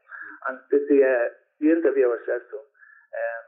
and 0.47 0.57
the 0.71 0.79
the, 0.87 0.99
uh, 1.03 1.27
the 1.59 1.69
interviewer 1.75 2.23
says 2.23 2.47
to 2.55 2.55
him, 2.55 2.69
um, 3.19 3.45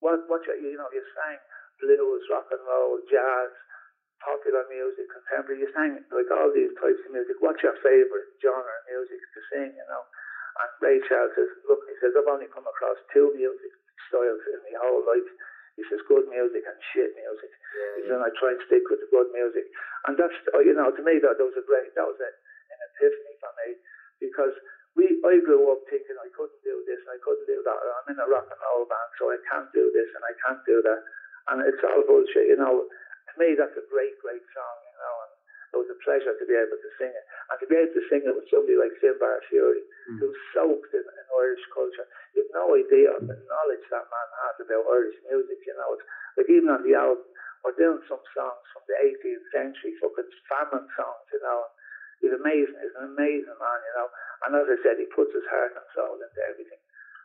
"What 0.00 0.26
what 0.28 0.42
you, 0.48 0.54
you 0.72 0.76
know 0.76 0.88
you 0.92 1.04
sang 1.14 1.38
blues, 1.80 2.24
rock 2.28 2.48
and 2.52 2.60
roll, 2.66 3.00
jazz, 3.08 3.50
popular 4.20 4.66
music, 4.68 5.08
contemporary. 5.08 5.60
You 5.64 5.70
sang 5.72 6.04
like 6.12 6.30
all 6.32 6.52
these 6.52 6.72
types 6.76 7.00
of 7.04 7.10
music. 7.12 7.36
What's 7.40 7.62
your 7.62 7.76
favourite 7.80 8.28
genre 8.42 8.68
of 8.68 8.84
music 8.88 9.20
to 9.20 9.40
sing? 9.52 9.70
You 9.76 9.86
know?" 9.88 10.04
And 10.60 10.70
Ray 10.82 10.98
Charles 11.08 11.32
says, 11.36 11.48
"Look, 11.68 11.84
he 11.88 11.96
says 12.00 12.12
I've 12.16 12.28
only 12.28 12.50
come 12.50 12.66
across 12.66 12.98
two 13.12 13.32
music 13.32 13.72
styles 14.08 14.42
in 14.50 14.60
my 14.66 14.76
whole 14.82 15.04
life." 15.06 15.30
He 15.78 15.86
says 15.88 16.02
good 16.04 16.28
music 16.28 16.60
and 16.66 16.76
shit 16.92 17.14
music. 17.16 17.50
He 17.96 18.04
says, 18.04 18.12
and 18.12 18.20
I 18.20 18.28
try 18.36 18.52
and 18.52 18.60
stick 18.68 18.84
with 18.92 19.00
the 19.00 19.08
good 19.08 19.32
music. 19.32 19.64
And 20.04 20.18
that's, 20.18 20.36
uh, 20.52 20.60
you 20.60 20.76
know, 20.76 20.92
to 20.92 21.00
me, 21.00 21.16
that, 21.24 21.40
that 21.40 21.46
was 21.46 21.56
a 21.56 21.64
great, 21.64 21.94
that 21.96 22.04
was 22.04 22.20
a, 22.20 22.28
an 22.28 22.78
epiphany 22.92 23.34
for 23.40 23.52
me 23.64 23.68
because 24.20 24.52
we, 24.98 25.06
I 25.22 25.38
grew 25.44 25.70
up 25.70 25.82
thinking 25.86 26.18
I 26.18 26.28
couldn't 26.34 26.60
do 26.66 26.82
this 26.86 26.98
I 27.06 27.18
couldn't 27.22 27.46
do 27.46 27.58
that. 27.66 27.78
I'm 27.78 28.08
in 28.14 28.18
a 28.22 28.28
rock 28.30 28.46
and 28.50 28.60
roll 28.62 28.86
band, 28.86 29.10
so 29.18 29.30
I 29.30 29.38
can't 29.50 29.70
do 29.74 29.90
this 29.94 30.10
and 30.14 30.22
I 30.22 30.34
can't 30.46 30.62
do 30.66 30.78
that. 30.82 31.00
And 31.50 31.62
it's 31.66 31.82
all 31.82 32.02
bullshit, 32.06 32.46
you 32.52 32.58
know. 32.58 32.86
To 32.86 33.32
me, 33.38 33.54
that's 33.58 33.74
a 33.74 33.86
great, 33.90 34.14
great 34.22 34.42
song, 34.54 34.76
you 34.86 34.96
know. 34.98 35.14
And 35.26 35.30
it 35.74 35.76
was 35.82 35.90
a 35.90 35.98
pleasure 36.06 36.34
to 36.34 36.44
be 36.46 36.54
able 36.54 36.78
to 36.78 36.90
sing 36.98 37.10
it. 37.10 37.24
And 37.50 37.56
to 37.58 37.66
be 37.66 37.78
able 37.78 37.94
to 37.94 38.04
sing 38.10 38.22
it 38.22 38.34
with 38.34 38.46
somebody 38.50 38.78
like 38.78 38.94
Finbar 39.02 39.42
Furey, 39.50 39.82
Mm. 40.10 40.16
who's 40.18 40.40
soaked 40.56 40.90
in, 40.96 41.04
in 41.04 41.26
Irish 41.38 41.62
culture. 41.70 42.08
You've 42.34 42.50
no 42.56 42.72
idea 42.74 43.12
of 43.14 43.20
the 43.20 43.36
knowledge 43.36 43.84
that 43.92 44.08
man 44.08 44.28
has 44.48 44.56
about 44.64 44.88
Irish 44.90 45.18
music, 45.28 45.60
you 45.62 45.74
know. 45.76 45.92
It's, 45.94 46.06
like 46.40 46.48
even 46.50 46.72
on 46.72 46.82
the 46.82 46.96
album, 46.96 47.22
we're 47.62 47.76
doing 47.76 48.00
some 48.08 48.22
songs 48.32 48.64
from 48.72 48.82
the 48.88 48.96
18th 48.96 49.44
century, 49.52 49.92
fucking 50.00 50.30
famine 50.48 50.88
songs, 50.96 51.26
you 51.30 51.40
know. 51.44 51.68
He's 52.20 52.36
amazing. 52.36 52.76
He's 52.80 52.96
an 53.00 53.16
amazing 53.16 53.56
man, 53.56 53.78
you 53.84 53.92
know. 53.96 54.08
And 54.44 54.50
as 54.60 54.68
I 54.68 54.76
said, 54.84 55.00
he 55.00 55.08
puts 55.12 55.32
his 55.32 55.44
heart 55.48 55.72
and 55.76 55.86
soul 55.96 56.16
into 56.20 56.40
everything. 56.48 56.80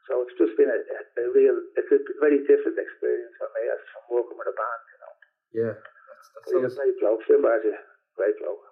So 0.07 0.21
it's 0.23 0.35
just 0.39 0.53
been 0.55 0.69
a, 0.71 0.79
a, 0.79 0.99
a 1.19 1.25
real, 1.35 1.57
it's 1.75 1.91
a 1.91 1.99
very 2.21 2.39
different 2.47 2.77
experience 2.79 3.33
for 3.41 3.49
me 3.57 3.63
as 3.67 3.81
from 3.91 4.03
working 4.21 4.37
with 4.37 4.47
a 4.51 4.55
band, 4.55 4.83
you 4.91 4.99
know. 5.01 5.13
Yeah, 5.55 5.73
that's, 5.75 6.27
that 6.31 6.41
He's 6.45 6.55
a 6.55 6.69
sounds. 6.71 6.77
great 6.77 6.95
bloke. 7.01 7.23
A 7.25 7.37
great 8.15 8.37
bloke. 8.39 8.63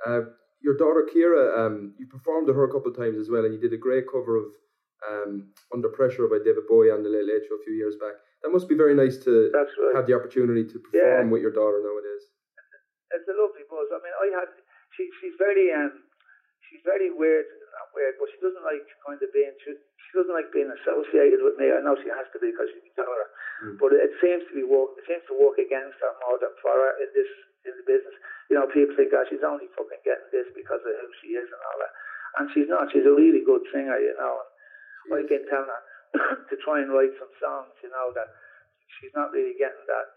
Uh, 0.00 0.32
your 0.64 0.76
daughter 0.80 1.04
Kiera, 1.04 1.52
um, 1.60 1.92
you 2.00 2.06
performed 2.08 2.48
with 2.48 2.56
her 2.56 2.64
a 2.64 2.72
couple 2.72 2.88
of 2.90 2.96
times 2.96 3.18
as 3.20 3.28
well, 3.28 3.44
and 3.44 3.52
you 3.52 3.60
did 3.60 3.72
a 3.72 3.80
great 3.80 4.04
cover 4.08 4.36
of 4.40 4.46
um, 5.04 5.52
"Under 5.72 5.88
Pressure" 5.92 6.24
by 6.28 6.38
David 6.40 6.64
Bowie 6.68 6.88
on 6.90 7.02
the 7.04 7.12
Late 7.12 7.28
Late 7.28 7.44
Show 7.48 7.56
a 7.60 7.64
few 7.64 7.74
years 7.76 7.96
back. 8.00 8.16
That 8.42 8.48
must 8.48 8.68
be 8.68 8.76
very 8.76 8.94
nice 8.96 9.20
to 9.28 9.52
right. 9.52 9.68
have 9.96 10.06
the 10.08 10.16
opportunity 10.16 10.64
to 10.64 10.80
Yeah. 10.92 11.20
perform 11.20 11.30
with 11.30 11.42
your 11.44 11.52
daughter 11.52 11.84
nowadays. 11.84 12.24
it's 13.12 13.28
a 13.28 13.36
lovely 13.36 13.64
buzz. 13.68 13.88
I 13.92 14.00
mean, 14.00 14.14
I 14.16 14.26
had 14.40 14.48
she 15.00 15.08
she's 15.24 15.36
very 15.40 15.72
um 15.72 16.04
she's 16.68 16.84
very 16.84 17.08
weird, 17.08 17.48
not 17.72 17.88
weird, 17.96 18.20
but 18.20 18.28
she 18.28 18.38
doesn't 18.44 18.60
like 18.68 18.84
kind 19.08 19.16
of 19.16 19.30
being 19.32 19.56
she, 19.64 19.72
she 19.72 20.10
doesn't 20.12 20.36
like 20.36 20.52
being 20.52 20.68
associated 20.68 21.40
with 21.40 21.56
me. 21.56 21.72
I 21.72 21.80
know 21.80 21.96
she 21.96 22.12
has 22.12 22.28
to 22.36 22.38
be 22.38 22.52
because 22.52 22.68
she's 22.76 22.92
daughter, 23.00 23.28
Mm. 23.60 23.76
but 23.76 23.92
it 23.92 24.12
seems 24.24 24.40
to 24.48 24.54
be 24.56 24.64
work. 24.64 24.96
It 24.96 25.04
seems 25.04 25.20
to 25.28 25.36
work 25.36 25.60
against 25.60 26.00
her 26.00 26.12
more 26.24 26.40
than 26.40 26.48
for 26.64 26.72
her 26.72 26.92
in 27.00 27.08
this 27.16 27.28
in 27.68 27.76
the 27.76 27.84
business. 27.84 28.16
You 28.48 28.56
know, 28.56 28.64
people 28.72 28.96
think, 28.96 29.12
oh, 29.12 29.20
she's 29.28 29.44
only 29.44 29.68
fucking 29.76 30.00
getting 30.04 30.32
this 30.32 30.48
because 30.56 30.80
of 30.80 30.92
who 30.96 31.08
she 31.20 31.36
is 31.36 31.44
and 31.44 31.60
all 31.68 31.78
that, 31.80 31.92
and 32.40 32.44
she's 32.56 32.68
not. 32.72 32.88
She's 32.92 33.04
a 33.04 33.12
really 33.12 33.44
good 33.44 33.60
singer, 33.68 33.96
you 34.00 34.16
know. 34.16 34.40
And 35.08 35.20
I've 35.20 35.28
been 35.28 35.44
telling 35.48 35.68
her 35.68 35.82
to 36.48 36.54
try 36.64 36.80
and 36.80 36.88
write 36.88 37.12
some 37.20 37.28
songs, 37.36 37.72
you 37.84 37.92
know, 37.92 38.12
that 38.16 38.32
she's 38.96 39.12
not 39.12 39.28
really 39.32 39.52
getting 39.60 39.84
that 39.92 40.08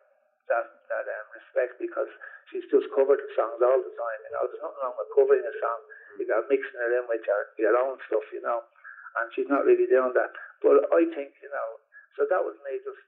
that 0.48 0.66
that 0.88 1.04
um, 1.08 1.28
respect 1.36 1.84
because 1.84 2.08
she's 2.54 2.70
just 2.70 2.86
covered 2.94 3.18
the 3.18 3.32
songs 3.34 3.58
all 3.58 3.82
the 3.82 3.94
time. 3.98 4.20
You 4.30 4.32
know, 4.38 4.46
there's 4.46 4.62
nothing 4.62 4.82
wrong 4.86 4.94
with 4.94 5.10
covering 5.18 5.42
a 5.42 5.54
song. 5.58 5.82
You 6.22 6.30
got 6.30 6.46
mixing 6.46 6.78
it 6.78 6.94
in 6.94 7.06
with 7.10 7.26
your 7.26 7.42
your 7.58 7.76
own 7.82 7.98
stuff, 8.06 8.24
you 8.30 8.46
know. 8.46 8.62
And 9.18 9.26
she's 9.34 9.50
not 9.50 9.66
really 9.66 9.90
doing 9.90 10.14
that. 10.14 10.30
But 10.62 10.86
I 10.94 11.06
think, 11.14 11.34
you 11.42 11.50
know, 11.50 11.70
so 12.18 12.30
that 12.30 12.42
was 12.46 12.58
me 12.62 12.78
just 12.86 13.02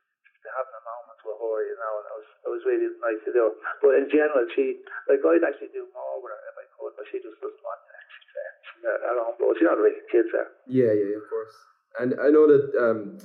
having 0.50 0.78
a 0.78 0.84
moment 0.86 1.20
with 1.26 1.38
her, 1.38 1.58
you 1.66 1.78
know, 1.78 1.94
and 2.02 2.06
it 2.10 2.16
was 2.18 2.30
it 2.46 2.50
was 2.50 2.64
really 2.66 2.90
nice 3.02 3.22
to 3.30 3.32
do. 3.34 3.46
But 3.82 3.94
in 4.02 4.10
general, 4.10 4.46
she 4.58 4.82
like 5.06 5.22
I'd 5.22 5.46
actually 5.46 5.74
do 5.74 5.86
more 5.94 6.22
with 6.22 6.34
her 6.34 6.42
if 6.50 6.58
I 6.58 6.66
could, 6.74 6.94
but 6.98 7.06
she 7.14 7.22
just 7.22 7.38
doesn't 7.38 7.62
want 7.62 7.82
to. 7.86 7.94
Uh, 7.94 8.50
she's 8.66 8.84
at 8.90 9.06
her 9.06 9.18
own 9.22 9.34
boat. 9.38 9.56
She's 9.58 9.70
not 9.70 9.78
really 9.78 10.02
kids 10.10 10.30
there. 10.34 10.50
Yeah, 10.66 10.94
yeah, 10.94 11.22
of 11.22 11.26
course. 11.30 11.56
And 11.96 12.10
I 12.20 12.28
know 12.28 12.46
that 12.50 12.66
um, 12.76 13.18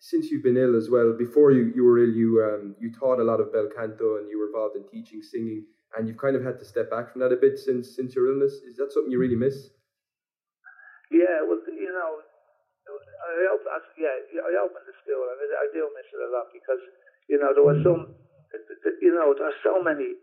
since 0.00 0.32
you've 0.32 0.42
been 0.42 0.56
ill 0.56 0.80
as 0.80 0.88
well, 0.88 1.12
before 1.12 1.52
you, 1.52 1.70
you 1.76 1.84
were 1.84 2.00
ill, 2.00 2.08
you 2.08 2.40
um, 2.40 2.74
you 2.80 2.88
taught 2.88 3.20
a 3.20 3.24
lot 3.24 3.36
of 3.38 3.52
bel 3.52 3.68
canto 3.68 4.16
and 4.16 4.32
you 4.32 4.40
were 4.40 4.48
involved 4.48 4.74
in 4.80 4.88
teaching 4.88 5.20
singing, 5.20 5.68
and 5.92 6.08
you've 6.08 6.16
kind 6.16 6.34
of 6.34 6.42
had 6.42 6.56
to 6.58 6.64
step 6.64 6.88
back 6.88 7.12
from 7.12 7.20
that 7.20 7.36
a 7.36 7.36
bit 7.36 7.60
since 7.60 7.94
since 7.94 8.16
your 8.16 8.32
illness. 8.32 8.64
Is 8.64 8.80
that 8.80 8.88
something 8.96 9.12
you 9.12 9.20
really 9.20 9.36
miss? 9.36 9.76
Yeah, 11.12 11.44
well, 11.44 11.60
you 11.68 11.92
know, 11.92 12.24
I 12.88 13.44
op- 13.52 13.68
I, 13.68 13.78
yeah, 14.00 14.40
I 14.40 14.56
opened 14.64 14.88
the 14.88 14.96
school. 15.04 15.20
I, 15.20 15.68
do 15.68 15.84
miss 15.92 16.08
it 16.08 16.24
a 16.24 16.32
lot 16.32 16.48
because 16.48 16.80
you 17.28 17.36
know 17.36 17.52
there 17.52 17.66
were 17.68 17.76
some, 17.84 18.16
you 19.04 19.12
know, 19.12 19.36
there 19.36 19.52
are 19.52 19.60
so 19.60 19.84
many. 19.84 20.16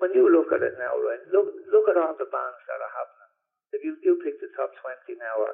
When 0.00 0.14
you 0.14 0.30
look 0.30 0.54
at 0.54 0.62
it 0.62 0.78
now, 0.78 0.94
right? 0.94 1.18
Look, 1.34 1.50
look 1.74 1.90
at 1.90 1.98
all 1.98 2.14
the 2.14 2.30
bands 2.30 2.62
that 2.70 2.78
are 2.80 2.94
happening. 2.96 3.32
If 3.76 3.80
you 3.84 3.92
you 4.00 4.14
pick 4.24 4.40
the 4.40 4.48
top 4.56 4.72
twenty 4.80 5.20
now, 5.20 5.42
or 5.42 5.52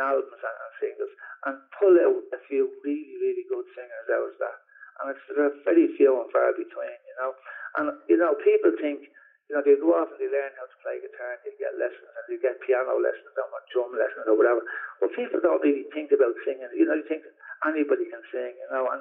albums 0.00 0.42
and, 0.42 0.56
and 0.56 0.72
singles, 0.78 1.12
and 1.46 1.54
pull 1.78 1.94
out 1.98 2.22
a 2.34 2.40
few 2.46 2.70
really 2.82 3.14
really 3.20 3.44
good 3.50 3.66
singers 3.74 4.08
out 4.10 4.30
of 4.30 4.36
that, 4.38 4.58
and 5.02 5.04
it's 5.12 5.24
there 5.30 5.50
are 5.50 5.56
very 5.66 5.90
few 5.98 6.14
and 6.18 6.30
far 6.32 6.50
between, 6.54 6.98
you 7.04 7.16
know. 7.20 7.32
And 7.76 7.86
you 8.08 8.18
know, 8.18 8.34
people 8.40 8.72
think 8.80 9.06
you 9.48 9.56
know, 9.56 9.64
they 9.64 9.80
go 9.80 9.96
off 9.96 10.12
and 10.12 10.20
they 10.20 10.28
learn 10.28 10.52
how 10.60 10.68
to 10.68 10.78
play 10.84 11.00
guitar 11.00 11.32
and 11.32 11.40
they 11.40 11.56
get 11.56 11.72
lessons 11.80 12.12
and 12.12 12.24
they 12.28 12.36
get 12.36 12.60
piano 12.68 13.00
lessons 13.00 13.32
or 13.32 13.48
drum 13.72 13.96
lessons 13.96 14.28
or 14.28 14.36
whatever. 14.36 14.60
But 15.00 15.16
people 15.16 15.40
don't 15.40 15.64
really 15.64 15.88
think 15.88 16.12
about 16.12 16.36
singing. 16.44 16.68
You 16.76 16.84
know, 16.84 17.00
you 17.00 17.08
think 17.08 17.24
anybody 17.64 18.04
can 18.12 18.20
sing, 18.28 18.52
you 18.52 18.68
know, 18.68 18.84
and 18.92 19.00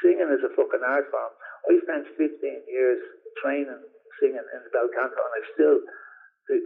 singing 0.00 0.32
is 0.32 0.40
a 0.40 0.50
fucking 0.56 0.80
art 0.80 1.12
form. 1.12 1.36
I 1.68 1.76
spent 1.84 2.08
15 2.16 2.32
years 2.64 3.00
training 3.44 3.84
singing 4.24 4.40
in 4.40 4.60
the 4.64 4.72
bel 4.72 4.88
canto 4.88 5.20
and 5.20 5.36
I 5.36 5.42
still, 5.52 5.76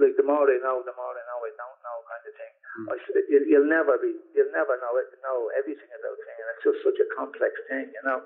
like 0.00 0.16
the 0.18 0.26
more 0.26 0.46
I 0.46 0.58
know, 0.62 0.82
the 0.86 0.94
more 0.96 1.14
I 1.14 1.24
know 1.28 1.38
I 1.44 1.52
don't 1.54 1.80
know 1.84 1.98
kind 2.08 2.24
of 2.26 2.34
thing. 2.38 2.54
I, 2.88 2.94
s- 2.98 3.26
you, 3.30 3.38
you'll 3.50 3.70
never 3.70 3.98
be, 3.98 4.14
you'll 4.34 4.54
never 4.54 4.78
know 4.78 4.94
it, 4.98 5.06
know 5.22 5.50
everything 5.58 5.90
about 5.90 6.16
singing. 6.22 6.46
It's 6.54 6.64
just 6.64 6.80
such 6.86 6.98
a 7.02 7.08
complex 7.18 7.52
thing, 7.70 7.90
you 7.90 8.02
know, 8.06 8.22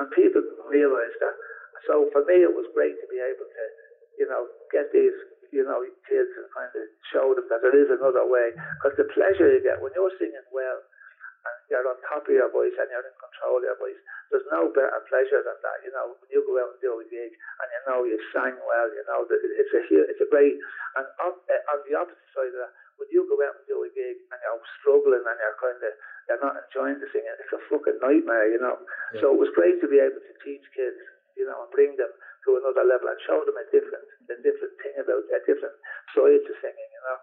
and 0.00 0.06
people 0.12 0.44
realise 0.68 1.16
that. 1.24 1.36
So 1.88 2.08
for 2.12 2.24
me, 2.28 2.44
it 2.44 2.52
was 2.52 2.68
great 2.76 2.96
to 3.00 3.06
be 3.10 3.20
able 3.20 3.48
to 3.48 3.64
you 4.18 4.26
know, 4.30 4.46
get 4.70 4.90
these, 4.94 5.14
you 5.52 5.64
know, 5.66 5.82
kids 6.06 6.30
and 6.38 6.46
kind 6.54 6.70
of 6.70 6.84
show 7.10 7.34
them 7.34 7.46
that 7.50 7.62
there 7.62 7.74
is 7.76 7.90
another 7.90 8.26
way. 8.26 8.54
Because 8.78 8.94
the 8.98 9.08
pleasure 9.14 9.50
you 9.50 9.62
get 9.62 9.82
when 9.82 9.92
you're 9.98 10.14
singing 10.18 10.46
well, 10.54 10.78
and 11.44 11.56
you're 11.68 11.84
on 11.84 11.98
top 12.08 12.24
of 12.24 12.34
your 12.34 12.48
voice 12.48 12.74
and 12.76 12.88
you're 12.88 13.04
in 13.04 13.16
control 13.20 13.60
of 13.60 13.66
your 13.68 13.78
voice. 13.78 14.00
There's 14.32 14.48
no 14.48 14.72
better 14.72 15.00
pleasure 15.08 15.44
than 15.44 15.58
that, 15.60 15.78
you 15.84 15.92
know, 15.92 16.16
when 16.16 16.28
you 16.32 16.40
go 16.44 16.56
out 16.58 16.74
and 16.74 16.80
do 16.80 16.96
a 16.98 17.06
gig 17.06 17.32
and 17.32 17.68
you 17.68 17.80
know 17.84 18.00
you 18.08 18.16
sang 18.32 18.56
well, 18.64 18.88
you 18.90 19.04
know, 19.06 19.28
that 19.28 19.40
it's 19.40 19.74
a 19.76 19.80
it's 20.08 20.24
a 20.24 20.28
great, 20.32 20.56
and 20.96 21.06
on, 21.20 21.32
uh, 21.36 21.72
on 21.72 21.78
the 21.84 21.94
opposite 21.94 22.30
side 22.32 22.52
of 22.52 22.60
that, 22.64 22.72
when 22.96 23.10
you 23.10 23.26
go 23.26 23.36
out 23.42 23.58
and 23.58 23.66
do 23.66 23.82
a 23.82 23.90
gig 23.90 24.16
and 24.30 24.38
you're 24.40 24.64
struggling 24.80 25.22
and 25.22 25.38
you're 25.38 25.58
kind 25.58 25.80
of, 25.82 25.92
you're 26.30 26.42
not 26.42 26.56
enjoying 26.56 26.98
the 27.02 27.08
singing, 27.10 27.36
it's 27.42 27.52
a 27.52 27.60
fucking 27.68 27.98
nightmare, 28.00 28.48
you 28.48 28.60
know. 28.62 28.78
Yeah. 29.12 29.20
So 29.20 29.34
it 29.34 29.40
was 29.42 29.50
great 29.58 29.82
to 29.82 29.88
be 29.90 29.98
able 29.98 30.22
to 30.22 30.34
teach 30.46 30.64
kids, 30.72 30.98
you 31.34 31.44
know, 31.44 31.66
and 31.66 31.74
bring 31.74 31.98
them 31.98 32.10
to 32.10 32.50
another 32.60 32.86
level 32.86 33.10
and 33.10 33.20
show 33.26 33.42
them 33.42 33.58
a 33.58 33.66
different, 33.74 34.06
a 34.30 34.36
different 34.40 34.74
thing 34.78 34.94
about, 35.00 35.26
a 35.26 35.42
different 35.42 35.74
side 36.14 36.42
to 36.46 36.54
singing, 36.62 36.90
you 36.94 37.02
know. 37.02 37.18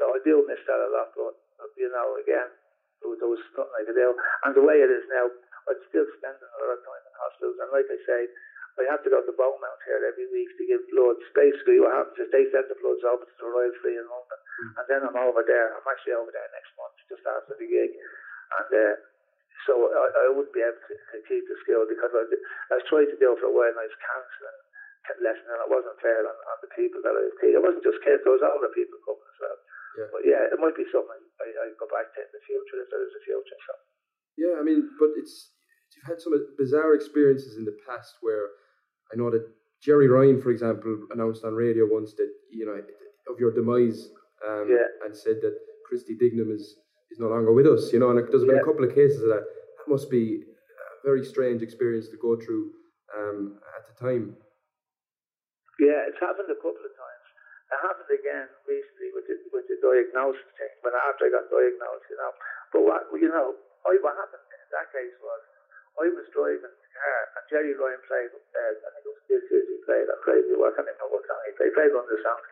So 0.00 0.02
I 0.16 0.18
do 0.24 0.40
miss 0.48 0.64
that 0.64 0.80
a 0.80 0.88
lot, 0.88 1.12
but, 1.12 1.36
you 1.76 1.92
know, 1.92 2.16
again, 2.16 2.48
there 3.18 3.30
was, 3.30 3.42
nothing 3.58 3.74
I 3.74 3.82
could 3.84 3.98
do. 3.98 4.10
And 4.46 4.52
the 4.54 4.64
way 4.64 4.78
it 4.80 4.90
is 4.90 5.04
now, 5.10 5.26
I'd 5.70 5.82
still 5.90 6.06
spend 6.18 6.38
a 6.38 6.58
lot 6.62 6.74
of 6.74 6.80
time 6.86 7.02
in 7.06 7.14
hospitals. 7.18 7.58
And 7.58 7.70
like 7.74 7.88
I 7.90 7.98
say, 8.06 8.20
I 8.80 8.88
have 8.88 9.04
to 9.04 9.12
go 9.12 9.20
to 9.20 9.34
Beaumont 9.36 9.80
here 9.84 10.00
every 10.00 10.32
week 10.32 10.48
to 10.56 10.64
give 10.64 10.80
blood. 10.88 11.20
Basically, 11.36 11.76
what 11.76 11.92
happens 11.92 12.24
is 12.24 12.32
they 12.32 12.48
send 12.48 12.72
the 12.72 12.78
bloods 12.80 13.04
over 13.04 13.28
to 13.28 13.36
the 13.36 13.48
Royal 13.52 13.74
Free 13.84 14.00
in 14.00 14.06
London, 14.08 14.40
and 14.80 14.86
then 14.88 15.00
I'm 15.04 15.18
over 15.20 15.44
there. 15.44 15.76
I'm 15.76 15.84
actually 15.84 16.16
over 16.16 16.32
there 16.32 16.48
next 16.56 16.72
month, 16.80 16.96
just 17.04 17.20
after 17.28 17.52
the 17.52 17.68
gig, 17.68 17.92
and 17.92 18.70
uh, 18.72 18.96
so 19.68 19.76
I, 19.92 20.24
I 20.24 20.32
wouldn't 20.32 20.56
be 20.56 20.64
able 20.64 20.80
to, 20.88 20.94
to 20.96 21.16
keep 21.28 21.44
the 21.52 21.56
skill 21.68 21.84
because 21.84 22.16
I, 22.16 22.24
I 22.72 22.80
was 22.80 22.88
trying 22.88 23.12
to 23.12 23.18
do 23.20 23.36
it 23.36 23.40
for 23.44 23.52
a 23.52 23.54
while, 23.54 23.68
and 23.68 23.76
I 23.76 23.84
was 23.84 23.98
cancelling 24.00 24.60
lesson, 25.20 25.52
and 25.52 25.62
it 25.66 25.70
wasn't 25.70 25.98
fair 26.00 26.24
on, 26.24 26.32
on 26.32 26.58
the 26.64 26.72
people 26.72 27.04
that 27.04 27.12
I 27.12 27.22
was 27.28 27.36
teaching. 27.42 27.60
It 27.60 27.64
wasn't 27.64 27.84
just 27.84 28.00
kids; 28.00 28.24
there 28.24 28.32
was 28.32 28.44
older 28.46 28.72
people 28.72 28.96
coming 29.04 29.28
as 29.28 29.38
well. 29.42 29.58
Yeah. 29.98 30.08
But 30.12 30.22
yeah, 30.24 30.42
it 30.48 30.58
might 30.60 30.76
be 30.76 30.88
something 30.88 31.20
I, 31.40 31.48
I 31.52 31.66
go 31.76 31.86
back 31.92 32.08
to 32.16 32.18
in 32.24 32.30
the 32.32 32.42
future 32.48 32.78
if 32.80 32.88
there 32.88 33.04
is 33.04 33.12
a 33.12 33.22
future. 33.24 33.58
So. 33.68 33.72
Yeah, 34.40 34.54
I 34.56 34.62
mean, 34.64 34.88
but 34.98 35.12
it's 35.20 35.52
you've 35.92 36.08
had 36.08 36.20
some 36.20 36.32
bizarre 36.56 36.94
experiences 36.96 37.56
in 37.60 37.64
the 37.68 37.76
past 37.84 38.16
where 38.24 38.48
I 39.12 39.16
know 39.20 39.28
that 39.30 39.44
Gerry 39.84 40.08
Ryan, 40.08 40.40
for 40.40 40.50
example, 40.50 41.06
announced 41.12 41.44
on 41.44 41.52
radio 41.54 41.84
once 41.84 42.14
that 42.16 42.30
you 42.50 42.64
know 42.64 42.80
of 43.28 43.38
your 43.38 43.52
demise, 43.52 44.08
um, 44.46 44.66
Yeah. 44.70 44.88
and 45.04 45.14
said 45.16 45.40
that 45.42 45.56
Christy 45.88 46.16
Dignam 46.16 46.50
is 46.54 46.78
is 47.10 47.18
no 47.20 47.28
longer 47.28 47.52
with 47.52 47.66
us. 47.66 47.92
You 47.92 48.00
know, 48.00 48.10
and 48.10 48.18
there's 48.18 48.44
been 48.48 48.58
a 48.58 48.64
couple 48.64 48.84
of 48.84 48.94
cases 48.94 49.20
of 49.22 49.28
that. 49.28 49.44
That 49.44 49.88
must 49.88 50.08
be 50.08 50.40
a 50.40 51.06
very 51.06 51.24
strange 51.24 51.60
experience 51.60 52.08
to 52.08 52.16
go 52.16 52.36
through 52.40 52.70
um, 53.12 53.58
at 53.76 53.84
the 53.88 53.94
time. 54.00 54.36
Yeah, 55.80 56.06
it's 56.08 56.20
happened 56.20 56.48
a 56.48 56.56
couple 56.56 56.84
of 56.84 56.91
It 57.72 57.80
happened 57.80 58.12
again 58.12 58.48
recently 58.68 59.08
with 59.16 59.24
the 59.24 59.36
with 59.48 59.64
the 59.64 59.80
diagnosis 59.80 60.44
thing. 60.60 60.72
but 60.84 60.92
after 60.92 61.24
I 61.24 61.32
got 61.32 61.48
diagnosed, 61.48 62.04
you 62.12 62.20
know. 62.20 62.32
But 62.68 62.80
what 62.84 63.00
you 63.16 63.32
know, 63.32 63.56
I, 63.88 63.96
what 64.04 64.12
happened 64.12 64.44
in 64.44 64.68
that 64.76 64.92
case 64.92 65.16
was 65.24 65.40
I 65.96 66.12
was 66.12 66.28
driving 66.36 66.68
the 66.68 66.90
car 66.92 67.20
and 67.32 67.44
Gerry 67.48 67.72
Ryan 67.72 68.02
played. 68.04 68.28
Uh, 68.28 68.60
I 68.76 68.88
think 68.92 69.08
it 69.08 69.12
was 69.12 69.24
this 69.24 69.44
is 69.48 69.64
he 69.72 69.76
played. 69.88 70.04
I 70.04 70.16
played. 70.20 70.44
I 70.52 70.68
can't 70.76 70.84
remember 70.84 71.16
what 71.16 71.24
song 71.24 71.40
he 71.48 71.56
played. 71.56 71.72
He 71.72 71.76
played 71.80 71.96
one 71.96 72.04
of 72.04 72.12
the 72.12 72.20
songs, 72.20 72.44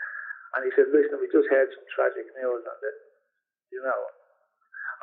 and 0.56 0.60
he 0.64 0.70
said, 0.72 0.88
"Listen, 0.88 1.20
we 1.20 1.28
just 1.28 1.52
heard 1.52 1.68
some 1.68 1.84
tragic 1.92 2.24
news 2.40 2.64
on 2.64 2.78
the, 2.80 2.92
you 3.76 3.80
know, 3.84 4.00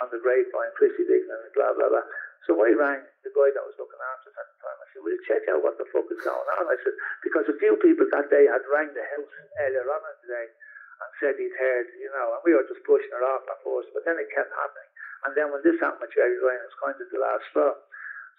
on 0.01 0.09
the 0.09 0.17
grapevine, 0.17 0.73
Chrissy 0.81 1.05
Dignam, 1.05 1.45
and 1.45 1.53
blah 1.53 1.77
blah 1.77 1.93
blah." 1.93 2.05
So 2.45 2.53
I 2.61 2.71
rang 2.77 3.01
the 3.23 3.33
guy 3.33 3.49
that 3.55 3.65
was 3.65 3.77
looking 3.79 3.99
after 3.99 4.29
at 4.29 4.47
the 4.47 4.57
time. 4.61 4.77
I 4.77 4.85
said, 4.93 5.01
"Will 5.03 5.15
you 5.15 5.23
check 5.25 5.43
out 5.49 5.63
what 5.63 5.75
the 5.81 5.87
fuck 5.89 6.07
is 6.11 6.21
going 6.21 6.49
on?" 6.59 6.69
I 6.69 6.77
said, 6.83 6.95
because 7.23 7.47
a 7.49 7.57
few 7.57 7.75
people 7.81 8.05
that 8.11 8.29
day 8.29 8.45
had 8.45 8.63
rang 8.69 8.93
the 8.93 9.03
house 9.03 9.33
earlier 9.63 9.87
on 9.87 10.01
in 10.05 10.15
the 10.21 10.29
day 10.31 10.47
and 10.47 11.09
said 11.21 11.35
he'd 11.37 11.57
heard, 11.57 11.87
you 11.97 12.09
know, 12.13 12.37
and 12.37 12.41
we 12.45 12.53
were 12.53 12.65
just 12.65 12.81
pushing 12.85 13.13
it 13.13 13.25
off 13.25 13.45
at 13.45 13.61
first, 13.61 13.89
but 13.93 14.05
then 14.05 14.17
it 14.17 14.29
kept 14.33 14.49
happening. 14.53 14.89
And 15.25 15.31
then 15.37 15.47
when 15.53 15.61
this 15.61 15.77
happened 15.81 16.01
with 16.01 16.13
Gerry 16.13 16.37
Ryan, 16.41 16.61
it 16.61 16.69
was 16.69 16.81
kind 16.81 16.97
of 16.97 17.07
the 17.09 17.21
last 17.21 17.43
straw. 17.49 17.73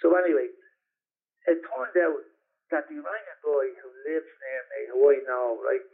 So 0.03 0.15
anyway, 0.15 0.51
it 1.47 1.59
turned 1.63 1.97
out 1.99 2.23
that 2.71 2.87
he 2.91 2.99
rang 2.99 3.27
a 3.29 3.39
guy 3.43 3.67
who 3.79 3.89
lives 4.07 4.31
near 4.43 4.63
me, 4.75 4.81
who 4.93 5.01
I 5.11 5.19
know, 5.27 5.59
right? 5.63 5.85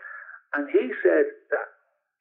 And 0.54 0.70
he 0.70 0.92
said 1.02 1.26
that 1.50 1.68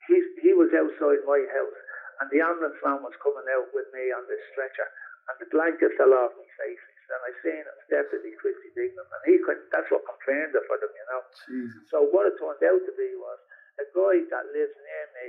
he 0.07 0.19
he 0.41 0.51
was 0.53 0.73
outside 0.75 1.23
my 1.23 1.41
house, 1.53 1.79
and 2.19 2.27
the 2.29 2.41
ambulance 2.43 2.79
man 2.83 2.99
was 2.99 3.15
coming 3.23 3.47
out 3.55 3.69
with 3.71 3.87
me 3.95 4.11
on 4.11 4.27
this 4.27 4.43
stretcher, 4.51 4.87
and 5.29 5.35
the 5.39 5.49
blanket 5.51 5.95
fell 5.95 6.13
off 6.13 6.35
my 6.35 6.49
face. 6.59 6.83
And 7.13 7.21
I 7.29 7.31
seen 7.45 7.61
it 7.61 7.77
was 7.77 7.89
definitely 7.93 8.33
Christy 8.41 8.73
Dignam, 8.73 9.05
and 9.05 9.23
he 9.29 9.37
could 9.45 9.61
that's 9.69 9.85
what 9.93 10.01
confirmed 10.07 10.55
it 10.57 10.65
for 10.65 10.81
them, 10.81 10.89
you 10.89 11.05
know. 11.13 11.21
Jesus. 11.45 11.81
So 11.93 11.97
what 12.09 12.25
it 12.25 12.33
turned 12.41 12.63
out 12.63 12.81
to 12.81 12.93
be 12.97 13.09
was 13.21 13.37
a 13.77 13.85
guy 13.93 14.23
that 14.33 14.49
lives 14.49 14.73
near 14.73 15.05
me 15.21 15.27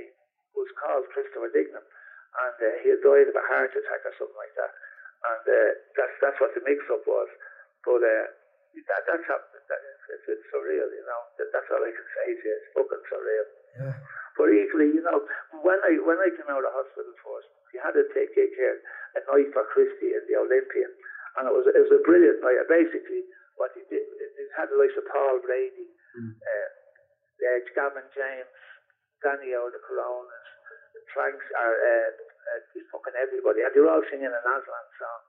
was 0.57 0.71
called 0.81 1.05
Christopher 1.13 1.51
Dignam, 1.53 1.85
and 1.85 2.57
uh, 2.57 2.67
he 2.81 2.89
had 2.89 3.05
died 3.05 3.29
of 3.29 3.37
a 3.37 3.45
heart 3.53 3.69
attack 3.75 4.01
or 4.01 4.15
something 4.17 4.39
like 4.39 4.55
that. 4.57 4.73
And 5.29 5.45
uh, 5.45 5.69
that's 5.93 6.15
that's 6.25 6.39
what 6.41 6.57
the 6.57 6.63
mix-up 6.65 7.05
was. 7.05 7.29
But 7.85 8.01
uh, 8.01 8.25
that 8.89 9.01
that's 9.05 9.25
how, 9.29 9.37
that, 9.37 9.81
it's, 10.09 10.25
it's 10.25 10.45
surreal, 10.49 10.89
you 10.89 11.05
know. 11.05 11.21
That, 11.37 11.53
that's 11.53 11.69
all 11.69 11.85
I 11.85 11.93
can 11.93 12.07
say 12.17 12.27
to 12.33 12.43
you. 12.49 12.55
It's 12.55 12.69
fucking 12.73 13.05
surreal. 13.13 13.47
Yeah. 13.77 13.93
But 14.35 14.47
equally, 14.51 14.89
you 14.95 15.03
know, 15.05 15.21
when 15.61 15.79
I 15.85 16.01
when 16.01 16.17
I 16.17 16.33
came 16.33 16.49
out 16.49 16.65
of 16.65 16.73
hospital 16.73 17.13
first, 17.21 17.51
we 17.75 17.83
had 17.83 17.91
to 17.99 18.07
take 18.15 18.31
here 18.31 18.77
a 19.19 19.21
night 19.27 19.51
for 19.51 19.67
Christy 19.75 20.15
in 20.15 20.23
the 20.31 20.39
Olympia, 20.39 20.87
and 21.35 21.51
it 21.51 21.53
was 21.53 21.67
it 21.67 21.75
was 21.75 21.91
a 21.91 21.99
brilliant 22.07 22.39
night. 22.39 22.55
Basically, 22.71 23.27
what 23.59 23.75
he 23.75 23.83
did, 23.91 23.99
it, 23.99 24.31
it 24.39 24.49
had 24.55 24.71
the 24.71 24.79
likes 24.79 24.95
of 24.95 25.03
Paul 25.11 25.43
Brady, 25.43 25.91
Mm. 26.15 26.31
uh, 26.31 26.69
uh, 27.43 27.59
Gavin 27.75 28.07
James, 28.15 28.55
Danny 29.19 29.51
O, 29.51 29.67
the 29.67 29.83
Coronas, 29.83 30.47
Tranks, 31.11 31.43
are 31.59 31.75
uh, 31.75 32.09
uh, 32.55 32.79
fucking 32.95 33.19
everybody, 33.19 33.67
and 33.67 33.71
they 33.75 33.83
were 33.83 33.91
all 33.91 33.99
singing 34.07 34.31
an 34.31 34.39
Aslan 34.47 34.87
song, 34.95 35.21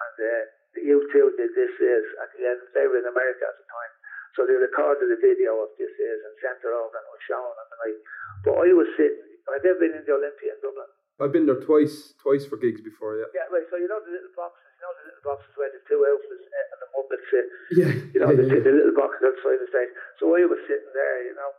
and 0.00 0.16
uh, 0.24 0.30
the 0.72 0.88
U2 0.88 1.36
did 1.36 1.52
This 1.52 1.76
Is 1.76 2.06
at 2.24 2.32
the 2.32 2.48
end. 2.48 2.64
They 2.72 2.88
were 2.88 2.96
in 2.96 3.04
America 3.12 3.44
at 3.44 3.56
the 3.60 3.66
time. 3.68 3.92
So 4.32 4.48
they 4.48 4.56
recorded 4.56 5.12
a 5.12 5.20
video 5.20 5.60
of 5.60 5.76
This 5.76 5.92
Is 5.92 6.18
and 6.24 6.32
sent 6.40 6.64
it 6.64 6.72
over 6.72 6.96
and 6.96 7.04
it 7.04 7.12
was 7.12 7.24
shown 7.28 7.44
on 7.52 7.66
the 7.68 7.78
night. 7.84 8.00
But 8.48 8.54
I 8.64 8.72
was 8.72 8.88
sitting, 8.96 9.28
I've 9.52 9.60
never 9.60 9.84
been 9.84 9.92
in 10.00 10.04
the 10.08 10.16
Olympia 10.16 10.56
in 10.56 10.60
Dublin. 10.64 10.88
I've 11.22 11.30
been 11.32 11.46
there 11.46 11.62
twice, 11.62 12.12
twice 12.18 12.44
for 12.44 12.58
gigs 12.58 12.82
before. 12.82 13.16
Yeah. 13.22 13.30
Yeah, 13.32 13.46
right, 13.54 13.66
so 13.70 13.78
you 13.78 13.86
know 13.86 14.02
the 14.02 14.10
little 14.10 14.34
boxes, 14.34 14.66
you 14.74 14.82
know 14.82 14.92
the 14.98 15.04
little 15.08 15.24
boxes 15.24 15.52
where 15.54 15.70
the 15.70 15.82
two 15.86 16.00
elves 16.02 16.26
and 16.26 16.78
the 16.82 16.88
Muppets 16.92 17.26
sit, 17.30 17.46
Yeah. 17.78 17.92
you 18.10 18.18
know, 18.20 18.30
yeah, 18.34 18.42
the, 18.42 18.44
yeah. 18.50 18.62
the 18.66 18.72
little 18.74 18.96
boxes 18.98 19.22
outside 19.30 19.62
the 19.62 19.70
stage. 19.70 19.92
So 20.18 20.34
I 20.34 20.42
was 20.44 20.58
sitting 20.66 20.92
there, 20.92 21.18
you 21.30 21.34
know, 21.38 21.50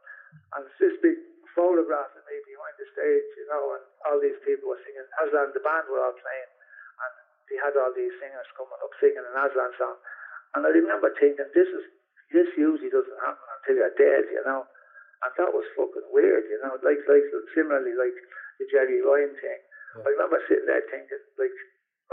and 0.60 0.68
it's 0.68 0.78
this 0.84 0.96
big 1.00 1.16
photograph 1.56 2.12
of 2.12 2.24
me 2.28 2.36
behind 2.50 2.76
the 2.82 2.88
stage, 2.92 3.30
you 3.40 3.48
know, 3.48 3.78
and 3.80 3.84
all 4.10 4.20
these 4.20 4.38
people 4.44 4.68
were 4.74 4.82
singing 4.84 5.06
Aslan, 5.24 5.56
the 5.56 5.64
band 5.64 5.88
were 5.88 6.02
all 6.04 6.18
playing, 6.18 6.52
and 7.00 7.14
they 7.48 7.58
had 7.62 7.78
all 7.80 7.94
these 7.96 8.14
singers 8.20 8.50
coming 8.58 8.76
up 8.82 8.94
singing 9.00 9.22
an 9.24 9.38
Aslan 9.38 9.72
song. 9.80 9.98
And 10.58 10.66
I 10.68 10.72
remember 10.74 11.10
thinking, 11.18 11.46
this 11.56 11.70
is 11.72 11.86
this 12.34 12.50
usually 12.58 12.90
doesn't 12.90 13.22
happen 13.22 13.46
until 13.62 13.78
you're 13.80 13.94
dead, 13.98 14.26
you 14.34 14.42
know. 14.46 14.66
And 15.24 15.32
that 15.38 15.54
was 15.54 15.64
fucking 15.78 16.10
weird, 16.10 16.50
you 16.50 16.58
know. 16.66 16.76
Like 16.82 17.00
like 17.06 17.26
similarly 17.54 17.94
like 17.94 18.18
the 18.64 18.72
Gerry 18.72 19.04
Ryan 19.04 19.36
thing. 19.36 19.60
I 20.00 20.08
remember 20.10 20.40
sitting 20.48 20.66
there 20.66 20.82
thinking, 20.88 21.22
like, 21.36 21.54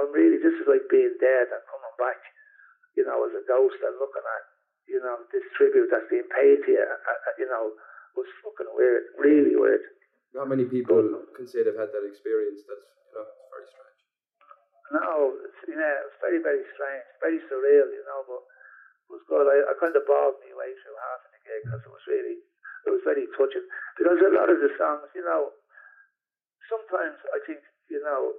I'm 0.03 0.11
really 0.11 0.37
this 0.43 0.53
is 0.59 0.67
like 0.67 0.85
being 0.91 1.15
dead 1.23 1.49
and 1.49 1.63
coming 1.71 1.97
back, 1.97 2.19
you 2.99 3.07
know, 3.07 3.23
as 3.25 3.33
a 3.39 3.47
ghost 3.47 3.79
and 3.81 3.97
looking 3.97 4.27
at, 4.27 4.45
you 4.91 5.01
know, 5.01 5.23
this 5.31 5.47
tribute 5.55 5.89
that's 5.89 6.11
being 6.11 6.29
paid 6.29 6.61
to 6.67 6.71
you, 6.75 6.83
uh, 6.83 7.09
uh, 7.09 7.35
you 7.39 7.49
know, 7.49 7.73
was 8.19 8.29
fucking 8.43 8.69
weird, 8.75 9.15
really 9.17 9.55
weird. 9.55 9.81
Not 10.35 10.51
many 10.51 10.67
people 10.67 11.25
can 11.33 11.47
say 11.47 11.63
they've 11.63 11.79
had 11.79 11.95
that 11.95 12.07
experience. 12.07 12.61
That's 12.69 12.85
you 12.85 13.15
know, 13.17 13.25
it's 13.25 13.49
very 13.49 13.67
strange. 13.71 14.01
No, 14.91 15.11
it's, 15.47 15.61
yeah, 15.71 15.95
it 16.03 16.07
was 16.11 16.19
very, 16.21 16.41
very 16.43 16.65
strange, 16.75 17.07
very 17.23 17.41
surreal, 17.49 17.89
you 17.89 18.05
know, 18.05 18.21
but 18.27 18.43
it 18.43 19.11
was 19.15 19.25
good. 19.31 19.47
I, 19.47 19.71
I 19.71 19.73
kind 19.79 19.95
of 19.95 20.05
bawled 20.05 20.37
my 20.43 20.53
way 20.53 20.71
through 20.75 20.99
half 20.99 21.23
of 21.25 21.31
the 21.33 21.41
gig 21.49 21.63
because 21.65 21.83
it 21.87 21.93
was 21.95 22.05
really, 22.11 22.37
it 22.87 22.91
was 22.93 23.03
very 23.07 23.25
touching. 23.39 23.67
Because 23.97 24.19
a 24.21 24.35
lot 24.35 24.53
of 24.53 24.59
the 24.59 24.71
songs, 24.77 25.11
you 25.15 25.23
know, 25.25 25.55
sometimes 26.71 27.19
I 27.35 27.39
think, 27.45 27.61
you 27.91 28.01
know, 28.01 28.39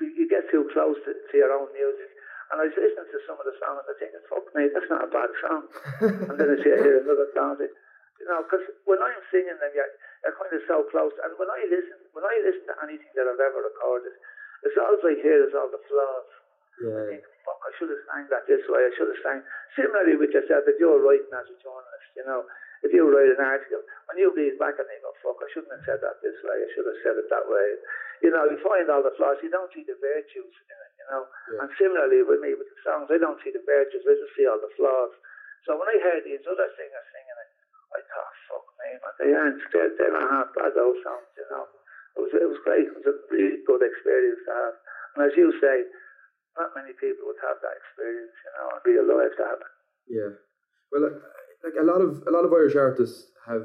you, 0.00 0.26
get 0.30 0.46
too 0.48 0.70
close 0.70 0.96
to, 1.04 1.12
to 1.12 1.34
your 1.34 1.52
own 1.52 1.68
music. 1.74 2.10
And 2.52 2.62
I 2.62 2.70
was 2.70 2.76
listening 2.78 3.10
to 3.10 3.20
some 3.26 3.38
of 3.40 3.46
the 3.46 3.56
songs, 3.58 3.82
I 3.84 3.94
think, 3.98 4.14
fuck 4.30 4.46
me, 4.54 4.70
that's 4.70 4.90
not 4.90 5.06
a 5.06 5.10
bad 5.10 5.30
song. 5.42 5.62
and 6.30 6.36
then 6.38 6.48
I 6.54 6.56
see 6.62 6.70
I 6.70 6.78
hear 6.78 7.02
another 7.02 7.28
song, 7.34 7.58
think, 7.58 7.74
you 8.22 8.26
know, 8.30 8.46
because 8.46 8.62
when 8.86 9.02
I'm 9.02 9.22
singing 9.34 9.58
them, 9.58 9.72
you're, 9.74 9.90
you're 10.22 10.36
kind 10.38 10.54
of 10.54 10.62
so 10.70 10.86
close. 10.88 11.14
And 11.26 11.34
when 11.34 11.50
I 11.50 11.66
listen, 11.66 11.98
when 12.14 12.22
I 12.22 12.34
listen 12.46 12.64
to 12.70 12.76
anything 12.86 13.10
that 13.18 13.26
I've 13.26 13.42
ever 13.42 13.60
recorded, 13.64 14.14
it's 14.62 14.78
all 14.78 14.96
I 15.02 15.18
hear 15.18 15.44
is 15.44 15.56
all 15.56 15.68
the 15.68 15.82
flaws. 15.90 16.30
Yeah. 16.78 16.94
I 16.94 17.02
think, 17.10 17.22
fuck, 17.42 17.60
I 17.64 17.70
should 17.78 17.90
have 17.90 18.04
sang 18.06 18.26
that 18.30 18.46
this 18.46 18.64
way, 18.70 18.86
I 18.86 18.92
should 18.94 19.10
have 19.10 19.22
sang. 19.22 19.40
Similarly 19.74 20.16
with 20.18 20.32
yourself, 20.34 20.66
if 20.66 20.78
you're 20.78 21.02
writing 21.02 21.32
as 21.32 21.48
a 21.48 21.56
journalist, 21.58 22.10
you 22.14 22.24
know, 22.26 22.46
if 22.84 22.92
you 22.92 23.08
write 23.08 23.32
an 23.32 23.40
article, 23.40 23.80
when 24.06 24.20
you 24.20 24.28
read 24.36 24.60
back 24.60 24.76
and 24.76 24.84
you 24.84 25.00
go, 25.00 25.12
fuck, 25.24 25.40
I 25.40 25.48
shouldn't 25.50 25.72
have 25.72 25.84
said 25.88 26.00
that 26.04 26.20
this 26.20 26.36
way, 26.44 26.60
I 26.60 26.68
should 26.76 26.84
have 26.84 27.00
said 27.00 27.16
it 27.16 27.28
that 27.32 27.48
way. 27.48 27.68
You 28.20 28.30
know, 28.30 28.44
you 28.44 28.60
find 28.60 28.86
all 28.92 29.00
the 29.00 29.16
flaws, 29.16 29.40
you 29.40 29.48
don't 29.48 29.72
see 29.72 29.88
the 29.88 29.96
virtues 29.96 30.52
in 30.52 30.76
it, 30.76 30.92
you 31.00 31.06
know. 31.08 31.22
Yeah. 31.24 31.60
And 31.64 31.68
similarly 31.80 32.20
with 32.20 32.44
me, 32.44 32.52
with 32.52 32.68
the 32.68 32.80
songs, 32.84 33.08
I 33.08 33.16
don't 33.16 33.40
see 33.40 33.50
the 33.56 33.64
virtues, 33.64 34.04
I 34.04 34.14
just 34.20 34.36
see 34.36 34.44
all 34.44 34.60
the 34.60 34.72
flaws. 34.76 35.12
So 35.64 35.80
when 35.80 35.88
I 35.88 35.96
heard 36.04 36.28
these 36.28 36.44
other 36.44 36.68
singers 36.76 37.06
singing 37.08 37.40
it, 37.40 37.50
I 37.96 38.00
thought, 38.04 38.34
fuck 38.52 38.66
me, 38.76 38.88
man, 39.00 39.14
they 39.16 39.30
aren't, 39.32 39.60
they're, 39.72 39.92
they're 39.96 40.12
not 40.12 40.28
half 40.28 40.48
bad, 40.52 40.76
those 40.76 41.00
songs, 41.00 41.30
you 41.40 41.48
know. 41.48 41.64
It 42.14 42.20
was, 42.20 42.32
it 42.36 42.46
was 42.46 42.60
great, 42.62 42.86
it 42.86 42.94
was 42.94 43.08
a 43.08 43.16
really 43.32 43.64
good 43.64 43.82
experience 43.82 44.44
to 44.44 44.52
have. 44.52 44.74
And 45.16 45.20
as 45.30 45.34
you 45.34 45.50
say, 45.58 45.88
not 46.54 46.70
many 46.76 46.94
people 47.00 47.26
would 47.26 47.40
have 47.42 47.58
that 47.64 47.74
experience, 47.80 48.34
you 48.34 48.52
know, 48.54 48.66
and 48.70 48.82
be 48.86 48.94
alive 49.00 49.34
to 49.34 49.44
have 49.46 49.60
it. 49.62 49.72
Yeah. 50.06 50.32
Well, 50.92 51.10
like, 51.10 51.18
like 51.64 51.74
a 51.80 51.84
lot 51.84 52.00
of 52.00 52.22
a 52.28 52.30
lot 52.30 52.44
of 52.44 52.52
Irish 52.52 52.76
artists 52.76 53.32
have, 53.48 53.64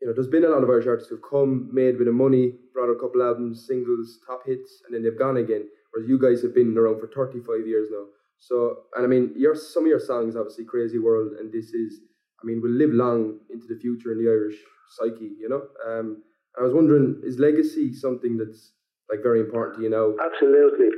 you 0.00 0.06
know, 0.06 0.14
there's 0.14 0.30
been 0.30 0.44
a 0.44 0.48
lot 0.48 0.62
of 0.62 0.70
Irish 0.70 0.86
artists 0.86 1.10
who've 1.10 1.28
come, 1.28 1.68
made 1.72 1.98
with 1.98 2.06
the 2.06 2.12
money, 2.12 2.54
brought 2.72 2.88
a 2.88 2.98
couple 2.98 3.22
albums, 3.22 3.66
singles, 3.66 4.18
top 4.26 4.46
hits, 4.46 4.82
and 4.86 4.94
then 4.94 5.02
they've 5.02 5.18
gone 5.18 5.36
again. 5.36 5.66
Whereas 5.90 6.08
you 6.08 6.18
guys 6.18 6.42
have 6.42 6.54
been 6.54 6.76
around 6.78 7.00
for 7.00 7.08
35 7.08 7.66
years 7.66 7.88
now. 7.90 8.06
So, 8.38 8.84
and 8.94 9.04
I 9.04 9.08
mean, 9.08 9.32
your 9.34 9.54
some 9.54 9.84
of 9.84 9.90
your 9.90 10.00
songs, 10.00 10.36
obviously, 10.36 10.64
"Crazy 10.64 10.98
World," 10.98 11.32
and 11.40 11.52
this 11.52 11.72
is, 11.74 12.00
I 12.42 12.46
mean, 12.46 12.62
will 12.62 12.70
live 12.70 12.92
long 12.92 13.40
into 13.50 13.66
the 13.66 13.80
future 13.80 14.12
in 14.12 14.22
the 14.22 14.30
Irish 14.30 14.56
psyche, 14.96 15.34
you 15.40 15.48
know. 15.48 15.66
Um, 15.82 16.22
I 16.58 16.62
was 16.62 16.72
wondering, 16.72 17.20
is 17.24 17.38
legacy 17.38 17.92
something 17.92 18.36
that's 18.36 18.72
like 19.10 19.20
very 19.22 19.40
important 19.40 19.76
to 19.76 19.82
you 19.82 19.90
now? 19.90 20.14
Absolutely, 20.20 20.88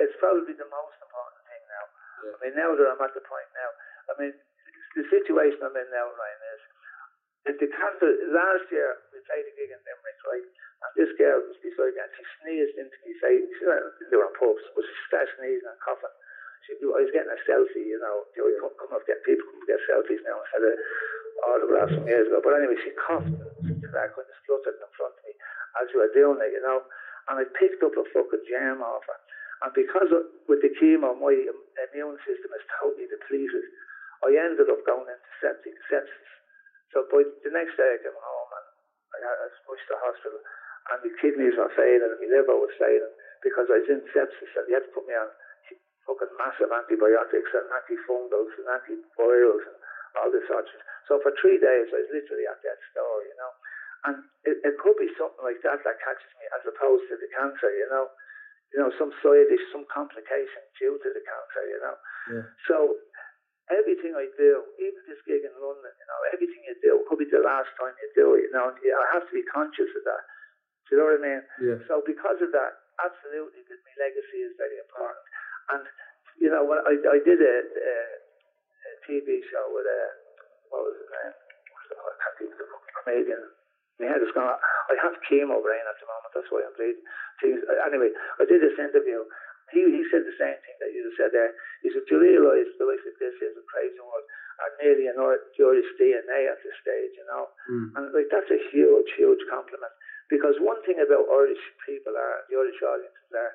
it's 0.00 0.16
probably 0.18 0.56
the 0.56 0.68
most 0.68 0.96
important 1.04 1.40
thing 1.46 1.62
now. 1.68 1.84
Yeah. 2.24 2.32
I 2.32 2.38
mean, 2.42 2.54
now 2.56 2.70
that 2.74 2.86
I'm 2.88 3.00
at 3.04 3.12
the 3.12 3.24
point 3.24 3.48
now, 3.52 3.70
I 4.08 4.12
mean, 4.20 4.32
the 4.96 5.04
situation 5.12 5.60
I'm 5.60 5.76
in 5.76 5.88
now, 5.92 6.08
Ryan, 6.08 6.42
is 6.56 6.62
if 7.46 7.54
the 7.62 7.70
cancer. 7.70 8.10
Last 8.32 8.66
year 8.74 8.90
we 9.14 9.22
played 9.28 9.46
a 9.46 9.52
gig 9.54 9.70
in 9.70 9.78
Limerick, 9.78 10.18
right? 10.26 10.46
And 10.82 10.90
this 10.98 11.12
girl 11.16 11.40
was 11.40 11.56
beside 11.62 11.94
me, 11.94 12.00
and 12.02 12.12
she 12.16 12.24
sneezed 12.42 12.76
into 12.80 12.98
me 13.06 13.12
face. 13.22 13.48
They 13.62 14.16
were 14.18 14.26
on 14.26 14.34
pubs, 14.34 14.64
but 14.74 14.82
she 14.82 14.94
started 15.06 15.30
sneezing 15.38 15.68
and 15.68 15.80
coughing. 15.84 16.16
She, 16.66 16.74
I 16.82 17.00
was 17.06 17.12
getting 17.14 17.30
a 17.30 17.40
selfie, 17.46 17.86
you 17.86 18.00
know. 18.02 18.26
You 18.34 18.42
know, 18.42 18.50
you 18.50 18.58
come, 18.74 18.90
up 18.90 19.06
get 19.06 19.22
people 19.22 19.46
come 19.46 19.62
get 19.70 19.78
selfies 19.86 20.20
now 20.26 20.42
instead 20.42 20.64
of 20.66 20.74
autographs 21.46 21.94
from 21.94 22.08
years 22.10 22.26
ago. 22.26 22.42
But 22.42 22.58
anyway, 22.58 22.76
she 22.82 22.90
coughed 22.98 23.30
and 23.30 23.92
that 23.94 24.10
kind 24.10 24.26
of 24.26 24.36
spluttered 24.42 24.82
in 24.82 24.90
front 24.98 25.14
of 25.14 25.22
me 25.22 25.32
as 25.78 25.86
we 25.94 26.02
were 26.02 26.12
doing 26.16 26.42
it, 26.42 26.50
you 26.56 26.62
know. 26.66 26.82
And 27.30 27.38
I 27.38 27.44
picked 27.54 27.82
up 27.86 27.94
a 27.94 28.04
fucking 28.10 28.44
germ 28.50 28.82
off 28.82 29.06
her. 29.06 29.18
And 29.64 29.72
because 29.72 30.10
of, 30.12 30.28
with 30.50 30.60
the 30.60 30.70
chemo, 30.76 31.16
my 31.16 31.32
immune 31.32 32.18
system 32.28 32.50
is 32.52 32.64
totally 32.76 33.08
depleted. 33.08 33.64
I 34.26 34.34
ended 34.34 34.66
up 34.66 34.82
going 34.82 35.06
into 35.06 35.30
septic 35.38 35.76
sepsis. 35.86 36.30
So 36.90 37.06
by 37.08 37.22
the 37.22 37.52
next 37.54 37.78
day 37.78 37.86
I 37.86 38.02
came 38.02 38.18
home 38.18 38.50
and 38.50 38.66
I, 39.14 39.18
had, 39.22 39.38
I 39.38 39.46
was 39.46 39.58
pushed 39.70 39.86
to 39.86 39.94
the 39.94 40.02
hospital 40.02 40.40
and 40.90 40.98
the 41.02 41.12
kidneys 41.22 41.54
were 41.54 41.70
failing 41.78 42.10
and 42.10 42.18
my 42.18 42.28
liver 42.30 42.58
was 42.58 42.74
failing 42.78 43.14
because 43.42 43.70
I 43.70 43.78
was 43.82 43.90
in 43.90 44.02
sepsis 44.10 44.52
and 44.58 44.64
they 44.66 44.74
had 44.74 44.86
to 44.86 44.94
put 44.94 45.06
me 45.06 45.14
on 45.14 45.30
fucking 46.06 46.34
massive 46.38 46.70
antibiotics 46.70 47.52
and 47.54 47.66
antifungals 47.70 48.52
and 48.58 48.66
antivirals 48.70 49.62
and 49.66 49.78
all 50.22 50.30
this 50.30 50.46
sort 50.48 50.64
of 50.64 50.80
So 51.10 51.18
for 51.20 51.34
three 51.38 51.58
days 51.58 51.90
I 51.90 52.02
was 52.02 52.10
literally 52.10 52.46
at 52.46 52.62
death's 52.62 52.90
door, 52.94 53.22
you 53.26 53.36
know. 53.36 53.52
And 54.06 54.14
it, 54.46 54.56
it 54.62 54.74
could 54.78 54.94
be 55.02 55.10
something 55.18 55.42
like 55.42 55.58
that 55.66 55.82
that 55.82 55.98
catches 55.98 56.32
me 56.38 56.46
as 56.54 56.62
opposed 56.62 57.10
to 57.10 57.18
the 57.18 57.30
cancer, 57.34 57.70
you 57.74 57.90
know. 57.90 58.06
You 58.74 58.82
know, 58.82 58.90
some 58.98 59.14
side 59.22 59.46
issue, 59.46 59.70
some 59.70 59.86
complication 59.90 60.62
due 60.78 60.98
to 60.98 61.08
the 61.10 61.22
cancer, 61.22 61.62
you 61.66 61.80
know. 61.82 61.96
Yeah. 62.30 62.44
So 62.66 62.76
everything 63.70 64.14
I 64.14 64.30
do, 64.38 64.62
even 64.78 65.00
this 65.10 65.18
gig 65.26 65.42
in 65.42 65.54
London, 65.58 65.90
you 65.90 66.06
know, 66.06 66.20
everything 66.30 66.62
you 66.66 66.76
do 66.82 67.02
could 67.10 67.18
be 67.18 67.26
the 67.26 67.42
last 67.42 67.70
time 67.78 67.94
you 67.98 68.08
do 68.14 68.26
it, 68.38 68.50
you 68.50 68.52
know. 68.54 68.70
I 68.70 69.06
have 69.14 69.26
to 69.26 69.34
be 69.34 69.42
conscious 69.50 69.90
of 69.90 70.02
that. 70.06 70.22
Do 70.86 70.94
you 70.94 70.96
know 71.02 71.10
what 71.10 71.18
I 71.18 71.22
mean? 71.22 71.42
Yeah. 71.58 71.78
So 71.90 71.98
because 72.06 72.38
of 72.38 72.54
that, 72.54 72.78
absolutely, 73.02 73.66
because 73.66 73.82
my 73.82 73.94
legacy 74.06 74.38
is 74.46 74.54
very 74.54 74.78
important. 74.78 75.24
And 75.74 75.82
you 76.38 76.50
know, 76.52 76.62
when 76.62 76.78
I, 76.86 76.94
I 76.94 77.18
did 77.26 77.42
a, 77.42 77.56
a, 77.66 77.96
a 78.86 78.92
TV 79.08 79.42
show 79.50 79.66
with 79.74 79.88
a 79.88 80.00
what 80.70 80.86
was 80.86 80.94
his 80.94 81.10
name? 81.10 81.34
What's 81.74 81.86
the, 81.90 81.96
I 81.98 82.14
can't 82.22 82.36
think 82.38 82.50
of 82.54 82.58
the 82.62 82.66
comedian. 83.02 83.42
My 83.98 84.12
head 84.12 84.20
is 84.20 84.30
gone. 84.36 84.52
I 84.52 84.94
have 85.00 85.16
chemo 85.24 85.56
brain 85.58 85.84
at 85.88 85.96
the 85.96 86.06
moment. 86.06 86.30
That's 86.36 86.50
why 86.52 86.60
I'm 86.62 86.76
bleeding. 86.76 87.00
Anyway, 87.88 88.12
I 88.12 88.44
did 88.44 88.60
this 88.60 88.76
interview. 88.76 89.24
He 89.74 89.82
he 89.82 90.02
said 90.10 90.22
the 90.22 90.38
same 90.38 90.58
thing 90.62 90.76
that 90.78 90.90
you 90.94 91.02
just 91.02 91.18
said 91.18 91.34
there. 91.34 91.52
He 91.82 91.90
said, 91.90 92.06
to 92.06 92.14
you 92.14 92.22
realise 92.22 92.70
the 92.78 92.86
life 92.86 93.02
of 93.02 93.14
this 93.18 93.34
is 93.42 93.58
a 93.58 93.64
crazy 93.66 93.98
world 93.98 94.26
and 94.62 94.70
nearly 94.80 95.06
an 95.10 95.18
Irish 95.18 95.90
DNA 95.98 96.48
at 96.48 96.62
this 96.62 96.76
stage, 96.80 97.12
you 97.18 97.26
know?" 97.26 97.50
Mm. 97.70 97.86
And 97.98 98.04
like 98.14 98.30
that's 98.30 98.50
a 98.50 98.60
huge, 98.70 99.10
huge 99.18 99.42
compliment. 99.50 99.92
Because 100.30 100.58
one 100.58 100.78
thing 100.82 100.98
about 100.98 101.26
Irish 101.30 101.62
people 101.86 102.14
are 102.14 102.46
the 102.50 102.58
Irish 102.58 102.78
audiences 102.82 103.30
are 103.34 103.54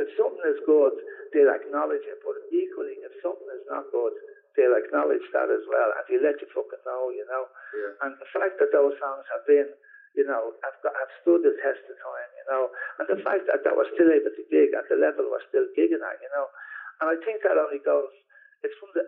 if 0.00 0.08
something 0.16 0.46
is 0.48 0.60
good, 0.64 0.94
they'll 1.36 1.52
acknowledge 1.52 2.04
it. 2.08 2.18
But 2.24 2.40
equally, 2.48 2.96
if 3.04 3.12
something 3.20 3.48
is 3.52 3.66
not 3.68 3.92
good, 3.92 4.14
they'll 4.56 4.76
acknowledge 4.76 5.24
that 5.32 5.48
as 5.48 5.64
well, 5.68 5.90
and 5.96 6.04
they 6.08 6.20
let 6.20 6.40
you 6.40 6.48
fucking 6.52 6.84
know, 6.84 7.12
you 7.12 7.24
know. 7.28 7.44
Yeah. 7.76 8.04
And 8.04 8.10
the 8.20 8.28
fact 8.32 8.60
that 8.60 8.72
those 8.72 8.96
songs 9.00 9.24
have 9.32 9.44
been, 9.48 9.68
you 10.12 10.28
know, 10.28 10.52
I've 10.60 10.78
got, 10.84 10.92
I've 10.92 11.14
stood 11.24 11.40
the 11.40 11.56
test 11.64 11.80
of 11.88 11.96
time, 11.96 12.30
you 12.36 12.44
know, 12.52 12.62
and 13.00 13.06
the 13.08 13.20
fact 13.24 13.48
that 13.48 13.64
that 13.64 13.74
we're 13.74 13.88
still 13.96 14.12
able 14.12 14.32
to 14.32 14.44
gig 14.52 14.76
at 14.76 14.84
the 14.92 15.00
level 15.00 15.28
we're 15.28 15.44
still 15.48 15.64
gigging 15.72 16.04
at, 16.04 16.20
you 16.20 16.30
know, 16.36 16.46
and 17.00 17.06
I 17.10 17.16
think 17.24 17.42
that 17.42 17.58
only 17.58 17.80
goes. 17.82 18.12
It's 18.62 18.78
from 18.78 18.94
the 18.94 19.02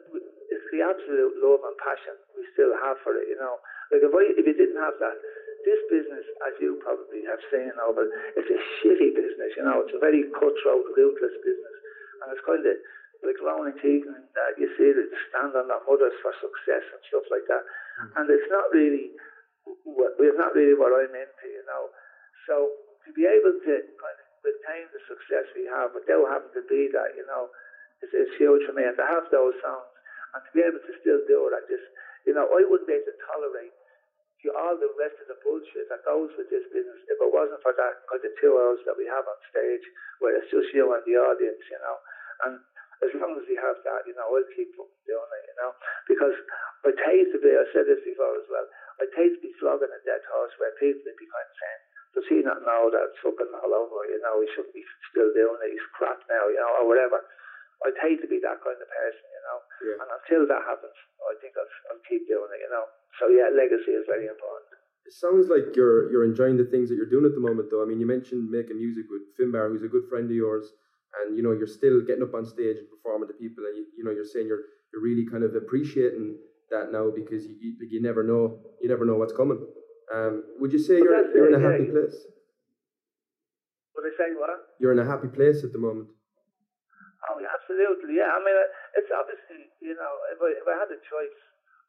it's 0.50 0.66
the 0.74 0.82
absolute 0.82 1.38
love 1.38 1.62
and 1.62 1.78
passion 1.78 2.18
we 2.34 2.42
still 2.58 2.74
have 2.82 2.98
for 3.06 3.14
it, 3.14 3.30
you 3.30 3.38
know. 3.38 3.62
Like 3.94 4.02
if 4.02 4.10
I 4.10 4.22
if 4.34 4.42
you 4.42 4.56
didn't 4.56 4.82
have 4.82 4.98
that, 4.98 5.14
this 5.62 5.78
business, 5.86 6.26
as 6.42 6.58
you 6.58 6.82
probably 6.82 7.22
have 7.30 7.38
seen 7.54 7.70
over, 7.78 8.02
it's 8.34 8.50
a 8.50 8.60
shitty 8.82 9.14
business, 9.14 9.54
you 9.54 9.62
know. 9.62 9.86
It's 9.86 9.94
a 9.94 10.02
very 10.02 10.26
cutthroat, 10.34 10.90
ruthless 10.98 11.36
business, 11.46 11.76
and 12.18 12.34
it's 12.34 12.42
kind 12.42 12.66
of 12.66 12.74
like 13.22 13.38
Ronan 13.40 13.78
Keegan. 13.78 14.26
that 14.34 14.58
uh, 14.58 14.60
you 14.60 14.68
see 14.74 14.90
that 14.90 15.08
stand 15.30 15.54
on 15.54 15.70
their 15.70 15.80
mothers 15.86 16.18
for 16.18 16.34
success 16.42 16.84
and 16.90 17.00
stuff 17.06 17.24
like 17.30 17.46
that, 17.46 17.62
mm. 17.62 18.10
and 18.18 18.24
it's 18.28 18.50
not 18.50 18.74
really 18.74 19.14
it's 19.64 20.40
not 20.40 20.56
really 20.56 20.76
what 20.76 20.92
I'm 20.92 21.12
into, 21.12 21.46
you 21.48 21.64
know. 21.68 21.88
So 22.48 22.54
to 23.04 23.10
be 23.12 23.24
able 23.24 23.56
to 23.56 23.72
kind 23.96 24.18
of 24.18 24.26
retain 24.44 24.84
the 24.92 25.00
success 25.08 25.48
we 25.56 25.64
have 25.72 25.96
without 25.96 26.28
having 26.28 26.52
to 26.52 26.64
be 26.68 26.92
that, 26.92 27.16
you 27.16 27.24
know, 27.24 27.48
is, 28.04 28.12
is 28.12 28.30
huge 28.36 28.64
for 28.68 28.76
me. 28.76 28.84
And 28.84 28.96
to 28.96 29.06
have 29.08 29.28
those 29.32 29.56
songs 29.64 29.88
and 30.36 30.40
to 30.44 30.50
be 30.52 30.60
able 30.64 30.80
to 30.80 30.94
still 31.00 31.20
do 31.24 31.48
it, 31.48 31.56
I 31.56 31.60
just, 31.68 31.86
you 32.28 32.36
know, 32.36 32.44
I 32.48 32.64
wouldn't 32.64 32.88
be 32.88 32.96
able 32.96 33.08
to 33.08 33.18
tolerate 33.28 33.72
you, 34.44 34.52
all 34.52 34.76
the 34.76 34.92
rest 35.00 35.16
of 35.24 35.32
the 35.32 35.40
bullshit 35.40 35.88
that 35.88 36.04
goes 36.04 36.28
with 36.36 36.52
this 36.52 36.68
business 36.68 37.00
if 37.08 37.16
it 37.16 37.32
wasn't 37.32 37.64
for 37.64 37.72
that 37.72 38.04
kind 38.04 38.20
of 38.20 38.32
two 38.36 38.52
hours 38.52 38.76
that 38.84 38.92
we 38.92 39.08
have 39.08 39.24
on 39.24 39.38
stage 39.48 39.84
where 40.20 40.36
it's 40.36 40.52
just 40.52 40.68
you 40.76 40.92
and 40.92 41.00
the 41.08 41.16
audience, 41.16 41.64
you 41.72 41.80
know. 41.80 41.96
And 42.44 42.52
as 43.00 43.10
long 43.16 43.32
as 43.40 43.48
we 43.48 43.56
have 43.56 43.80
that, 43.88 44.04
you 44.04 44.12
know, 44.12 44.28
I'll 44.28 44.52
keep 44.52 44.68
doing 44.76 45.32
it, 45.32 45.44
you 45.48 45.56
know, 45.56 45.72
because 46.04 46.36
I'd 46.84 47.00
hate 47.08 47.32
to 47.32 47.40
be, 47.40 47.56
I 47.56 47.64
said 47.72 47.88
this 47.88 48.04
before 48.04 48.36
as 48.36 48.48
well, 48.52 48.68
I'd 49.02 49.14
hate 49.18 49.34
to 49.34 49.42
be 49.42 49.54
flogging 49.58 49.90
a 49.90 50.00
dead 50.06 50.22
horse 50.30 50.54
where 50.58 50.74
people 50.78 51.02
would 51.02 51.18
be 51.18 51.26
kind 51.26 51.48
of 51.48 51.56
saying, 51.58 51.82
does 52.14 52.28
he 52.30 52.38
not 52.46 52.62
know 52.62 52.94
that 52.94 53.10
it's 53.10 53.20
fucking 53.26 53.50
all 53.58 53.74
over, 53.74 54.06
you 54.06 54.22
know, 54.22 54.38
he 54.38 54.46
shouldn't 54.54 54.74
be 54.74 54.86
still 55.10 55.34
doing 55.34 55.58
it, 55.66 55.74
he's 55.74 55.90
crap 55.98 56.22
now, 56.30 56.46
you 56.46 56.58
know, 56.62 56.82
or 56.82 56.86
whatever. 56.86 57.18
I'd 57.82 57.98
hate 57.98 58.22
to 58.22 58.30
be 58.30 58.38
that 58.40 58.62
kind 58.62 58.78
of 58.78 58.86
person, 58.86 59.26
you 59.26 59.42
know. 59.44 59.58
Yeah. 59.82 59.98
And 59.98 60.10
until 60.14 60.42
that 60.46 60.62
happens, 60.62 60.94
I 61.26 61.34
think 61.42 61.58
I'll, 61.58 61.72
I'll 61.90 62.04
keep 62.06 62.24
doing 62.30 62.48
it, 62.54 62.60
you 62.62 62.70
know. 62.70 62.86
So 63.18 63.28
yeah, 63.28 63.50
legacy 63.50 63.98
is 63.98 64.06
very 64.06 64.30
important. 64.30 64.78
It 65.04 65.12
sounds 65.12 65.52
like 65.52 65.76
you're 65.76 66.08
you're 66.08 66.24
enjoying 66.24 66.56
the 66.56 66.64
things 66.64 66.88
that 66.88 66.96
you're 66.96 67.10
doing 67.10 67.28
at 67.28 67.36
the 67.36 67.44
moment, 67.44 67.68
though. 67.68 67.84
I 67.84 67.86
mean, 67.86 68.00
you 68.00 68.08
mentioned 68.08 68.48
making 68.48 68.80
music 68.80 69.04
with 69.12 69.28
Finbar, 69.36 69.68
who's 69.68 69.84
a 69.84 69.92
good 69.92 70.08
friend 70.08 70.24
of 70.24 70.34
yours, 70.34 70.72
and 71.20 71.36
you 71.36 71.42
know 71.44 71.52
you're 71.52 71.68
still 71.68 72.00
getting 72.00 72.24
up 72.24 72.32
on 72.32 72.48
stage 72.48 72.80
and 72.80 72.88
performing 72.88 73.28
to 73.28 73.36
people, 73.36 73.68
and 73.68 73.76
you, 73.76 73.84
you 74.00 74.02
know 74.04 74.16
you're 74.16 74.24
saying 74.24 74.48
you're 74.48 74.64
you're 74.92 75.04
really 75.04 75.28
kind 75.28 75.44
of 75.44 75.54
appreciating 75.54 76.40
that 76.74 76.90
now 76.90 77.14
because 77.14 77.46
you, 77.46 77.54
you, 77.62 77.70
you 77.88 78.00
never 78.02 78.22
know 78.26 78.58
you 78.82 78.88
never 78.90 79.06
know 79.06 79.14
what's 79.14 79.32
coming. 79.32 79.62
Um, 80.12 80.42
would 80.58 80.72
you 80.74 80.82
say 80.82 80.98
But 80.98 81.06
you're 81.06 81.30
you're 81.34 81.48
in 81.54 81.58
a 81.58 81.64
happy 81.64 81.86
yeah. 81.86 81.94
place? 81.94 82.18
Would 83.94 84.10
I 84.10 84.14
say 84.18 84.28
what? 84.34 84.50
You're 84.82 84.92
in 84.92 84.98
a 84.98 85.06
happy 85.06 85.30
place 85.30 85.62
at 85.62 85.70
the 85.70 85.78
moment. 85.78 86.10
Oh, 87.30 87.40
absolutely. 87.40 88.20
Yeah, 88.20 88.36
I 88.36 88.38
mean, 88.44 88.52
uh, 88.52 89.00
it's 89.00 89.08
obviously, 89.08 89.72
you 89.80 89.96
know, 89.96 90.12
if 90.28 90.38
I, 90.44 90.50
if 90.60 90.66
I 90.68 90.76
had 90.76 90.92
a 90.92 91.00
choice, 91.08 91.38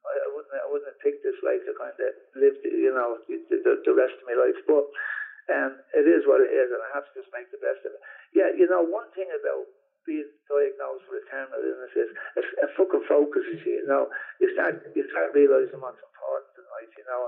I, 0.07 0.13
I 0.15 0.27
wouldn't, 0.31 0.53
I 0.55 0.67
wouldn't 0.71 0.87
have 0.95 1.03
picked 1.03 1.27
this 1.27 1.35
life 1.43 1.59
to 1.67 1.75
kind 1.75 1.91
of 1.91 2.11
live, 2.39 2.55
the, 2.63 2.71
you 2.71 2.93
know, 2.95 3.19
the, 3.27 3.35
the, 3.51 3.73
the 3.83 3.95
rest 3.99 4.15
of 4.15 4.23
my 4.23 4.37
life. 4.39 4.55
But 4.63 4.87
um, 5.51 5.71
it 5.91 6.07
is 6.07 6.23
what 6.23 6.39
it 6.39 6.55
is, 6.55 6.71
and 6.71 6.79
I 6.79 6.89
have 6.95 7.03
to 7.03 7.13
just 7.19 7.27
make 7.35 7.51
the 7.51 7.59
best 7.59 7.83
of 7.83 7.91
it. 7.91 8.01
Yeah, 8.31 8.49
you 8.55 8.63
know, 8.71 8.79
one 8.79 9.11
thing 9.11 9.27
about 9.27 9.67
being 10.05 10.29
diagnosed 10.45 11.05
with 11.09 11.25
a 11.25 11.25
terminal 11.33 11.61
illness 11.61 11.93
is 11.97 12.09
it, 12.37 12.45
it 12.45 12.69
fucking 12.77 13.05
focuses 13.09 13.61
you. 13.65 13.83
You 13.83 13.89
know, 13.89 14.07
you 14.39 14.53
start, 14.53 14.81
you 14.93 15.03
start 15.09 15.33
realizing 15.33 15.81
what's 15.81 16.01
important 16.01 16.53
in 16.57 16.65
life. 16.69 16.93
You 16.93 17.05
know, 17.09 17.21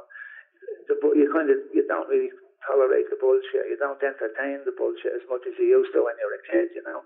the, 0.90 0.96
you 1.18 1.28
kind 1.34 1.50
of, 1.50 1.58
you 1.74 1.84
don't 1.90 2.10
really 2.10 2.32
tolerate 2.66 3.10
the 3.10 3.18
bullshit. 3.18 3.70
You 3.70 3.78
don't 3.82 4.02
entertain 4.02 4.62
the 4.66 4.74
bullshit 4.78 5.18
as 5.18 5.26
much 5.30 5.46
as 5.50 5.58
you 5.58 5.82
used 5.82 5.94
to 5.98 6.06
when 6.06 6.18
you 6.22 6.26
were 6.30 6.40
a 6.40 6.46
kid. 6.48 6.70
You 6.78 6.86
know. 6.86 7.02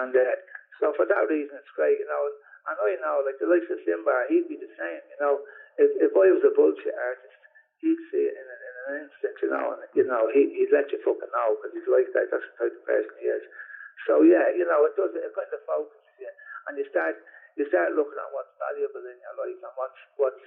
And 0.00 0.12
uh, 0.12 0.36
so 0.80 0.92
for 0.96 1.06
that 1.06 1.28
reason, 1.30 1.54
it's 1.54 1.76
great, 1.76 2.00
you 2.00 2.08
know. 2.08 2.22
And 2.64 2.76
I 2.80 2.96
know, 3.04 3.20
like 3.20 3.36
the 3.36 3.48
likes 3.48 3.68
of 3.68 3.80
Finbar, 3.84 4.24
he'd 4.32 4.48
be 4.48 4.56
the 4.56 4.72
same, 4.80 5.02
you 5.12 5.18
know. 5.20 5.44
If 5.76 5.90
if 6.00 6.12
I 6.16 6.32
was 6.32 6.44
a 6.48 6.54
bullshit 6.54 6.96
artist, 6.96 7.40
he'd 7.82 8.00
see 8.08 8.24
it 8.24 8.34
in, 8.34 8.46
in 8.46 8.74
an 8.88 8.94
instant, 9.04 9.36
you 9.42 9.50
know. 9.52 9.76
And 9.76 9.84
you 9.92 10.06
know, 10.08 10.32
he 10.32 10.48
he'd 10.56 10.72
let 10.72 10.88
you 10.88 10.98
fucking 11.04 11.28
know 11.28 11.48
because 11.60 11.76
he's 11.76 11.90
like 11.92 12.08
that. 12.16 12.32
That's 12.32 12.46
the 12.46 12.56
type 12.56 12.74
of 12.74 12.84
person 12.88 13.12
he 13.20 13.28
is. 13.28 13.44
So 14.06 14.22
yeah, 14.26 14.50
you 14.52 14.66
know, 14.66 14.84
it 14.86 14.94
does. 14.98 15.14
It 15.14 15.32
kind 15.32 15.50
of 15.52 15.62
focuses 15.64 16.14
you, 16.20 16.30
and 16.68 16.74
you 16.78 16.86
start 16.90 17.16
you 17.56 17.64
start 17.70 17.94
looking 17.94 18.18
at 18.18 18.30
what's 18.34 18.50
valuable 18.58 19.04
in 19.06 19.18
your 19.18 19.36
life 19.38 19.58
and 19.62 19.74
what's 19.78 20.00
what's 20.18 20.44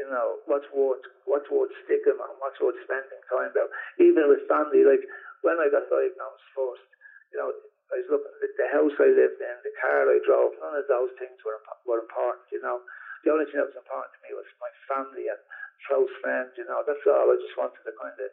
you 0.00 0.08
know 0.08 0.40
what's 0.48 0.68
worth 0.72 1.04
what's 1.24 1.48
worth 1.48 1.72
sticking 1.84 2.16
and 2.16 2.36
what's 2.40 2.60
worth 2.60 2.78
spending 2.84 3.22
time 3.28 3.52
about. 3.52 3.70
Even 4.00 4.28
with 4.28 4.44
family, 4.48 4.84
like 4.84 5.02
when 5.42 5.58
I 5.58 5.72
got 5.72 5.88
diagnosed 5.90 6.46
first, 6.54 6.86
you 7.34 7.38
know, 7.40 7.50
I 7.92 8.00
was 8.00 8.08
looking 8.08 8.32
at 8.40 8.54
the 8.56 8.68
house 8.72 8.96
I 8.96 9.10
lived 9.12 9.40
in, 9.40 9.56
the 9.64 9.74
car 9.80 10.08
I 10.08 10.18
drove. 10.24 10.56
None 10.60 10.76
of 10.80 10.88
those 10.88 11.12
things 11.20 11.36
were 11.44 11.60
were 11.84 12.00
important. 12.04 12.46
You 12.52 12.62
know, 12.64 12.80
the 13.24 13.32
only 13.32 13.48
thing 13.48 13.60
that 13.60 13.68
was 13.68 13.78
important 13.80 14.12
to 14.16 14.20
me 14.24 14.32
was 14.36 14.48
my 14.60 14.72
family 14.88 15.28
and 15.28 15.40
close 15.88 16.12
friends. 16.24 16.52
You 16.56 16.68
know, 16.68 16.80
that's 16.86 17.04
all. 17.08 17.32
I 17.32 17.36
just 17.36 17.56
wanted 17.58 17.82
to 17.84 17.92
kind 17.96 18.16
of 18.16 18.30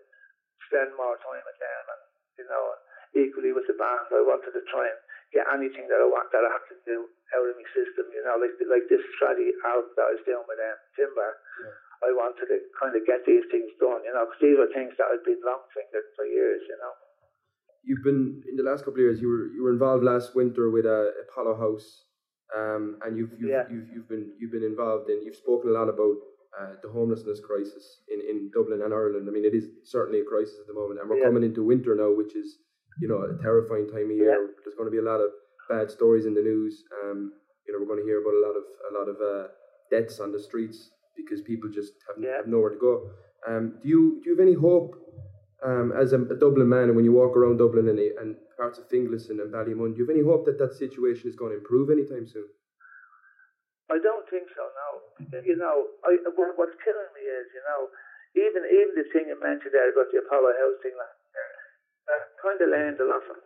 spend 0.69 0.95
more 0.95 1.17
time 1.23 1.43
with 1.43 1.59
them, 1.59 1.83
and 1.91 2.01
you 2.39 2.45
know, 2.47 2.63
equally 3.17 3.53
with 3.53 3.65
the 3.69 3.77
band, 3.77 4.09
I 4.11 4.21
wanted 4.25 4.53
to 4.53 4.63
try 4.69 4.85
and 4.89 4.99
get 5.33 5.45
anything 5.53 5.85
that 5.89 6.01
I 6.01 6.07
want 6.09 6.29
that 6.33 6.45
I 6.45 6.51
have 6.53 6.67
to 6.73 6.77
do 6.85 7.05
out 7.37 7.45
of 7.45 7.55
my 7.57 7.67
system. 7.73 8.09
You 8.13 8.21
know, 8.25 8.37
like 8.41 8.55
like 8.67 8.85
this 8.89 9.03
strategy 9.17 9.53
album 9.65 9.93
that 9.97 10.09
I 10.09 10.13
was 10.17 10.23
doing 10.25 10.45
with 10.45 10.61
um, 10.61 10.77
Finbar. 10.97 11.33
Yeah. 11.65 11.75
I 11.99 12.15
wanted 12.15 12.47
to 12.47 12.63
kind 12.79 12.95
of 12.95 13.03
get 13.03 13.27
these 13.27 13.43
things 13.51 13.75
done, 13.75 13.99
you 14.07 14.15
know, 14.15 14.23
because 14.23 14.39
these 14.39 14.55
were 14.55 14.71
things 14.71 14.95
that 14.95 15.11
I'd 15.11 15.19
been 15.27 15.43
long 15.43 15.67
fingered 15.75 16.07
for 16.15 16.23
years, 16.23 16.63
you 16.63 16.79
know 16.79 16.95
you've 17.83 18.03
been 18.03 18.43
in 18.49 18.55
the 18.55 18.63
last 18.63 18.85
couple 18.85 18.95
of 18.95 18.99
years. 18.99 19.21
You 19.21 19.27
were 19.27 19.47
you 19.47 19.63
were 19.63 19.71
involved 19.71 20.03
last 20.03 20.35
winter 20.35 20.69
with 20.69 20.85
uh, 20.85 21.09
Apollo 21.25 21.57
House, 21.57 22.05
um, 22.55 22.99
and 23.05 23.17
you've 23.17 23.31
you've, 23.39 23.49
yeah. 23.49 23.63
you've 23.69 23.89
you've 23.89 24.09
been 24.09 24.31
you've 24.39 24.51
been 24.51 24.63
involved 24.63 25.09
in. 25.09 25.23
You've 25.23 25.35
spoken 25.35 25.69
a 25.69 25.73
lot 25.73 25.89
about 25.89 26.17
uh, 26.59 26.73
the 26.83 26.89
homelessness 26.89 27.39
crisis 27.39 28.01
in, 28.09 28.21
in 28.29 28.51
Dublin 28.53 28.81
and 28.81 28.93
Ireland. 28.93 29.27
I 29.27 29.31
mean, 29.31 29.45
it 29.45 29.53
is 29.53 29.65
certainly 29.83 30.21
a 30.21 30.25
crisis 30.25 30.55
at 30.59 30.67
the 30.67 30.73
moment, 30.73 30.99
and 30.99 31.09
we're 31.09 31.19
yeah. 31.19 31.25
coming 31.25 31.43
into 31.43 31.63
winter 31.63 31.95
now, 31.95 32.13
which 32.13 32.35
is 32.35 32.57
you 32.99 33.07
know 33.07 33.23
a 33.23 33.41
terrifying 33.41 33.87
time 33.87 34.11
of 34.11 34.17
year. 34.17 34.35
Yeah. 34.35 34.47
There's 34.63 34.75
going 34.75 34.91
to 34.91 34.95
be 34.95 34.99
a 34.99 35.09
lot 35.09 35.23
of 35.23 35.31
bad 35.69 35.89
stories 35.89 36.25
in 36.25 36.33
the 36.33 36.41
news. 36.41 36.83
Um, 37.03 37.33
you 37.65 37.73
know, 37.73 37.79
we're 37.79 37.89
going 37.89 38.03
to 38.03 38.07
hear 38.07 38.21
about 38.21 38.35
a 38.35 38.43
lot 38.43 38.55
of 38.59 38.65
a 38.89 38.91
lot 38.93 39.07
of 39.07 39.17
uh, 39.21 39.47
deaths 39.89 40.19
on 40.19 40.31
the 40.31 40.41
streets 40.41 40.91
because 41.15 41.41
people 41.41 41.69
just 41.69 41.93
have, 42.07 42.17
have 42.23 42.47
nowhere 42.47 42.71
to 42.71 42.79
go. 42.79 43.11
Um, 43.47 43.79
do 43.81 43.87
you 43.87 44.19
do 44.23 44.29
you 44.29 44.35
have 44.35 44.45
any 44.45 44.55
hope 44.55 44.95
um, 45.63 45.91
as 45.91 46.13
a, 46.13 46.19
a, 46.19 46.35
Dublin 46.39 46.67
man, 46.67 46.87
and 46.87 46.95
when 46.95 47.03
you 47.03 47.11
walk 47.11 47.35
around 47.35 47.57
Dublin 47.57 47.87
and, 47.87 47.99
and 47.99 48.35
parts 48.55 48.79
of 48.79 48.87
Finglas 48.87 49.29
and, 49.29 49.39
and 49.39 49.51
Ballymun, 49.51 49.91
do 49.91 49.99
you 49.99 50.05
have 50.07 50.15
any 50.15 50.23
hope 50.23 50.45
that 50.47 50.59
that 50.59 50.75
situation 50.75 51.27
is 51.27 51.35
going 51.35 51.51
to 51.51 51.59
improve 51.59 51.91
anytime 51.91 52.27
soon? 52.27 52.47
I 53.91 53.99
don't 53.99 54.23
think 54.29 54.47
so. 54.55 54.63
No, 54.63 54.89
you 55.43 55.57
know, 55.57 55.89
I, 56.05 56.15
what, 56.37 56.55
what's 56.55 56.77
killing 56.79 57.11
me 57.11 57.23
is, 57.25 57.47
you 57.51 57.63
know, 57.67 57.81
even 58.39 58.61
even 58.71 58.93
the 58.95 59.07
thing 59.11 59.27
you 59.27 59.35
mentioned 59.41 59.73
there 59.75 59.89
about 59.91 60.07
the 60.13 60.23
Apollo 60.23 60.53
House 60.55 60.79
thing, 60.79 60.95
that 60.95 61.18
kind 62.41 62.59
of 62.59 62.69
learned 62.71 62.99
a 62.99 63.07
lot 63.07 63.23
from. 63.27 63.39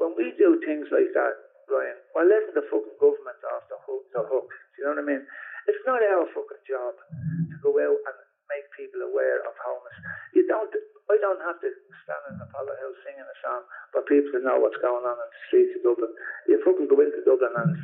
When 0.00 0.16
we 0.16 0.32
do 0.36 0.56
things 0.64 0.88
like 0.90 1.12
that, 1.12 1.34
Ryan, 1.68 1.98
we're 2.16 2.26
letting 2.26 2.56
the 2.56 2.66
fucking 2.66 2.98
government 2.98 3.40
off 3.54 3.68
the 3.70 3.78
hook. 3.86 4.02
The 4.10 4.24
hook. 4.26 4.48
Do 4.48 4.76
you 4.80 4.82
know 4.88 4.98
what 4.98 5.04
I 5.04 5.06
mean? 5.06 5.22
It's 5.68 5.84
not 5.86 6.02
our 6.02 6.26
fucking 6.34 6.64
job 6.66 6.96
to 6.98 7.56
go 7.62 7.70
out 7.78 8.00
and 8.00 8.16
make 8.50 8.66
people 8.74 9.06
aware 9.06 9.38
of 9.46 9.54
homeless. 9.60 9.98
You 10.34 10.48
don't. 10.50 10.72
I 11.10 11.18
don't 11.18 11.42
have 11.42 11.58
to 11.58 11.70
stand 12.06 12.22
in 12.30 12.38
the 12.38 12.46
Apollo 12.46 12.70
House 12.70 12.98
singing 13.02 13.26
a 13.26 13.36
song 13.42 13.62
for 13.90 14.02
people 14.06 14.30
to 14.30 14.46
know 14.46 14.62
what's 14.62 14.78
going 14.78 15.02
on 15.02 15.18
in 15.18 15.26
the 15.30 15.42
streets 15.50 15.74
of 15.78 15.82
Dublin. 15.82 16.14
You 16.46 16.62
fucking 16.62 16.86
go 16.86 17.02
into 17.02 17.22
Dublin 17.26 17.50
and 17.50 17.74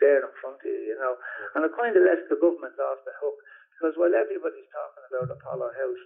stare 0.00 0.24
in 0.24 0.32
front 0.40 0.56
of 0.56 0.64
you, 0.64 0.96
you 0.96 0.96
know. 0.96 1.16
And 1.56 1.68
it 1.68 1.72
kind 1.76 1.92
of 1.92 2.02
lets 2.08 2.24
the 2.32 2.40
government 2.40 2.76
off 2.80 3.04
the 3.04 3.12
hook 3.20 3.36
because 3.76 4.00
while 4.00 4.12
everybody's 4.16 4.68
talking 4.72 5.04
about 5.12 5.28
Apollo 5.28 5.68
House, 5.76 6.02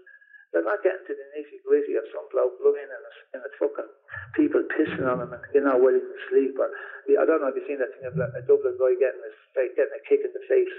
they're 0.50 0.66
not 0.66 0.82
getting 0.82 1.06
to 1.06 1.14
the 1.14 1.26
nitty 1.34 1.62
gritty 1.62 1.94
of 1.94 2.06
some 2.10 2.26
bloke 2.30 2.58
lying 2.62 2.90
in 2.90 3.02
a, 3.02 3.12
in 3.38 3.40
a 3.42 3.50
fucking 3.58 3.90
people 4.34 4.62
pissing 4.74 5.06
on 5.06 5.22
him 5.22 5.32
and 5.32 5.42
you 5.54 5.62
know 5.62 5.78
while 5.78 5.94
he's 5.94 6.10
asleep 6.26 6.58
or 6.58 6.68
I 7.06 7.24
don't 7.24 7.40
know 7.40 7.50
if 7.52 7.56
you've 7.58 7.68
seen 7.68 7.78
that 7.78 7.92
thing 7.94 8.08
of 8.08 8.16
uh, 8.18 8.32
a 8.34 8.42
Dublin 8.44 8.76
guy 8.80 8.92
getting 8.98 9.22
his 9.22 9.38
getting 9.76 9.94
a 9.94 10.02
kick 10.08 10.24
in 10.26 10.32
the 10.34 10.44
face 10.50 10.76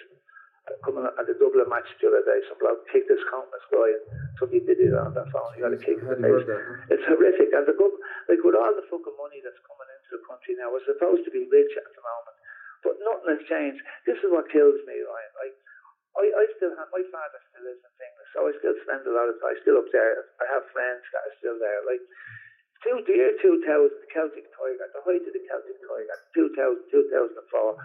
uh, 0.66 0.74
coming 0.82 1.06
at 1.06 1.26
the 1.30 1.38
Dublin 1.38 1.70
match 1.70 1.86
the 2.02 2.10
other 2.10 2.26
day, 2.26 2.42
some 2.50 2.58
bloke 2.58 2.82
kicked 2.90 3.06
his 3.06 3.22
countless 3.30 3.62
guy 3.70 3.86
and 3.86 4.04
took 4.42 4.50
his 4.50 4.66
video 4.66 4.98
on 4.98 5.14
that 5.14 5.30
phone. 5.30 5.54
He 5.54 5.62
got 5.62 5.78
a 5.78 5.78
kick 5.78 6.02
in 6.02 6.10
the 6.10 6.18
face. 6.18 6.42
It's 6.90 7.06
horrific. 7.06 7.54
And 7.54 7.70
the 7.70 7.78
government, 7.78 8.02
like 8.26 8.42
with 8.42 8.58
all 8.58 8.74
the 8.74 8.86
fucking 8.90 9.18
money 9.22 9.46
that's 9.46 9.62
coming 9.62 9.90
into 9.94 10.18
the 10.18 10.24
country 10.26 10.58
now, 10.58 10.74
we're 10.74 10.86
supposed 10.90 11.22
to 11.22 11.30
be 11.30 11.46
rich 11.54 11.74
at 11.78 11.86
the 11.86 12.02
moment, 12.02 12.38
but 12.82 12.98
nothing 13.06 13.30
has 13.38 13.44
changed. 13.46 13.82
This 14.10 14.18
is 14.26 14.30
what 14.34 14.50
kills 14.50 14.82
me, 14.90 14.98
right? 15.06 15.32
Like, 15.38 15.54
I, 16.18 16.26
I 16.34 16.44
still 16.58 16.74
have, 16.74 16.90
my 16.90 17.04
father 17.14 17.40
still 17.52 17.62
lives 17.62 17.86
in 17.86 17.94
Finglas, 18.02 18.30
so 18.34 18.40
I 18.50 18.52
still 18.58 18.78
spend 18.88 19.06
a 19.06 19.14
lot 19.14 19.30
of 19.30 19.38
time, 19.38 19.54
I 19.54 19.62
still 19.62 19.78
up 19.78 19.90
there. 19.94 20.34
I 20.42 20.46
have 20.50 20.66
friends 20.74 21.06
that 21.14 21.30
are 21.30 21.36
still 21.38 21.58
there. 21.62 21.86
Like, 21.86 22.02
two, 22.86 23.02
the 23.04 23.16
year 23.18 23.34
2000, 23.42 23.66
the 23.66 24.10
Celtic 24.14 24.46
Tiger, 24.54 24.86
the 24.94 25.02
height 25.02 25.26
of 25.26 25.34
the 25.34 25.44
Celtic 25.50 25.78
Tiger, 25.82 26.18
2000, 26.38 26.94
2004, 26.94 27.76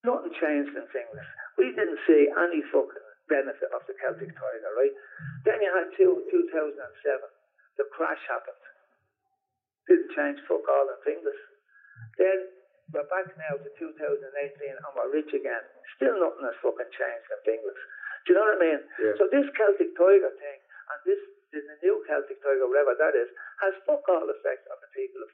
Nothing 0.00 0.32
changed 0.32 0.72
in 0.72 0.86
things. 0.96 1.12
We 1.60 1.76
didn't 1.76 2.00
see 2.08 2.24
any 2.32 2.64
fucking 2.72 3.08
benefit 3.28 3.68
of 3.76 3.84
the 3.84 3.92
Celtic 4.00 4.32
Tiger, 4.32 4.72
right? 4.72 4.94
Then 5.44 5.60
you 5.60 5.68
had 5.76 5.92
two, 5.92 6.24
2007, 6.32 6.72
the 7.76 7.84
crash 7.92 8.20
happened. 8.24 8.64
Didn't 9.88 10.12
change 10.16 10.40
fuck 10.48 10.64
all 10.64 10.88
in 10.88 10.98
Finglas. 11.04 11.40
Then 12.16 12.38
we're 12.96 13.10
back 13.12 13.28
now 13.36 13.60
to 13.60 13.70
2018 13.76 13.84
and 13.84 14.92
we're 14.96 15.12
rich 15.12 15.30
again. 15.36 15.64
Still 16.00 16.16
nothing 16.16 16.48
has 16.48 16.56
fucking 16.64 16.92
changed 16.96 17.28
in 17.28 17.40
Finglas. 17.44 17.80
Do 18.24 18.32
you 18.32 18.34
know 18.40 18.46
what 18.48 18.56
I 18.56 18.64
mean? 18.64 18.80
Yeah. 19.04 19.14
So 19.20 19.28
this 19.28 19.48
Celtic 19.52 19.92
Tiger 20.00 20.32
thing 20.32 20.60
and 20.64 20.98
this 21.04 21.20
the 21.50 21.76
new 21.82 21.96
Celtic 22.06 22.38
Tiger, 22.42 22.66
whatever 22.70 22.94
that 22.94 23.14
is, 23.18 23.30
has 23.62 23.74
fuck 23.82 24.06
all 24.06 24.26
effect 24.30 24.66
on 24.70 24.78
the 24.78 24.90
people 24.94 25.20
of 25.22 25.30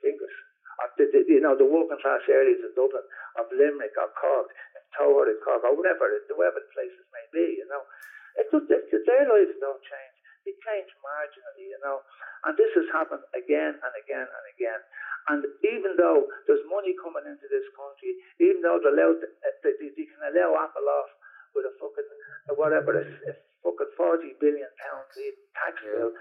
of 0.84 0.92
the, 1.00 1.08
the, 1.08 1.20
you 1.28 1.40
know, 1.40 1.56
the 1.56 1.64
working 1.64 2.00
class 2.04 2.20
areas 2.28 2.60
of 2.60 2.72
Dublin, 2.76 3.04
of 3.40 3.48
Limerick, 3.52 3.96
or 3.96 4.12
Cork, 4.12 4.48
and 4.76 4.84
Tower, 4.92 5.24
and 5.28 5.40
Cork, 5.40 5.64
or 5.64 5.72
whatever, 5.72 6.04
whatever 6.36 6.60
the 6.60 6.72
places 6.76 7.04
may 7.12 7.26
be, 7.32 7.60
you 7.60 7.66
know. 7.68 7.80
It's 8.36 8.52
just, 8.52 8.68
it's, 8.68 9.06
their 9.08 9.24
lives 9.24 9.56
don't 9.56 9.80
change. 9.80 10.16
They 10.44 10.52
change 10.60 10.92
marginally, 11.00 11.72
you 11.72 11.80
know. 11.80 12.04
And 12.44 12.52
this 12.60 12.70
has 12.76 12.86
happened 12.92 13.24
again 13.32 13.74
and 13.80 13.94
again 13.96 14.28
and 14.28 14.44
again. 14.52 14.80
And 15.32 15.40
even 15.64 15.96
though 15.98 16.28
there's 16.46 16.62
money 16.70 16.94
coming 17.00 17.26
into 17.26 17.48
this 17.48 17.66
country, 17.74 18.14
even 18.38 18.62
though 18.62 18.78
they're 18.78 18.94
allowed, 18.94 19.18
uh, 19.24 19.54
they, 19.64 19.74
they, 19.80 19.90
they 19.96 20.06
can 20.06 20.22
allow 20.22 20.54
Apple 20.60 20.86
off 20.86 21.10
with 21.56 21.66
a 21.66 21.72
fucking, 21.80 22.08
whatever, 22.54 23.00
fucking 23.66 23.90
40 23.98 24.38
billion 24.38 24.70
pound 24.78 25.10
in 25.18 25.34
tax 25.58 25.74
bill, 25.82 26.14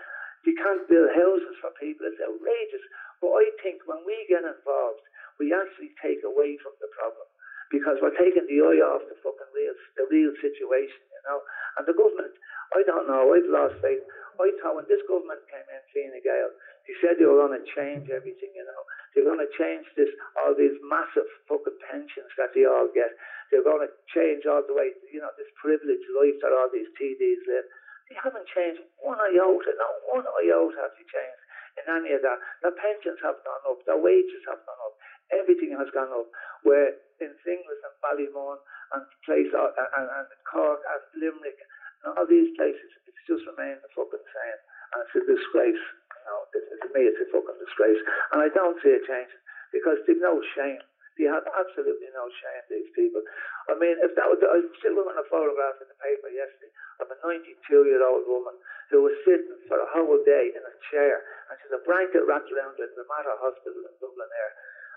you 0.50 0.54
can't 0.58 0.90
build 0.90 1.14
houses 1.14 1.54
for 1.62 1.70
people. 1.78 2.10
It's 2.10 2.18
outrageous. 2.18 2.86
But 3.22 3.38
I 3.38 3.46
think 3.62 3.86
when 3.86 4.02
we 4.02 4.18
get 4.26 4.42
involved, 4.42 5.06
we 5.38 5.54
actually 5.54 5.94
take 6.02 6.26
away 6.26 6.58
from 6.66 6.74
the 6.82 6.90
problem 6.98 7.30
because 7.70 8.02
we're 8.02 8.18
taking 8.18 8.46
the 8.46 8.62
eye 8.62 8.82
off 8.82 9.06
the 9.06 9.18
fucking 9.22 9.52
real, 9.54 9.76
the 9.98 10.06
real 10.10 10.34
situation, 10.42 11.02
you 11.06 11.22
know. 11.26 11.42
And 11.78 11.86
the 11.86 11.98
government, 11.98 12.34
I 12.78 12.82
don't 12.86 13.10
know, 13.10 13.34
I've 13.34 13.50
lost 13.50 13.78
faith. 13.82 14.02
I 14.38 14.52
thought 14.60 14.78
when 14.78 14.88
this 14.92 15.02
government 15.08 15.42
came 15.48 15.66
in, 15.66 15.82
Fine 15.96 16.20
Gael, 16.22 16.52
they 16.86 16.96
said 17.02 17.18
they 17.18 17.26
were 17.26 17.40
going 17.42 17.56
to 17.58 17.66
change 17.72 18.12
everything, 18.12 18.52
you 18.54 18.66
know. 18.68 18.82
They're 19.16 19.28
going 19.28 19.40
to 19.40 19.52
change 19.56 19.88
this, 19.96 20.12
all 20.44 20.52
these 20.52 20.76
massive 20.84 21.28
fucking 21.48 21.80
pensions 21.88 22.28
that 22.36 22.52
they 22.52 22.68
all 22.68 22.92
get. 22.92 23.16
They're 23.48 23.64
going 23.64 23.88
to 23.88 23.92
change 24.12 24.44
all 24.44 24.60
the 24.60 24.76
way, 24.76 24.92
you 25.08 25.24
know, 25.24 25.32
this 25.40 25.48
privileged 25.56 26.04
life 26.20 26.36
that 26.44 26.52
all 26.52 26.68
these 26.68 26.92
TDs 27.00 27.42
live. 27.48 27.66
They 28.12 28.20
haven't 28.20 28.46
changed 28.52 28.84
one 29.00 29.18
iota, 29.18 29.72
not 29.80 29.96
one 30.12 30.28
iota 30.28 30.78
have 30.84 30.94
they 31.00 31.08
changed 31.08 31.44
in 31.80 31.86
any 31.92 32.12
of 32.16 32.22
that. 32.24 32.40
Their 32.62 32.76
pensions 32.76 33.20
have 33.24 33.40
gone 33.44 33.64
up, 33.66 33.80
their 33.88 34.00
wages 34.00 34.44
have 34.52 34.62
gone 34.64 34.82
up, 34.84 34.96
everything 35.34 35.76
has 35.76 35.90
gone 35.92 36.12
up. 36.12 36.28
Where 36.64 36.96
in 37.24 37.32
Finglas 37.42 37.82
and 37.82 37.96
Ballymun 38.04 38.58
and 38.96 39.04
place 39.24 39.52
uh, 39.56 39.72
and, 39.74 40.08
and 40.12 40.28
Cork 40.48 40.84
and 40.84 41.04
Limerick 41.24 41.60
and 42.04 42.16
all 42.16 42.28
these 42.28 42.52
places, 42.60 42.90
it's 43.08 43.24
just 43.26 43.48
remained 43.48 43.82
the 43.82 43.92
fucking 43.96 44.28
same. 44.28 44.60
And 44.94 45.00
it's 45.02 45.16
a 45.18 45.22
disgrace. 45.26 45.86
Know, 46.26 46.40
it, 46.58 46.64
it, 46.66 46.78
to 46.82 46.90
me, 46.92 47.02
it's 47.06 47.22
a 47.22 47.28
fucking 47.30 47.60
disgrace. 47.62 48.02
And 48.34 48.42
I 48.42 48.50
don't 48.50 48.78
see 48.82 48.94
it 48.94 49.06
changing 49.06 49.42
because 49.70 50.02
they've 50.06 50.22
no 50.22 50.42
shame. 50.58 50.82
They 51.16 51.32
have 51.32 51.48
absolutely 51.48 52.12
no 52.12 52.28
shame, 52.28 52.64
these 52.68 52.92
people. 52.92 53.24
I 53.72 53.80
mean, 53.80 53.96
if 54.04 54.12
that 54.20 54.28
was, 54.28 54.36
I 54.44 54.60
was 54.60 54.68
still 54.84 55.00
looking 55.00 55.16
at 55.16 55.24
a 55.24 55.32
photograph 55.32 55.80
in 55.80 55.88
the 55.88 55.96
paper 56.04 56.28
yesterday 56.28 56.74
of 57.00 57.08
a 57.08 57.18
92 57.24 57.88
year 57.88 58.04
old 58.04 58.28
woman 58.28 58.52
who 58.92 59.08
was 59.08 59.16
sitting 59.24 59.64
for 59.72 59.80
a 59.80 59.90
whole 59.96 60.20
day 60.28 60.52
in 60.52 60.60
a 60.60 60.76
chair 60.92 61.24
and 61.48 61.56
she's 61.64 61.72
a 61.72 61.80
blanket 61.88 62.28
wrapped 62.28 62.52
around 62.52 62.76
her 62.76 62.84
in 62.84 62.96
the 63.00 63.08
Mater 63.08 63.32
Hospital 63.40 63.80
in 63.80 63.96
Dublin 64.04 64.28
there. 64.28 64.52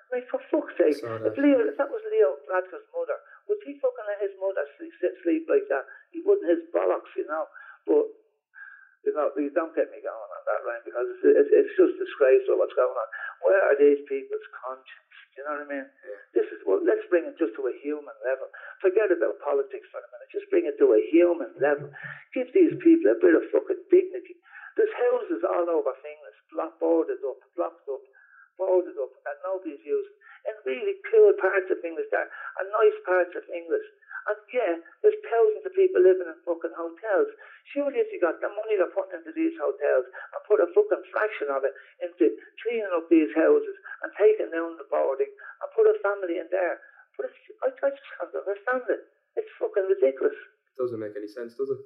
I 0.09 0.19
mean, 0.19 0.25
for 0.33 0.41
fuck's 0.49 0.73
sake, 0.81 1.05
if 1.05 1.37
Leo, 1.37 1.61
if 1.69 1.77
that 1.77 1.93
was 1.93 2.01
Leo 2.09 2.41
Varadkar's 2.49 2.89
mother, 2.97 3.21
would 3.45 3.61
he 3.63 3.77
fucking 3.77 4.09
let 4.09 4.25
his 4.25 4.33
mother 4.41 4.65
sleep, 4.81 4.93
sleep 5.21 5.45
like 5.53 5.69
that? 5.69 5.85
He 6.17 6.25
wouldn't 6.25 6.49
his 6.49 6.65
bollocks, 6.73 7.13
you 7.13 7.29
know. 7.29 7.45
But 7.85 8.08
you 9.09 9.17
know, 9.17 9.33
you 9.41 9.49
don't 9.57 9.73
get 9.73 9.89
me 9.89 10.05
going 10.05 10.13
on 10.13 10.43
that 10.45 10.63
line 10.69 10.85
because 10.85 11.09
it's, 11.17 11.25
it's, 11.25 11.53
it's 11.65 11.75
just 11.81 11.97
disgraceful 11.97 12.61
what's 12.61 12.77
going 12.77 12.93
on. 12.93 13.09
Where 13.41 13.63
are 13.73 13.77
these 13.81 14.05
people's 14.05 14.49
conscience? 14.53 15.17
Do 15.33 15.41
You 15.41 15.43
know 15.49 15.55
what 15.57 15.65
I 15.65 15.69
mean? 15.73 15.87
Yeah. 15.89 16.21
This 16.37 16.49
is 16.53 16.61
well. 16.69 16.85
Let's 16.85 17.09
bring 17.09 17.25
it 17.25 17.41
just 17.41 17.57
to 17.57 17.65
a 17.65 17.75
human 17.81 18.17
level. 18.21 18.53
Forget 18.85 19.09
about 19.09 19.41
politics 19.41 19.89
for 19.89 20.05
a 20.05 20.09
minute. 20.13 20.29
Just 20.29 20.51
bring 20.53 20.69
it 20.69 20.77
to 20.77 20.93
a 20.93 21.01
human 21.09 21.57
level. 21.57 21.89
Give 22.37 22.53
these 22.53 22.77
people 22.85 23.09
a 23.09 23.17
bit 23.17 23.33
of 23.33 23.49
fucking 23.49 23.89
dignity. 23.89 24.37
There's 24.77 24.93
houses 24.93 25.43
all 25.43 25.67
over 25.73 25.91
Finglas, 26.05 26.39
block 26.53 26.77
boarded 26.79 27.19
up, 27.25 27.41
blocked 27.59 27.89
up, 27.89 28.05
boarded 28.61 28.95
up 28.95 29.11
that 29.25 29.41
nobody's 29.43 29.83
used. 29.83 30.13
in 30.47 30.55
really 30.67 30.97
cool 31.11 31.35
parts 31.39 31.67
of 31.71 31.79
Finglas 31.83 32.07
there 32.11 32.29
and 32.59 32.67
nice 32.71 32.99
parts 33.03 33.35
of 33.35 33.43
Finglas. 33.51 33.87
And 34.29 34.37
yeah, 34.53 34.77
there's 35.01 35.17
thousands 35.25 35.65
of 35.65 35.73
people 35.73 36.05
living 36.05 36.29
in 36.29 36.37
fucking 36.45 36.77
hotels. 36.77 37.33
Surely 37.73 37.97
if 38.05 38.13
you 38.13 38.21
got 38.21 38.37
the 38.45 38.53
money 38.53 38.77
they're 38.77 38.93
putting 38.93 39.25
into 39.25 39.33
these 39.33 39.57
hotels 39.57 40.05
and 40.05 40.41
put 40.45 40.61
a 40.61 40.69
fucking 40.77 41.05
fraction 41.09 41.49
of 41.49 41.65
it 41.65 41.73
into 42.05 42.37
cleaning 42.61 42.93
up 42.93 43.09
these 43.09 43.33
houses 43.33 43.77
and 44.05 44.13
taking 44.21 44.53
down 44.53 44.77
the 44.77 44.85
boarding 44.93 45.33
and 45.33 45.69
put 45.73 45.89
a 45.89 45.97
family 46.05 46.37
in 46.45 46.49
there. 46.53 46.77
But 47.17 47.33
it's, 47.33 47.41
I, 47.65 47.69
I 47.73 47.89
just 47.89 48.05
can't 48.21 48.37
understand 48.37 48.85
it. 48.93 49.01
It's 49.41 49.53
fucking 49.57 49.89
ridiculous. 49.89 50.37
It 50.37 50.77
doesn't 50.77 51.01
make 51.01 51.17
any 51.17 51.31
sense, 51.33 51.57
does 51.57 51.73
it? 51.73 51.81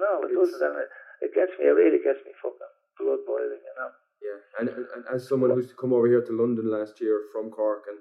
No, 0.00 0.24
it 0.24 0.32
It's- 0.32 0.40
doesn't. 0.40 0.64
And 0.64 0.80
it, 0.80 0.90
it 1.20 1.32
gets 1.36 1.52
me, 1.60 1.68
it 1.68 1.76
really 1.76 2.00
gets 2.00 2.24
me 2.24 2.32
fucking 2.40 2.72
blood 2.96 3.22
boiling, 3.28 3.60
you 3.60 3.74
know. 3.76 3.92
Yeah, 4.20 4.38
and, 4.60 4.66
and, 4.68 4.84
and 4.96 5.02
as 5.12 5.24
someone 5.28 5.52
who's 5.52 5.72
come 5.72 5.92
over 5.92 6.08
here 6.08 6.20
to 6.24 6.32
London 6.32 6.68
last 6.68 7.00
year 7.00 7.28
from 7.32 7.48
Cork, 7.50 7.84
and 7.88 7.96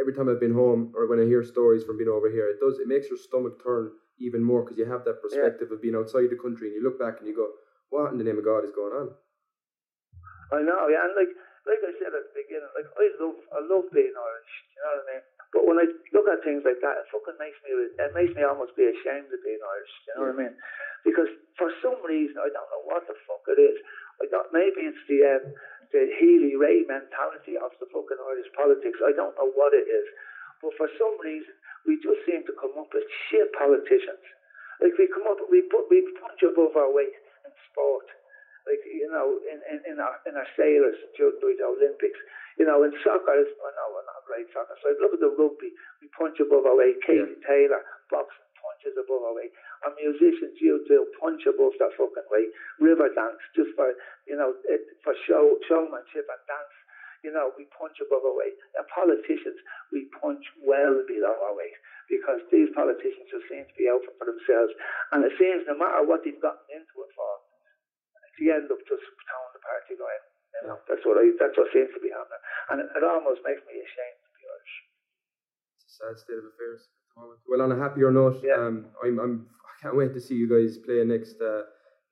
every 0.00 0.12
time 0.14 0.28
I've 0.28 0.40
been 0.40 0.54
home 0.54 0.92
or 0.94 1.08
when 1.08 1.20
I 1.20 1.26
hear 1.26 1.44
stories 1.44 1.84
from 1.84 1.98
being 1.98 2.10
over 2.10 2.30
here, 2.30 2.48
it 2.48 2.60
does 2.60 2.78
it 2.78 2.88
makes 2.88 3.08
your 3.08 3.18
stomach 3.18 3.62
turn 3.62 3.90
even 4.18 4.42
more 4.42 4.62
because 4.62 4.78
you 4.78 4.86
have 4.86 5.04
that 5.04 5.22
perspective 5.22 5.70
of 5.72 5.82
being 5.82 5.94
outside 5.94 6.30
the 6.30 6.38
country 6.40 6.68
and 6.70 6.76
you 6.76 6.82
look 6.82 6.98
back 6.98 7.18
and 7.18 7.26
you 7.26 7.34
go, 7.34 7.50
"What 7.90 8.12
in 8.12 8.18
the 8.18 8.24
name 8.24 8.38
of 8.38 8.44
God 8.44 8.64
is 8.64 8.72
going 8.74 8.94
on?" 8.94 9.14
I 10.52 10.62
know, 10.62 10.86
yeah, 10.86 11.02
and 11.08 11.14
like 11.18 11.32
like 11.64 11.80
I 11.80 11.92
said 11.96 12.12
at 12.12 12.24
the 12.28 12.34
beginning, 12.36 12.68
like 12.76 12.88
I 12.94 13.04
love 13.18 13.38
I 13.50 13.60
love 13.64 13.86
being 13.90 14.12
Irish, 14.12 14.54
you 14.70 14.78
know 14.84 14.90
what 14.92 15.02
I 15.02 15.08
mean? 15.08 15.24
But 15.54 15.62
when 15.70 15.78
I 15.80 15.86
look 16.12 16.26
at 16.28 16.44
things 16.44 16.62
like 16.66 16.82
that, 16.84 17.00
it 17.00 17.08
fucking 17.08 17.40
makes 17.40 17.58
me 17.64 17.72
it 17.74 18.12
makes 18.12 18.34
me 18.36 18.44
almost 18.44 18.76
be 18.76 18.86
ashamed 18.86 19.32
of 19.32 19.40
being 19.42 19.62
Irish, 19.62 19.94
you 20.06 20.12
know 20.14 20.22
what 20.28 20.36
I 20.36 20.42
mean? 20.46 20.54
Because 21.02 21.30
for 21.56 21.72
some 21.80 21.98
reason 22.04 22.36
I 22.38 22.52
don't 22.52 22.70
know 22.70 22.84
what 22.84 23.08
the 23.08 23.16
fuck 23.24 23.44
it 23.50 23.60
is. 23.60 23.78
I 24.22 24.30
thought 24.30 24.54
maybe 24.54 24.86
it's 24.86 25.04
the 25.10 25.26
um, 25.26 25.44
the 25.92 26.08
Healy-Rae 26.20 26.88
mentality 26.88 27.58
of 27.58 27.74
the 27.80 27.88
fucking 27.90 28.20
Irish 28.20 28.50
politics. 28.56 28.98
I 29.04 29.12
don't 29.12 29.34
know 29.36 29.50
what 29.52 29.74
it 29.74 29.88
is. 29.88 30.06
But 30.62 30.72
for 30.80 30.88
some 30.96 31.16
reason 31.20 31.52
we 31.84 32.00
just 32.00 32.24
seem 32.24 32.46
to 32.48 32.54
come 32.56 32.72
up 32.80 32.88
with 32.94 33.04
shit 33.28 33.52
politicians. 33.58 34.24
Like 34.80 34.96
we 34.96 35.10
come 35.12 35.28
up 35.28 35.40
we 35.52 35.66
put 35.68 35.90
we 35.92 36.00
punch 36.20 36.40
above 36.44 36.74
our 36.76 36.90
weight 36.92 37.14
in 37.44 37.52
sport 37.70 38.08
like 38.64 38.80
you 38.88 39.08
know, 39.12 39.40
in, 39.44 39.60
in, 39.68 39.78
in 39.84 39.96
our 40.00 40.16
in 40.24 40.34
our 40.36 40.48
sailors 40.56 40.96
during 41.16 41.36
the 41.60 41.68
Olympics. 41.68 42.20
You 42.56 42.64
know, 42.64 42.86
in 42.86 42.94
soccer, 43.02 43.34
I 43.34 43.44
know 43.44 43.86
we're 43.92 44.06
not 44.06 44.24
great 44.24 44.48
soccer. 44.54 44.78
So 44.80 44.94
look 45.02 45.12
at 45.12 45.20
the 45.20 45.32
rugby, 45.34 45.74
we 46.00 46.08
punch 46.14 46.38
above 46.40 46.64
our 46.64 46.76
weight. 46.76 47.02
Katie 47.04 47.36
Taylor, 47.44 47.82
boxing 48.08 48.43
above 48.92 49.24
our 49.24 49.32
weight. 49.32 49.56
Our 49.88 49.96
musicians, 49.96 50.60
you 50.60 50.84
do 50.84 51.08
punch 51.16 51.48
above 51.48 51.72
that 51.80 51.96
fucking 51.96 52.28
weight. 52.28 52.52
Riverdance, 52.76 53.40
just 53.56 53.72
for 53.72 53.96
you 54.28 54.36
know, 54.36 54.52
it, 54.68 54.84
for 55.00 55.16
show 55.24 55.56
showmanship 55.64 56.28
and 56.28 56.42
dance. 56.44 56.76
You 57.24 57.32
know, 57.32 57.56
we 57.56 57.64
punch 57.72 57.96
above 58.04 58.20
our 58.20 58.36
weight. 58.36 58.60
And 58.76 58.84
politicians, 58.92 59.56
we 59.88 60.12
punch 60.20 60.44
well 60.60 61.00
below 61.08 61.34
our 61.48 61.56
weight 61.56 61.78
because 62.12 62.44
these 62.52 62.68
politicians 62.76 63.32
just 63.32 63.48
seem 63.48 63.64
to 63.64 63.76
be 63.80 63.88
out 63.88 64.04
for 64.04 64.28
themselves. 64.28 64.76
And 65.16 65.24
it 65.24 65.32
seems 65.40 65.64
no 65.64 65.80
matter 65.80 66.04
what 66.04 66.20
they've 66.20 66.36
gotten 66.36 66.68
into 66.68 66.94
it 67.00 67.12
for, 67.16 67.32
they 68.36 68.50
end 68.50 68.68
up 68.68 68.82
just 68.84 69.00
towing 69.00 69.52
the 69.56 69.62
party 69.62 69.96
going. 69.96 70.24
You 70.62 70.70
know, 70.70 70.78
that's 70.86 71.02
what 71.02 71.18
I, 71.18 71.34
that's 71.38 71.56
what 71.58 71.70
seems 71.74 71.90
to 71.94 72.00
be 72.02 72.14
happening, 72.14 72.42
and 72.70 72.76
it, 72.82 72.88
it 72.94 73.02
almost 73.02 73.42
makes 73.42 73.58
me 73.66 73.74
ashamed 73.74 74.20
to 74.22 74.30
be 74.38 74.42
Irish. 74.46 74.74
It's 75.74 75.86
a 75.86 75.92
sad 75.98 76.14
state 76.14 76.38
of 76.38 76.46
affairs 76.46 76.86
at 76.86 76.94
the 76.94 76.94
moment. 76.94 77.03
Well, 77.16 77.62
on 77.62 77.70
a 77.72 77.78
happier 77.78 78.10
note, 78.10 78.40
Yeah. 78.42 78.54
um, 78.58 78.86
I'm, 79.04 79.18
I'm 79.20 79.46
I 79.62 79.72
can't 79.82 79.96
wait 79.96 80.12
to 80.14 80.20
see 80.20 80.34
you 80.34 80.48
guys 80.48 80.78
play 80.78 81.04
next 81.04 81.40
uh, 81.40 81.62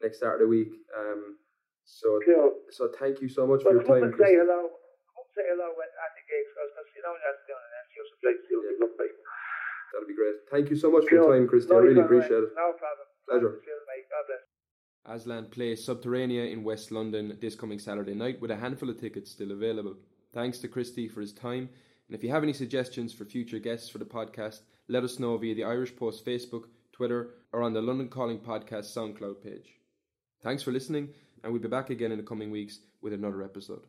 next 0.03 0.20
Saturday 0.20 0.44
week. 0.46 0.70
Um, 0.96 1.38
so 1.84 2.20
Cool. 2.24 2.53
so 2.70 2.88
thank 2.98 3.20
you 3.20 3.28
so 3.28 3.46
much 3.46 3.62
But 3.64 3.70
for 3.70 3.74
your 3.74 3.82
come 3.84 3.94
time, 3.96 4.05
and 4.05 4.12
say 4.14 4.34
Chris. 4.36 4.38
hello. 4.46 4.61
Come 4.70 5.24
and 5.26 5.32
say 5.34 5.44
hello 5.50 5.68
when 5.74 5.88
at 5.90 6.11
the 6.14 6.22
gigs 6.30 6.50
because 6.55 6.88
you 6.94 7.03
know 7.03 7.14
that's 7.18 7.42
doing 7.48 7.59
an 7.59 7.72
interview. 7.82 8.03
So 8.07 8.14
please 8.22 8.42
do 8.46 8.57
Yeah. 8.62 9.20
That'll 9.92 10.09
be 10.09 10.14
great. 10.16 10.36
Thank 10.50 10.70
you 10.70 10.76
so 10.76 10.90
much 10.90 11.05
for 11.09 11.14
your 11.14 11.28
time, 11.32 11.48
Christy. 11.48 11.72
I 11.72 11.76
really 11.76 12.00
one, 12.00 12.09
mate. 12.09 12.16
appreciate 12.24 12.44
it. 12.48 12.53
No 12.57 12.72
problem. 12.80 13.07
Pleasure. 13.28 13.61
Cheers, 13.64 13.82
mate. 13.90 14.07
God 14.09 14.24
bless. 14.28 14.44
Aslan 15.20 15.46
plays 15.50 15.84
Subterranea 15.86 16.50
in 16.53 16.62
West 16.64 16.92
London 16.92 17.36
this 17.40 17.55
coming 17.57 17.78
Saturday 17.78 18.14
night 18.14 18.40
with 18.40 18.50
a 18.53 18.57
handful 18.57 18.88
of 18.88 18.98
tickets 19.00 19.30
still 19.32 19.50
available. 19.50 19.96
Thanks 20.32 20.59
to 20.61 20.68
Christy 20.68 21.09
for 21.09 21.20
his 21.20 21.32
time. 21.34 21.68
And 22.09 22.16
if 22.16 22.22
you 22.24 22.30
have 22.30 22.42
any 22.42 22.53
suggestions 22.55 23.12
for 23.12 23.24
future 23.26 23.59
guests 23.59 23.88
for 23.90 23.98
the 23.98 24.05
podcast, 24.07 24.61
let 24.93 25.05
us 25.05 25.18
know 25.18 25.38
via 25.38 25.55
the 25.55 25.64
Irish 25.64 25.97
Post 25.97 26.22
Facebook, 26.22 26.64
Twitter, 26.93 27.30
or 27.51 27.62
on 27.62 27.72
the 27.72 27.80
London 27.80 28.09
Calling 28.09 28.38
Podcast 28.38 28.95
SoundCloud 28.95 29.43
page. 29.43 29.72
Thanks 30.43 30.62
for 30.62 30.70
listening, 30.70 31.09
and 31.43 31.51
we'll 31.51 31.62
be 31.62 31.68
back 31.68 31.88
again 31.88 32.12
in 32.12 32.18
the 32.18 32.24
coming 32.24 32.51
weeks 32.51 32.80
with 33.01 33.14
another 33.14 33.43
episode. 33.43 33.86